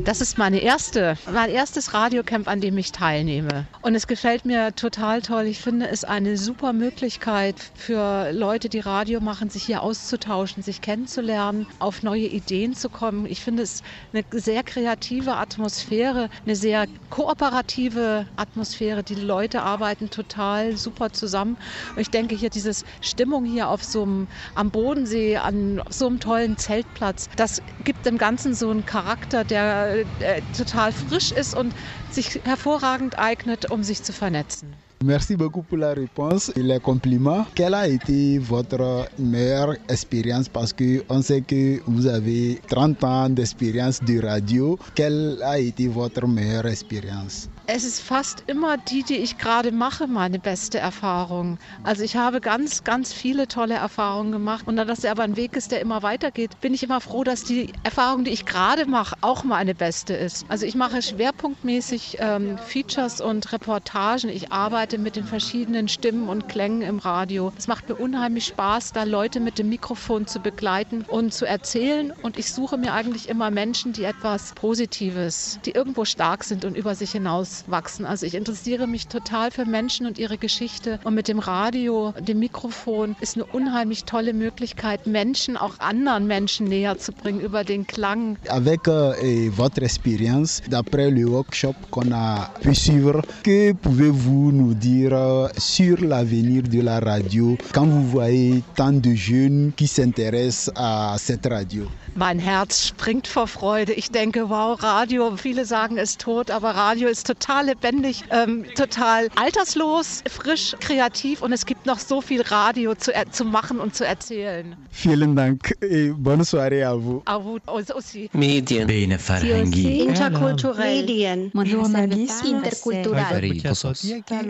Das 0.05 0.21
ist 0.21 0.39
meine 0.39 0.61
erste, 0.61 1.17
mein 1.33 1.51
erstes 1.51 1.93
Radiocamp, 1.93 2.49
an 2.49 2.61
dem 2.61 2.79
ich 2.79 2.91
teilnehme. 2.93 3.67
Und 3.83 3.95
es 3.95 4.07
gefällt 4.07 4.45
mir 4.45 4.75
total 4.75 5.21
toll. 5.21 5.45
Ich 5.45 5.61
finde 5.61 5.89
es 5.89 6.05
eine 6.05 6.37
super 6.37 6.73
Möglichkeit 6.73 7.57
für 7.75 8.33
Leute, 8.33 8.69
die 8.69 8.81
Radio 8.81 9.21
machen, 9.21 9.51
sich 9.51 9.65
hier 9.65 9.83
auszutauschen, 9.83 10.63
sich 10.63 10.81
kennenzulernen, 10.81 11.67
auf 11.81 12.03
neue 12.03 12.27
Ideen 12.27 12.75
zu 12.75 12.89
kommen. 12.89 13.27
Ich 13.27 13.41
finde 13.41 13.63
es 13.63 13.83
eine 14.13 14.25
sehr 14.33 14.63
kreative 14.63 15.37
Atmosphäre, 15.37 16.31
eine 16.45 16.57
sehr 16.57 16.87
kooperative 17.11 18.27
Atmosphäre. 18.37 19.03
Die 19.03 19.15
Leute 19.15 19.63
arbeiten 19.63 20.11
total 20.11 20.77
super 20.77 21.13
zusammen. 21.13 21.57
Und 21.95 22.01
ich 22.01 22.11
denke 22.11 22.35
hier 22.35 22.51
diese 22.51 22.73
Stimmung 23.01 23.45
hier 23.45 23.69
auf 23.69 23.85
so 23.85 24.03
einem, 24.03 24.27
am 24.55 24.71
Bodensee, 24.71 25.37
an 25.37 25.83
so 25.91 26.06
einem 26.07 26.21
tollen 26.21 26.57
Zeltplatz, 26.57 27.29
das 27.37 27.63
gibt 27.85 28.07
dem 28.07 28.19
Ganzen 28.19 28.55
so 28.55 28.71
einen 28.71 28.85
Charakter, 28.85 29.45
der 29.45 30.05
äh, 30.21 30.43
total 30.57 30.93
frisch 30.93 31.33
ist 31.33 31.57
und 31.57 31.75
sich 32.11 32.41
hervorragend 32.45 33.19
eignet, 33.19 33.71
um 33.71 33.83
sich 33.83 34.03
zu 34.03 34.13
vernetzen. 34.13 34.75
Merci 35.05 35.37
beaucoup 35.37 35.63
pour 35.63 35.77
la 35.79 35.93
réponse 35.93 36.51
et 36.57 36.63
les 36.63 36.81
compliments. 36.81 37.45
Quelle 37.55 37.75
a 37.75 37.87
été 37.87 38.39
votre 38.39 39.07
meilleure 39.19 39.75
expérience 39.91 40.49
Parce 40.49 40.73
qu'on 40.73 41.21
sait 41.21 41.43
que 41.43 41.83
vous 41.87 42.07
avez 42.07 42.61
30 42.69 43.05
ans 43.05 43.29
d'expérience 43.29 44.03
de 44.03 44.19
radio. 44.21 44.79
Quelle 44.95 45.39
a 45.45 45.59
été 45.59 45.87
votre 45.89 46.27
meilleure 46.27 46.67
expérience 46.67 47.51
Es 47.69 47.83
ist 47.83 48.01
fast 48.01 48.45
immer 48.47 48.77
die, 48.77 49.03
die 49.03 49.17
ich 49.17 49.39
gerade 49.39 49.73
mache, 49.73 50.07
meine 50.07 50.39
beste 50.39 50.79
Erfahrung. 50.79 51.59
Also 51.83 52.05
ich 52.05 52.15
habe 52.15 52.41
ganz, 52.41 52.85
ganz 52.85 53.13
viele 53.13 53.49
tolle 53.49 53.75
Erfahrungen 53.75 54.31
gemacht. 54.31 54.69
Und 54.69 54.77
da 54.77 54.85
das 54.85 55.05
aber 55.05 55.25
ein 55.25 55.37
Weg 55.37 55.57
ist, 55.57 55.73
der 55.73 55.81
immer 55.81 56.05
weitergeht, 56.05 56.61
bin 56.61 56.75
ich 56.75 56.85
immer 56.85 57.01
froh, 57.01 57.25
dass 57.25 57.43
die 57.43 57.73
Erfahrung, 57.83 58.23
die 58.23 58.31
ich 58.31 58.47
gerade 58.47 58.87
mache, 58.87 59.17
auch 59.21 59.43
meine 59.43 59.75
beste 59.75 60.15
ist. 60.15 60.47
Also 60.49 60.65
ich 60.65 60.77
mache 60.77 61.03
schwerpunktmäßig 61.03 62.19
ähm, 62.21 62.57
Features 62.57 63.21
und 63.21 63.53
Reportagen. 63.53 64.31
Ich 64.31 64.53
arbeite 64.53 64.97
mit 64.99 65.17
den 65.17 65.25
verschiedenen 65.25 65.89
Stimmen 65.89 66.29
und 66.29 66.49
Klängen 66.49 66.83
im 66.83 67.01
Radio. 67.01 67.53
Es 67.59 67.67
macht 67.67 67.89
mir 67.89 67.97
unheimlich 67.97 68.47
Spaß, 68.47 68.93
da 68.93 69.03
Leute 69.03 69.41
mit 69.41 69.59
dem 69.59 69.71
Mikrofon 69.71 70.29
zu 70.29 70.39
begleiten 70.39 71.05
und 71.09 71.35
zu 71.35 71.47
erzählen. 71.47 72.13
Und 72.23 72.39
ich 72.39 72.53
suche 72.53 72.79
mir 72.79 72.93
eigentlich 72.93 73.29
immer 73.29 73.51
Menschen, 73.51 73.93
die 73.93 74.05
etwas 74.05 74.53
Positives, 74.55 75.59
die 75.65 75.73
irgendwo 75.73 76.05
stark 76.05 76.45
sind 76.45 76.65
und 76.65 76.77
über 76.77 76.95
sich 76.95 77.11
hinaus 77.11 77.56
wachsen. 77.67 78.07
Also 78.07 78.27
ich 78.27 78.35
interessiere 78.35 78.87
mich 78.87 79.09
total 79.09 79.51
für 79.51 79.65
Menschen 79.65 80.07
und 80.07 80.19
ihre 80.19 80.39
Geschichte. 80.39 80.99
Und 81.05 81.15
mit 81.15 81.29
dem 81.29 81.39
Radio, 81.39 82.13
dem 82.19 82.39
Mikrofon 82.39 83.17
ist 83.21 83.37
eine 83.37 83.45
unheimlich 83.47 84.05
tolle 84.05 84.33
Möglichkeit, 84.33 85.07
Menschen, 85.07 85.57
auch 85.57 85.79
anderen 85.79 86.27
Menschen 86.27 86.67
näher 86.67 86.99
zu 86.99 87.13
bringen 87.13 87.41
über 87.41 87.65
den 87.65 87.87
Klang. 87.87 88.37
Avec 88.49 88.89
euh, 88.89 89.51
votre 89.51 89.83
expérience, 89.83 90.63
d'après 90.69 91.11
le 91.11 91.31
workshop 91.31 91.75
qu'on 91.91 92.13
a 92.13 92.51
pu 92.61 92.75
suivre, 92.75 93.23
que 93.43 93.73
pouvez-vous 93.73 94.53
nous 94.53 94.75
dire 94.75 95.13
euh, 95.13 95.49
sur 95.59 96.01
l'avenir 96.01 96.63
de 96.63 96.81
la 96.81 97.01
radio 97.01 97.57
quand 97.73 97.87
vous 97.87 98.07
voyez 98.09 98.63
tant 98.75 98.93
de 98.93 99.15
jeunes 99.15 99.73
qui 99.77 99.87
s'intéressent 99.87 100.73
à 100.77 101.17
cette 101.19 101.47
radio 101.47 101.87
Mein 102.19 102.39
Herz 102.39 102.87
springt 102.89 103.27
vor 103.27 103.47
Freude. 103.47 103.93
Ich 103.93 104.11
denke, 104.11 104.49
wow, 104.49 104.73
Radio, 104.83 105.37
viele 105.37 105.67
sagen 105.67 105.99
es 105.99 106.17
tot, 106.17 106.51
aber 106.51 106.71
Radio 106.71 107.09
ist 107.09 107.27
total 107.27 107.46
lebendig, 107.64 108.24
ähm, 108.32 108.66
total 108.76 109.28
alterslos, 109.36 110.24
frisch, 110.30 110.76
kreativ 110.80 111.42
und 111.42 111.52
es 111.54 111.66
gibt 111.66 111.86
noch 111.86 112.00
so 112.00 112.22
viel 112.22 112.42
Radio 112.42 112.96
zu, 112.96 113.12
zu 113.32 113.46
machen 113.46 113.80
und 113.80 113.96
zu 113.96 114.06
erzählen. 114.06 114.76
Vielen 114.92 115.36
Dank 115.36 115.76
et 115.82 116.12
bonne 116.14 116.44
soirée 116.44 116.84
à 116.84 116.96
vous. 116.96 117.22
À 117.26 117.38
vous 117.38 117.60
aussi. 117.96 118.30
Medien. 118.34 118.86
بين 118.86 119.18
فرهنگی 119.18 120.02
Interkulturell. 120.08 121.02
Medien. 121.02 121.52
Journalisme. 121.66 122.48
Intercultural. 122.48 123.42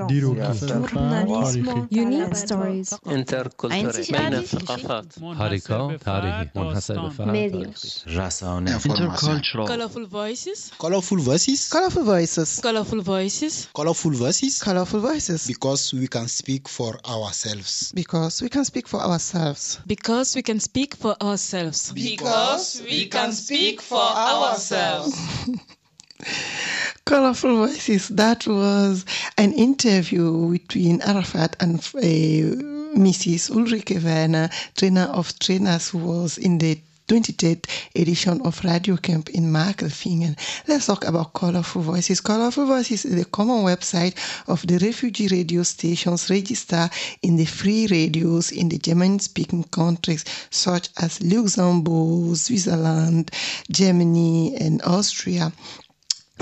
Journalismo. 0.09 1.87
Unique 1.91 2.35
stories. 2.35 2.89
interkulturell 3.05 4.11
بين 4.11 4.33
الثقافات 4.33 5.05
حركة 5.39 5.97
تاريخي 5.97 6.49
منحصر 6.55 7.07
بفعل 7.07 7.71
رسانه 8.07 8.77
Colorful 9.71 10.05
voices. 10.07 10.71
Colorful 10.79 11.19
voices. 11.19 11.69
Colorful 11.69 12.03
voices. 12.03 12.59
Colorful 12.61 12.84
Voices. 13.02 13.68
Colorful 13.74 14.12
voices. 14.12 14.62
Colorful 14.62 15.00
voices. 15.00 15.46
Because 15.46 15.92
we 15.92 16.08
can 16.08 16.28
speak 16.28 16.68
for 16.68 16.98
ourselves. 17.06 17.92
Because 17.94 18.42
we 18.42 18.48
can 18.48 18.64
speak 18.64 18.86
for 18.88 19.00
ourselves. 19.02 19.80
Because 19.86 20.34
we 20.34 20.42
can 20.42 20.60
speak 20.60 20.94
for 20.94 21.16
ourselves. 21.22 21.92
Because 21.92 22.82
we 22.84 23.06
can 23.06 23.32
speak 23.32 23.82
for 23.82 23.98
ourselves. 23.98 25.16
Colorful 27.04 27.56
Voices. 27.66 28.08
That 28.08 28.46
was 28.46 29.04
an 29.36 29.52
interview 29.52 30.50
between 30.50 31.02
Arafat 31.02 31.54
and 31.60 31.78
uh, 31.78 32.00
Mrs. 32.98 33.50
Ulrike 33.50 34.02
Werner, 34.02 34.48
trainer 34.74 35.02
of 35.12 35.38
trainers, 35.38 35.90
who 35.90 35.98
was 35.98 36.38
in 36.38 36.58
the 36.58 36.80
23rd 37.08 37.66
edition 37.94 38.40
of 38.42 38.64
Radio 38.64 38.96
Camp 38.96 39.30
in 39.30 39.52
Markelfingen. 39.52 40.36
Let's 40.66 40.86
talk 40.86 41.04
about 41.04 41.32
Colorful 41.34 41.82
Voices. 41.82 42.20
Colorful 42.20 42.66
Voices 42.66 43.04
is 43.04 43.14
the 43.14 43.24
common 43.24 43.64
website 43.64 44.14
of 44.48 44.66
the 44.66 44.78
refugee 44.78 45.28
radio 45.28 45.62
stations 45.62 46.28
registered 46.28 46.90
in 47.22 47.36
the 47.36 47.44
free 47.44 47.86
radios 47.86 48.50
in 48.50 48.68
the 48.68 48.78
German-speaking 48.78 49.64
countries 49.64 50.24
such 50.50 50.88
as 51.00 51.22
Luxembourg, 51.22 52.36
Switzerland, 52.36 53.30
Germany, 53.70 54.56
and 54.56 54.82
Austria. 54.82 55.52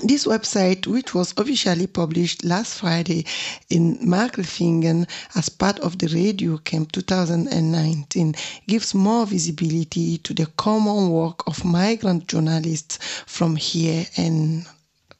This 0.03 0.27
website, 0.27 0.89
which 0.89 1.15
was 1.15 1.33
officially 1.37 1.87
published 1.87 2.45
last 2.45 2.81
Friday 2.81 3.25
in 3.71 3.97
Markelfingen 4.05 5.07
as 5.37 5.49
part 5.49 5.79
of 5.79 5.99
the 5.99 6.09
Radio 6.09 6.59
Camp 6.59 6.91
2019, 6.91 8.35
gives 8.67 8.93
more 8.93 9.25
visibility 9.25 10.19
to 10.19 10.35
the 10.35 10.47
common 10.57 11.11
work 11.11 11.47
of 11.47 11.65
migrant 11.65 12.27
journalists 12.27 12.99
from 13.27 13.55
here 13.55 14.05
and 14.17 14.67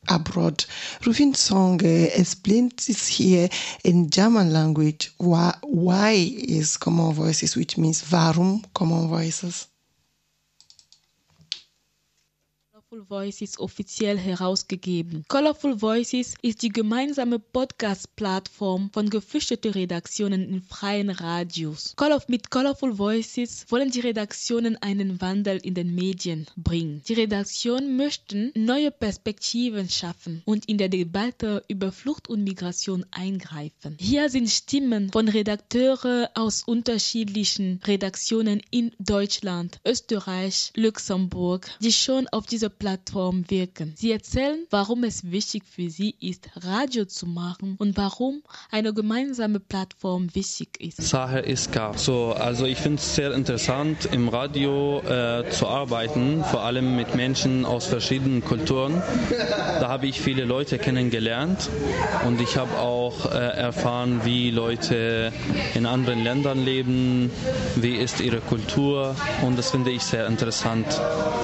abroad. 0.09 0.65
Rufin 1.03 1.35
Song 1.35 1.81
explains 1.85 2.89
this 2.89 3.07
here 3.07 3.49
in 3.85 4.11
German 4.11 4.53
language. 4.53 5.13
Why, 5.19 5.55
why 5.63 6.11
is 6.13 6.77
Common 6.79 7.15
Voices, 7.15 7.55
which 7.55 7.79
means 7.79 8.03
Warum 8.11 8.65
Common 8.75 9.07
Voices? 9.09 9.69
Colorful 12.95 13.09
Voices 13.09 13.59
offiziell 13.59 14.17
herausgegeben. 14.17 15.25
Colorful 15.27 15.81
Voices 15.81 16.35
ist 16.43 16.63
die 16.63 16.69
gemeinsame 16.69 17.41
Podcast-Plattform 17.41 18.91
von 18.93 19.11
geflüchteten 19.11 19.73
Redaktionen 19.73 20.49
in 20.49 20.63
freien 20.63 21.11
Radios. 21.11 21.97
Mit 22.29 22.51
Colorful 22.51 22.97
Voices 22.97 23.67
wollen 23.69 23.91
die 23.91 23.99
Redaktionen 23.99 24.77
einen 24.77 25.21
Wandel 25.21 25.59
in 25.59 25.75
den 25.75 25.93
Medien 25.97 26.47
bringen. 26.57 27.03
Die 27.09 27.15
Redaktionen 27.15 27.97
möchten 27.97 28.53
neue 28.55 28.93
Perspektiven 28.93 29.89
schaffen 29.89 30.43
und 30.45 30.69
in 30.69 30.79
der 30.79 30.89
Debatte 30.89 31.65
über 31.67 31.91
Flucht 31.91 32.29
und 32.29 32.45
Migration 32.45 33.05
eingreifen. 33.11 33.97
Hier 33.99 34.31
sind 34.31 34.49
Stimmen 34.49 35.11
von 35.11 35.27
Redakteuren 35.27 36.29
aus 36.35 36.63
unterschiedlichen 36.63 37.81
Redaktionen 37.85 38.63
in 38.71 38.93
Deutschland, 39.01 39.81
Österreich, 39.85 40.71
Luxemburg, 40.77 41.69
die 41.81 41.93
schon 41.93 42.29
auf 42.29 42.47
dieser 42.47 42.69
Plattform 42.69 42.84
wirken. 43.49 43.95
Sie 43.97 44.13
erzählen, 44.13 44.67
warum 44.71 45.05
es 45.05 45.31
wichtig 45.31 45.63
für 45.69 45.89
sie 45.91 46.15
ist, 46.21 46.49
Radio 46.63 47.05
zu 47.07 47.27
machen 47.27 47.77
und 47.79 47.97
warum 47.97 48.43
eine 48.71 48.93
gemeinsame 48.93 49.59
Plattform 49.61 50.35
wichtig 50.35 50.81
ist. 50.81 51.01
Sache 51.03 51.41
Iska. 51.41 51.97
So, 51.97 52.33
also 52.39 52.67
ich 52.67 52.79
finde 52.79 52.99
es 52.99 53.15
sehr 53.15 53.33
interessant, 53.35 54.09
im 54.13 54.29
Radio 54.29 55.01
äh, 55.01 55.49
zu 55.51 55.67
arbeiten, 55.67 56.45
vor 56.45 56.63
allem 56.63 56.97
mit 56.97 57.15
Menschen 57.15 57.65
aus 57.65 57.87
verschiedenen 57.87 58.45
Kulturen. 58.45 59.03
Da 59.81 59.89
habe 59.89 60.07
ich 60.07 60.21
viele 60.21 60.45
Leute 60.45 60.79
kennengelernt 60.79 61.71
und 62.27 62.41
ich 62.41 62.57
habe 62.57 62.79
auch 62.79 63.27
äh, 63.27 63.37
erfahren, 63.39 64.21
wie 64.25 64.51
Leute 64.51 65.33
in 65.75 65.87
anderen 65.87 66.23
Ländern 66.23 66.65
leben, 66.65 67.31
wie 67.77 67.97
ist 67.97 68.21
ihre 68.21 68.41
Kultur 68.41 69.17
und 69.43 69.59
das 69.59 69.71
finde 69.71 69.91
ich 69.91 70.03
sehr 70.03 70.27
interessant 70.27 70.87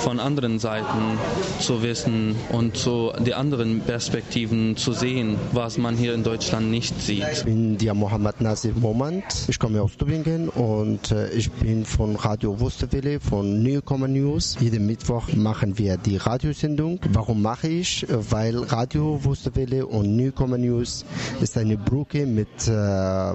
von 0.01 0.21
anderen 0.21 0.59
Seiten 0.59 1.19
zu 1.61 1.83
wissen 1.83 2.37
und 2.51 2.77
so 2.77 3.13
die 3.25 3.35
anderen 3.35 3.81
Perspektiven 3.81 4.77
zu 4.77 4.93
sehen, 4.93 5.37
was 5.53 5.79
man 5.79 5.97
hier 5.97 6.15
in 6.15 6.23
Deutschland 6.23 6.71
nicht 6.71 7.01
sieht. 7.01 7.25
Ich 7.33 7.45
bin 7.45 7.77
der 7.79 7.95
Mohammed 7.95 8.41
Nasir 8.41 8.73
Momand. 8.75 9.25
Ich 9.49 9.59
komme 9.59 9.83
aus 9.83 9.97
Tübingen 9.97 10.49
und 10.49 11.11
äh, 11.11 11.31
ich 11.31 11.51
bin 11.51 11.85
von 11.85 12.17
Radio 12.17 12.59
Wusterwelle 12.61 13.21
von 13.21 13.63
Newcomer 13.63 14.09
News. 14.09 14.57
Jeden 14.61 14.87
Mittwoch 14.87 15.33
machen 15.35 15.79
wir 15.79 15.97
die 15.97 16.17
Radiosendung. 16.17 17.01
Warum 17.13 17.43
mache 17.43 17.69
ich? 17.69 18.07
Weil 18.09 18.57
Radio 18.59 19.23
Wusterwelle 19.25 19.87
und 19.87 20.17
Newcomer 20.17 20.59
News 20.59 21.05
ist 21.41 21.57
eine 21.59 21.77
Brücke 21.77 22.27
mit 22.27 22.49
äh, 22.67 22.71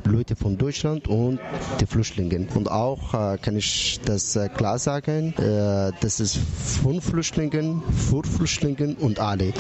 Leuten 0.07 0.35
von 0.35 0.57
Deutschland 0.57 1.07
und 1.07 1.39
den 1.79 1.87
Flüchtlingen. 1.87 2.47
Und 2.55 2.69
auch 2.71 3.13
äh, 3.13 3.37
kann 3.37 3.55
ich 3.57 3.99
das 4.05 4.35
äh, 4.35 4.49
klar 4.49 4.79
sagen, 4.79 5.33
äh, 5.37 5.91
das 6.01 6.19
ist 6.19 6.37
von 6.81 7.01
Flüchtlingen, 7.01 7.81
für 7.91 8.23
Flüchtlingen 8.23 8.95
und 8.95 9.19
alle. 9.19 9.53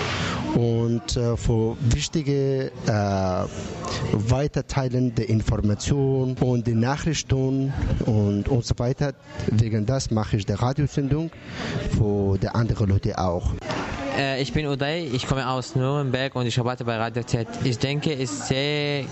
Und 0.55 1.17
äh, 1.17 1.35
für 1.35 1.75
wichtige 1.81 2.71
äh, 2.87 3.45
Weiterteilen 4.13 5.13
der 5.15 5.29
Informationen 5.29 6.35
und 6.37 6.65
die 6.65 6.73
Nachrichten 6.73 7.73
und, 8.05 8.47
und 8.47 8.65
so 8.65 8.73
weiter. 8.77 9.13
Wegen 9.51 9.85
das 9.85 10.11
mache 10.11 10.37
ich 10.37 10.45
die 10.45 10.53
Radiosendung 10.53 11.31
für 11.97 12.37
die 12.37 12.47
anderen 12.47 12.89
Leute 12.89 13.17
auch. 13.17 13.51
Äh, 14.17 14.41
ich 14.41 14.53
bin 14.53 14.65
Uday, 14.67 15.05
ich 15.13 15.27
komme 15.27 15.47
aus 15.49 15.75
Nürnberg 15.75 16.33
und 16.35 16.45
ich 16.45 16.57
arbeite 16.57 16.85
bei 16.85 16.95
Radio 16.97 17.23
Z. 17.23 17.47
Ich 17.65 17.77
denke, 17.79 18.13
es 18.13 18.31
ist 18.31 18.47
sehr, 18.47 19.03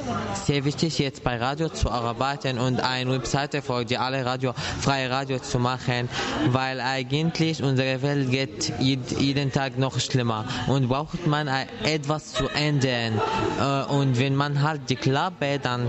sehr 0.45 0.63
wichtig, 0.63 0.97
jetzt 0.99 1.23
bei 1.23 1.35
Radio 1.37 1.67
zu 1.69 1.89
arbeiten 1.91 2.57
und 2.57 2.79
eine 2.81 3.11
Webseite 3.11 3.61
für 3.61 3.83
die 3.83 3.97
alle 3.97 4.25
Radio, 4.25 4.53
freie 4.79 5.09
Radio 5.09 5.39
zu 5.39 5.59
machen, 5.59 6.07
weil 6.51 6.79
eigentlich 6.79 7.61
unsere 7.61 8.01
Welt 8.01 8.29
geht 8.31 8.71
jed- 8.79 9.19
jeden 9.19 9.51
Tag 9.51 9.77
noch 9.77 9.99
schlimmer 9.99 10.45
und 10.67 10.87
braucht 10.87 11.27
man 11.27 11.47
äh, 11.47 11.65
etwas 11.83 12.31
zu 12.33 12.47
ändern. 12.49 13.19
Äh, 13.59 13.91
Und 13.93 14.17
wenn 14.19 14.35
man 14.35 14.61
halt 14.61 14.89
die 14.89 14.95
Klappe, 14.95 15.59
dann 15.61 15.87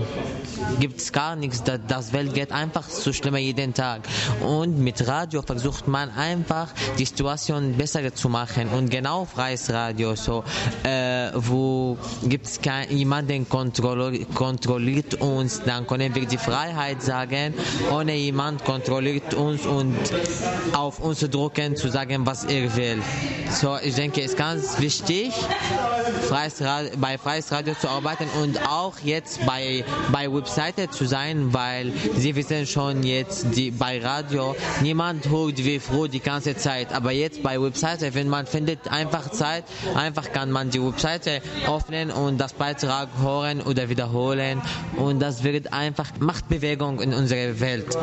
gibt 0.81 0.99
es 0.99 1.11
gar 1.13 1.35
nichts. 1.37 1.63
Da- 1.63 1.77
Das 1.77 2.11
Welt 2.11 2.33
geht 2.33 2.51
einfach 2.51 2.89
so 2.89 3.13
schlimmer 3.13 3.37
jeden 3.37 3.73
Tag. 3.73 4.01
Und 4.41 4.77
mit 4.79 5.07
Radio 5.07 5.41
versucht 5.41 5.87
man 5.87 6.09
einfach 6.09 6.67
die 6.97 7.05
Situation 7.05 7.73
besser 7.77 8.13
zu 8.13 8.27
machen 8.27 8.67
und 8.69 8.89
genau 8.89 9.04
freies 9.25 9.69
Radio, 9.71 10.15
so 10.15 10.43
äh, 10.83 11.29
wo 11.35 11.97
gibt 12.23 12.47
es 12.47 12.59
jemanden 12.89 13.47
kontrolli 13.47 14.25
kontrolliert 14.33 15.15
uns, 15.21 15.61
dann 15.63 15.85
können 15.87 16.13
wir 16.15 16.25
die 16.25 16.37
Freiheit 16.37 17.01
sagen, 17.01 17.53
ohne 17.91 18.15
jemand 18.15 18.63
kontrolliert 18.65 19.33
uns 19.33 19.65
und 19.65 19.95
auf 20.73 20.99
uns 20.99 21.19
drücken 21.19 21.75
zu 21.75 21.89
sagen, 21.89 22.25
was 22.25 22.45
er 22.45 22.75
will. 22.75 23.01
So, 23.51 23.77
ich 23.81 23.95
denke, 23.95 24.21
es 24.21 24.31
ist 24.31 24.37
ganz 24.37 24.79
wichtig, 24.79 25.33
freies 26.27 26.61
Radio, 26.61 26.91
bei 26.97 27.17
freies 27.17 27.51
Radio 27.51 27.75
zu 27.79 27.87
arbeiten 27.87 28.27
und 28.41 28.59
auch 28.67 28.99
jetzt 29.03 29.45
bei, 29.45 29.83
bei 30.11 30.31
Webseite 30.31 30.89
zu 30.89 31.05
sein, 31.05 31.53
weil 31.53 31.91
Sie 32.17 32.35
wissen 32.35 32.65
schon 32.65 33.03
jetzt, 33.03 33.45
die, 33.55 33.71
bei 33.71 33.99
Radio, 34.03 34.55
niemand 34.81 35.29
hört 35.29 35.57
wie 35.63 35.79
früher 35.79 36.07
die 36.07 36.19
ganze 36.19 36.55
Zeit, 36.57 36.91
aber 36.93 37.11
jetzt 37.11 37.43
bei 37.43 37.61
Webseite, 37.61 38.13
wenn 38.13 38.27
man 38.29 38.45
findet 38.45 38.91
einfach 38.95 39.29
Zeit, 39.31 39.65
einfach 39.95 40.31
kann 40.31 40.51
man 40.51 40.69
die 40.69 40.81
Webseite 40.81 41.41
öffnen 41.67 42.11
und 42.11 42.37
das 42.39 42.53
Beitrag 42.53 43.09
hören 43.21 43.61
oder 43.61 43.89
wiederholen 43.89 44.61
und 44.97 45.19
das 45.19 45.43
wird 45.43 45.73
einfach 45.73 46.09
Machtbewegung 46.19 47.01
in 47.01 47.13
unserer 47.13 47.59
Welt. 47.59 47.97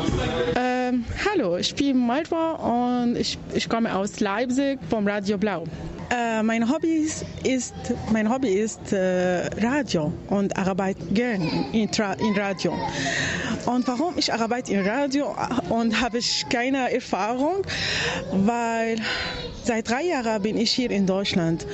Ähm, 0.55 1.05
hallo, 1.25 1.57
ich 1.57 1.73
bin 1.75 1.97
Malva 2.05 2.51
und 2.53 3.15
ich, 3.15 3.37
ich 3.53 3.67
komme 3.67 3.95
aus 3.95 4.19
Leipzig 4.19 4.79
vom 4.89 5.07
Radio 5.07 5.37
Blau. 5.37 5.63
Äh, 6.09 6.43
mein 6.43 6.69
Hobby 6.69 7.05
ist, 7.05 7.25
ist, 7.43 7.73
mein 8.11 8.29
Hobby 8.29 8.49
ist 8.49 8.93
äh, 8.93 9.47
Radio 9.65 10.13
und 10.27 10.55
arbeite 10.55 11.03
gerne 11.07 11.45
in, 11.71 11.89
in 11.89 12.37
Radio. 12.37 12.73
Und 13.65 13.87
warum 13.87 14.17
ich 14.17 14.31
arbeite 14.31 14.73
in 14.73 14.85
Radio 14.87 15.35
und 15.69 16.01
habe 16.01 16.19
ich 16.19 16.45
keine 16.49 16.93
Erfahrung, 16.93 17.63
weil 18.31 18.97
seit 19.65 19.89
drei 19.89 20.03
Jahren 20.03 20.41
bin 20.41 20.57
ich 20.57 20.71
hier 20.71 20.91
in 20.91 21.05
Deutschland 21.05 21.65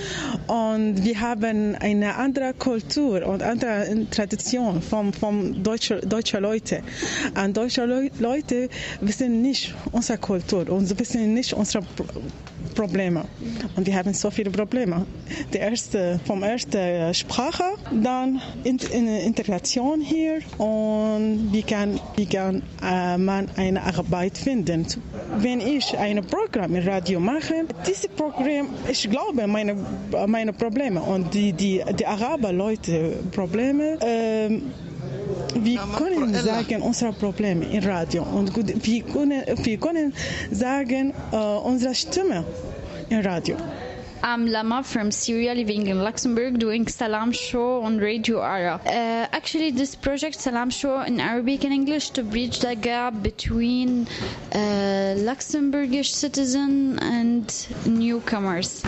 und 0.47 1.03
wir 1.03 1.19
haben 1.19 1.75
eine 1.75 2.15
andere 2.15 2.53
Kultur 2.53 3.25
und 3.25 3.41
andere 3.43 4.05
Tradition 4.11 4.81
von, 4.81 5.11
von 5.13 5.63
deutschen 5.63 6.07
deutsche 6.07 6.39
Leute. 6.39 6.81
Und 7.35 7.55
deutsche 7.57 7.85
Leu 7.85 8.09
Leute 8.19 8.69
wissen 9.01 9.41
nicht 9.41 9.73
unsere 9.91 10.17
Kultur 10.19 10.69
und 10.69 10.85
sie 10.85 10.97
wissen 10.99 11.33
nicht 11.33 11.53
unsere 11.53 11.83
Probleme. 12.75 13.25
Und 13.75 13.85
wir 13.87 13.95
haben 13.95 14.13
so 14.13 14.29
viele 14.31 14.49
Probleme. 14.51 15.05
Die 15.53 15.57
erste, 15.57 16.19
vom 16.25 16.43
ersten 16.43 17.13
Sprache, 17.13 17.63
dann 17.91 18.41
in, 18.63 18.77
in 18.91 19.07
Integration 19.07 20.01
hier 20.01 20.39
und 20.57 21.49
wie 21.51 21.63
kann, 21.63 21.99
wie 22.15 22.25
kann 22.25 22.61
äh, 22.81 23.17
man 23.17 23.47
eine 23.57 23.81
Arbeit 23.83 24.37
finden. 24.37 24.85
Wenn 25.37 25.59
ich 25.61 25.97
ein 25.97 26.21
Programm 26.25 26.75
im 26.75 26.87
Radio 26.87 27.19
mache, 27.19 27.65
dieses 27.87 28.07
Programm, 28.09 28.69
ich 28.89 29.09
glaube 29.09 29.45
meine, 29.47 29.75
meine 30.27 30.53
Probleme 30.53 31.01
und 31.01 31.33
die, 31.33 31.53
die, 31.53 31.83
die 31.97 32.05
Araber-Leute 32.05 33.17
Probleme, 33.31 33.97
ähm, 34.01 34.71
wir 35.55 35.79
können 35.97 36.33
sagen 36.33 36.81
unsere 36.81 37.13
Probleme 37.13 37.65
im 37.65 37.83
Radio 37.83 38.23
und 38.23 38.53
gut, 38.53 38.73
wir 38.85 39.03
können, 39.03 39.43
wir 39.63 39.77
können 39.77 40.13
sagen 40.51 41.13
äh, 41.31 41.35
unsere 41.37 41.95
Stimme 41.95 42.43
im 43.09 43.19
Radio. 43.21 43.55
I'm 44.21 44.47
Lama 44.47 44.83
from 44.83 45.11
Syria, 45.11 45.53
living 45.53 45.87
in 45.87 46.03
Luxembourg, 46.03 46.59
doing 46.59 46.85
Salam 46.89 47.31
Show 47.31 47.81
on 47.83 47.99
Radio 47.99 48.41
Ara. 48.41 48.81
Uh, 48.85 48.89
actually, 49.31 49.71
this 49.71 49.95
project, 49.95 50.35
Salam 50.35 50.69
Show 50.69 50.99
in 51.01 51.21
Arabic 51.21 51.63
and 51.63 51.71
English, 51.73 52.09
to 52.11 52.23
bridge 52.23 52.59
the 52.59 52.75
gap 52.75 53.23
between 53.23 54.07
uh, 54.51 55.15
Luxembourgish 55.17 56.11
citizen 56.13 56.99
and 56.99 57.67
newcomers 57.85 58.83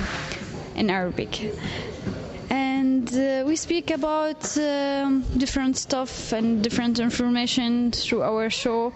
in 0.75 0.89
Arabic. 0.89 1.53
And 3.01 3.15
uh, 3.15 3.43
we 3.47 3.55
speak 3.55 3.89
about 3.89 4.55
um, 4.59 5.23
different 5.35 5.75
stuff 5.75 6.31
and 6.33 6.61
different 6.63 6.99
information 6.99 7.89
through 7.91 8.21
our 8.21 8.47
show 8.51 8.91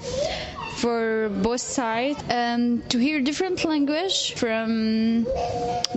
for 0.77 1.29
both 1.41 1.61
sides 1.61 2.23
um, 2.29 2.83
to 2.89 2.99
hear 2.99 3.19
different 3.19 3.65
language 3.65 4.33
from 4.35 5.23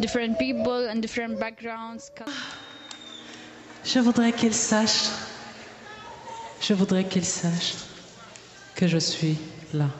different 0.00 0.38
people 0.38 0.88
and 0.88 1.02
different 1.02 1.38
backgrounds. 1.38 2.11
Je 3.84 4.00
voudrais 4.00 4.32
qu'il 4.32 4.54
sache, 4.54 5.11
je 6.62 6.72
voudrais 6.72 7.04
qu'il 7.04 7.24
sache 7.26 7.74
que 8.74 8.86
je 8.88 8.98
suis 8.98 9.36
là. 9.74 9.90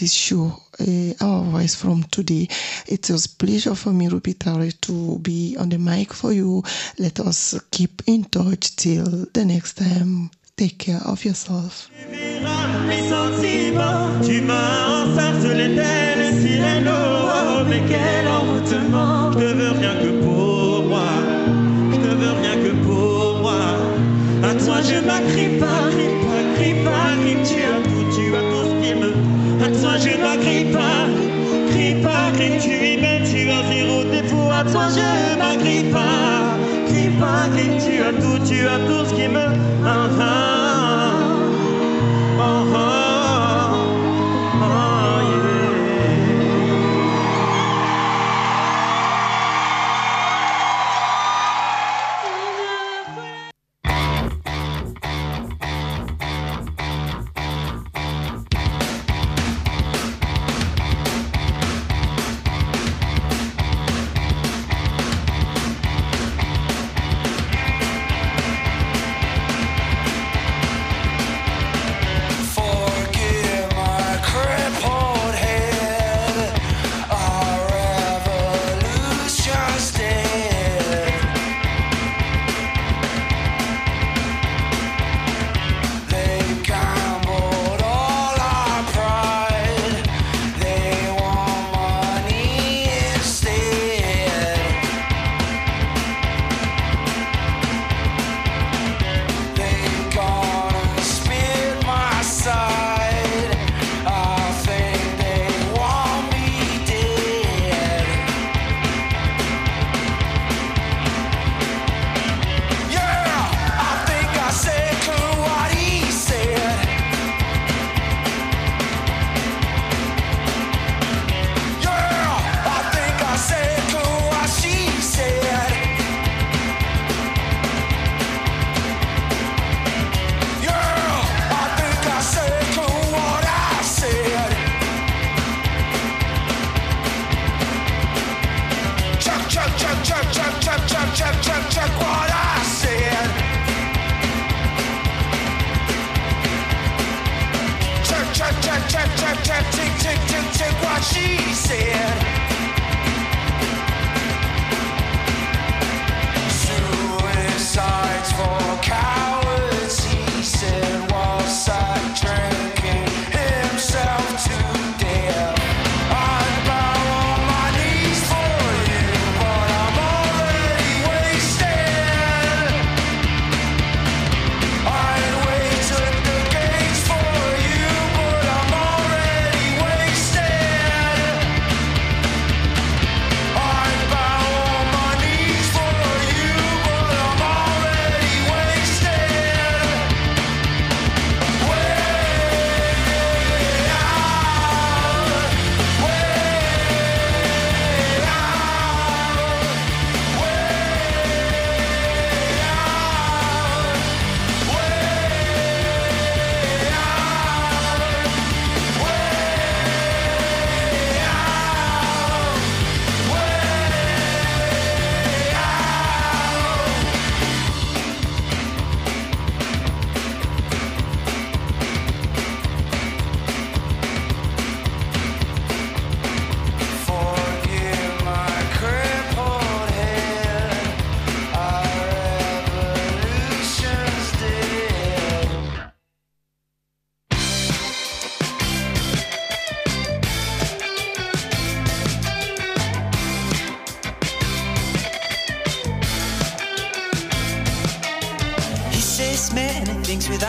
this 0.00 0.12
show, 0.12 0.50
eh, 0.78 1.12
Our 1.20 1.44
Voice 1.44 1.74
from 1.74 2.02
Today. 2.04 2.48
It 2.86 3.10
was 3.10 3.26
pleasure 3.26 3.74
for 3.74 3.90
me, 3.90 4.08
Ruby 4.08 4.32
Tari, 4.32 4.72
to 4.80 5.18
be 5.18 5.56
on 5.58 5.68
the 5.68 5.78
mic 5.78 6.14
for 6.14 6.32
you. 6.32 6.62
Let 6.98 7.20
us 7.20 7.54
keep 7.70 8.02
in 8.06 8.24
touch 8.24 8.76
till 8.76 9.26
the 9.34 9.44
next 9.44 9.74
time. 9.74 10.30
Take 10.56 10.78
care 10.78 11.00
of 11.04 11.24
yourself. 11.24 11.90
je 30.00 30.16
m'agrippe 30.16 30.72
pas, 30.72 31.06
crie 31.70 31.94
pas, 32.02 32.30
crie 32.34 32.58
tu 32.58 32.72
es 32.72 32.96
belle, 32.96 33.22
tu 33.22 33.50
as 33.50 33.62
zéro 33.70 34.04
défaut 34.04 34.50
à 34.50 34.64
toi, 34.64 34.84
je 34.96 35.38
m'agrippe 35.38 35.92
pas, 35.92 36.56
crie 36.86 37.10
pas, 37.20 37.48
crie 37.54 37.76
tu 37.84 38.02
as 38.02 38.12
tout, 38.12 38.38
tu 38.48 38.66
as 38.66 38.78
tout. 38.86 39.09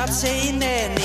stop 0.01 0.09
saying 0.09 0.57
that 0.57 1.00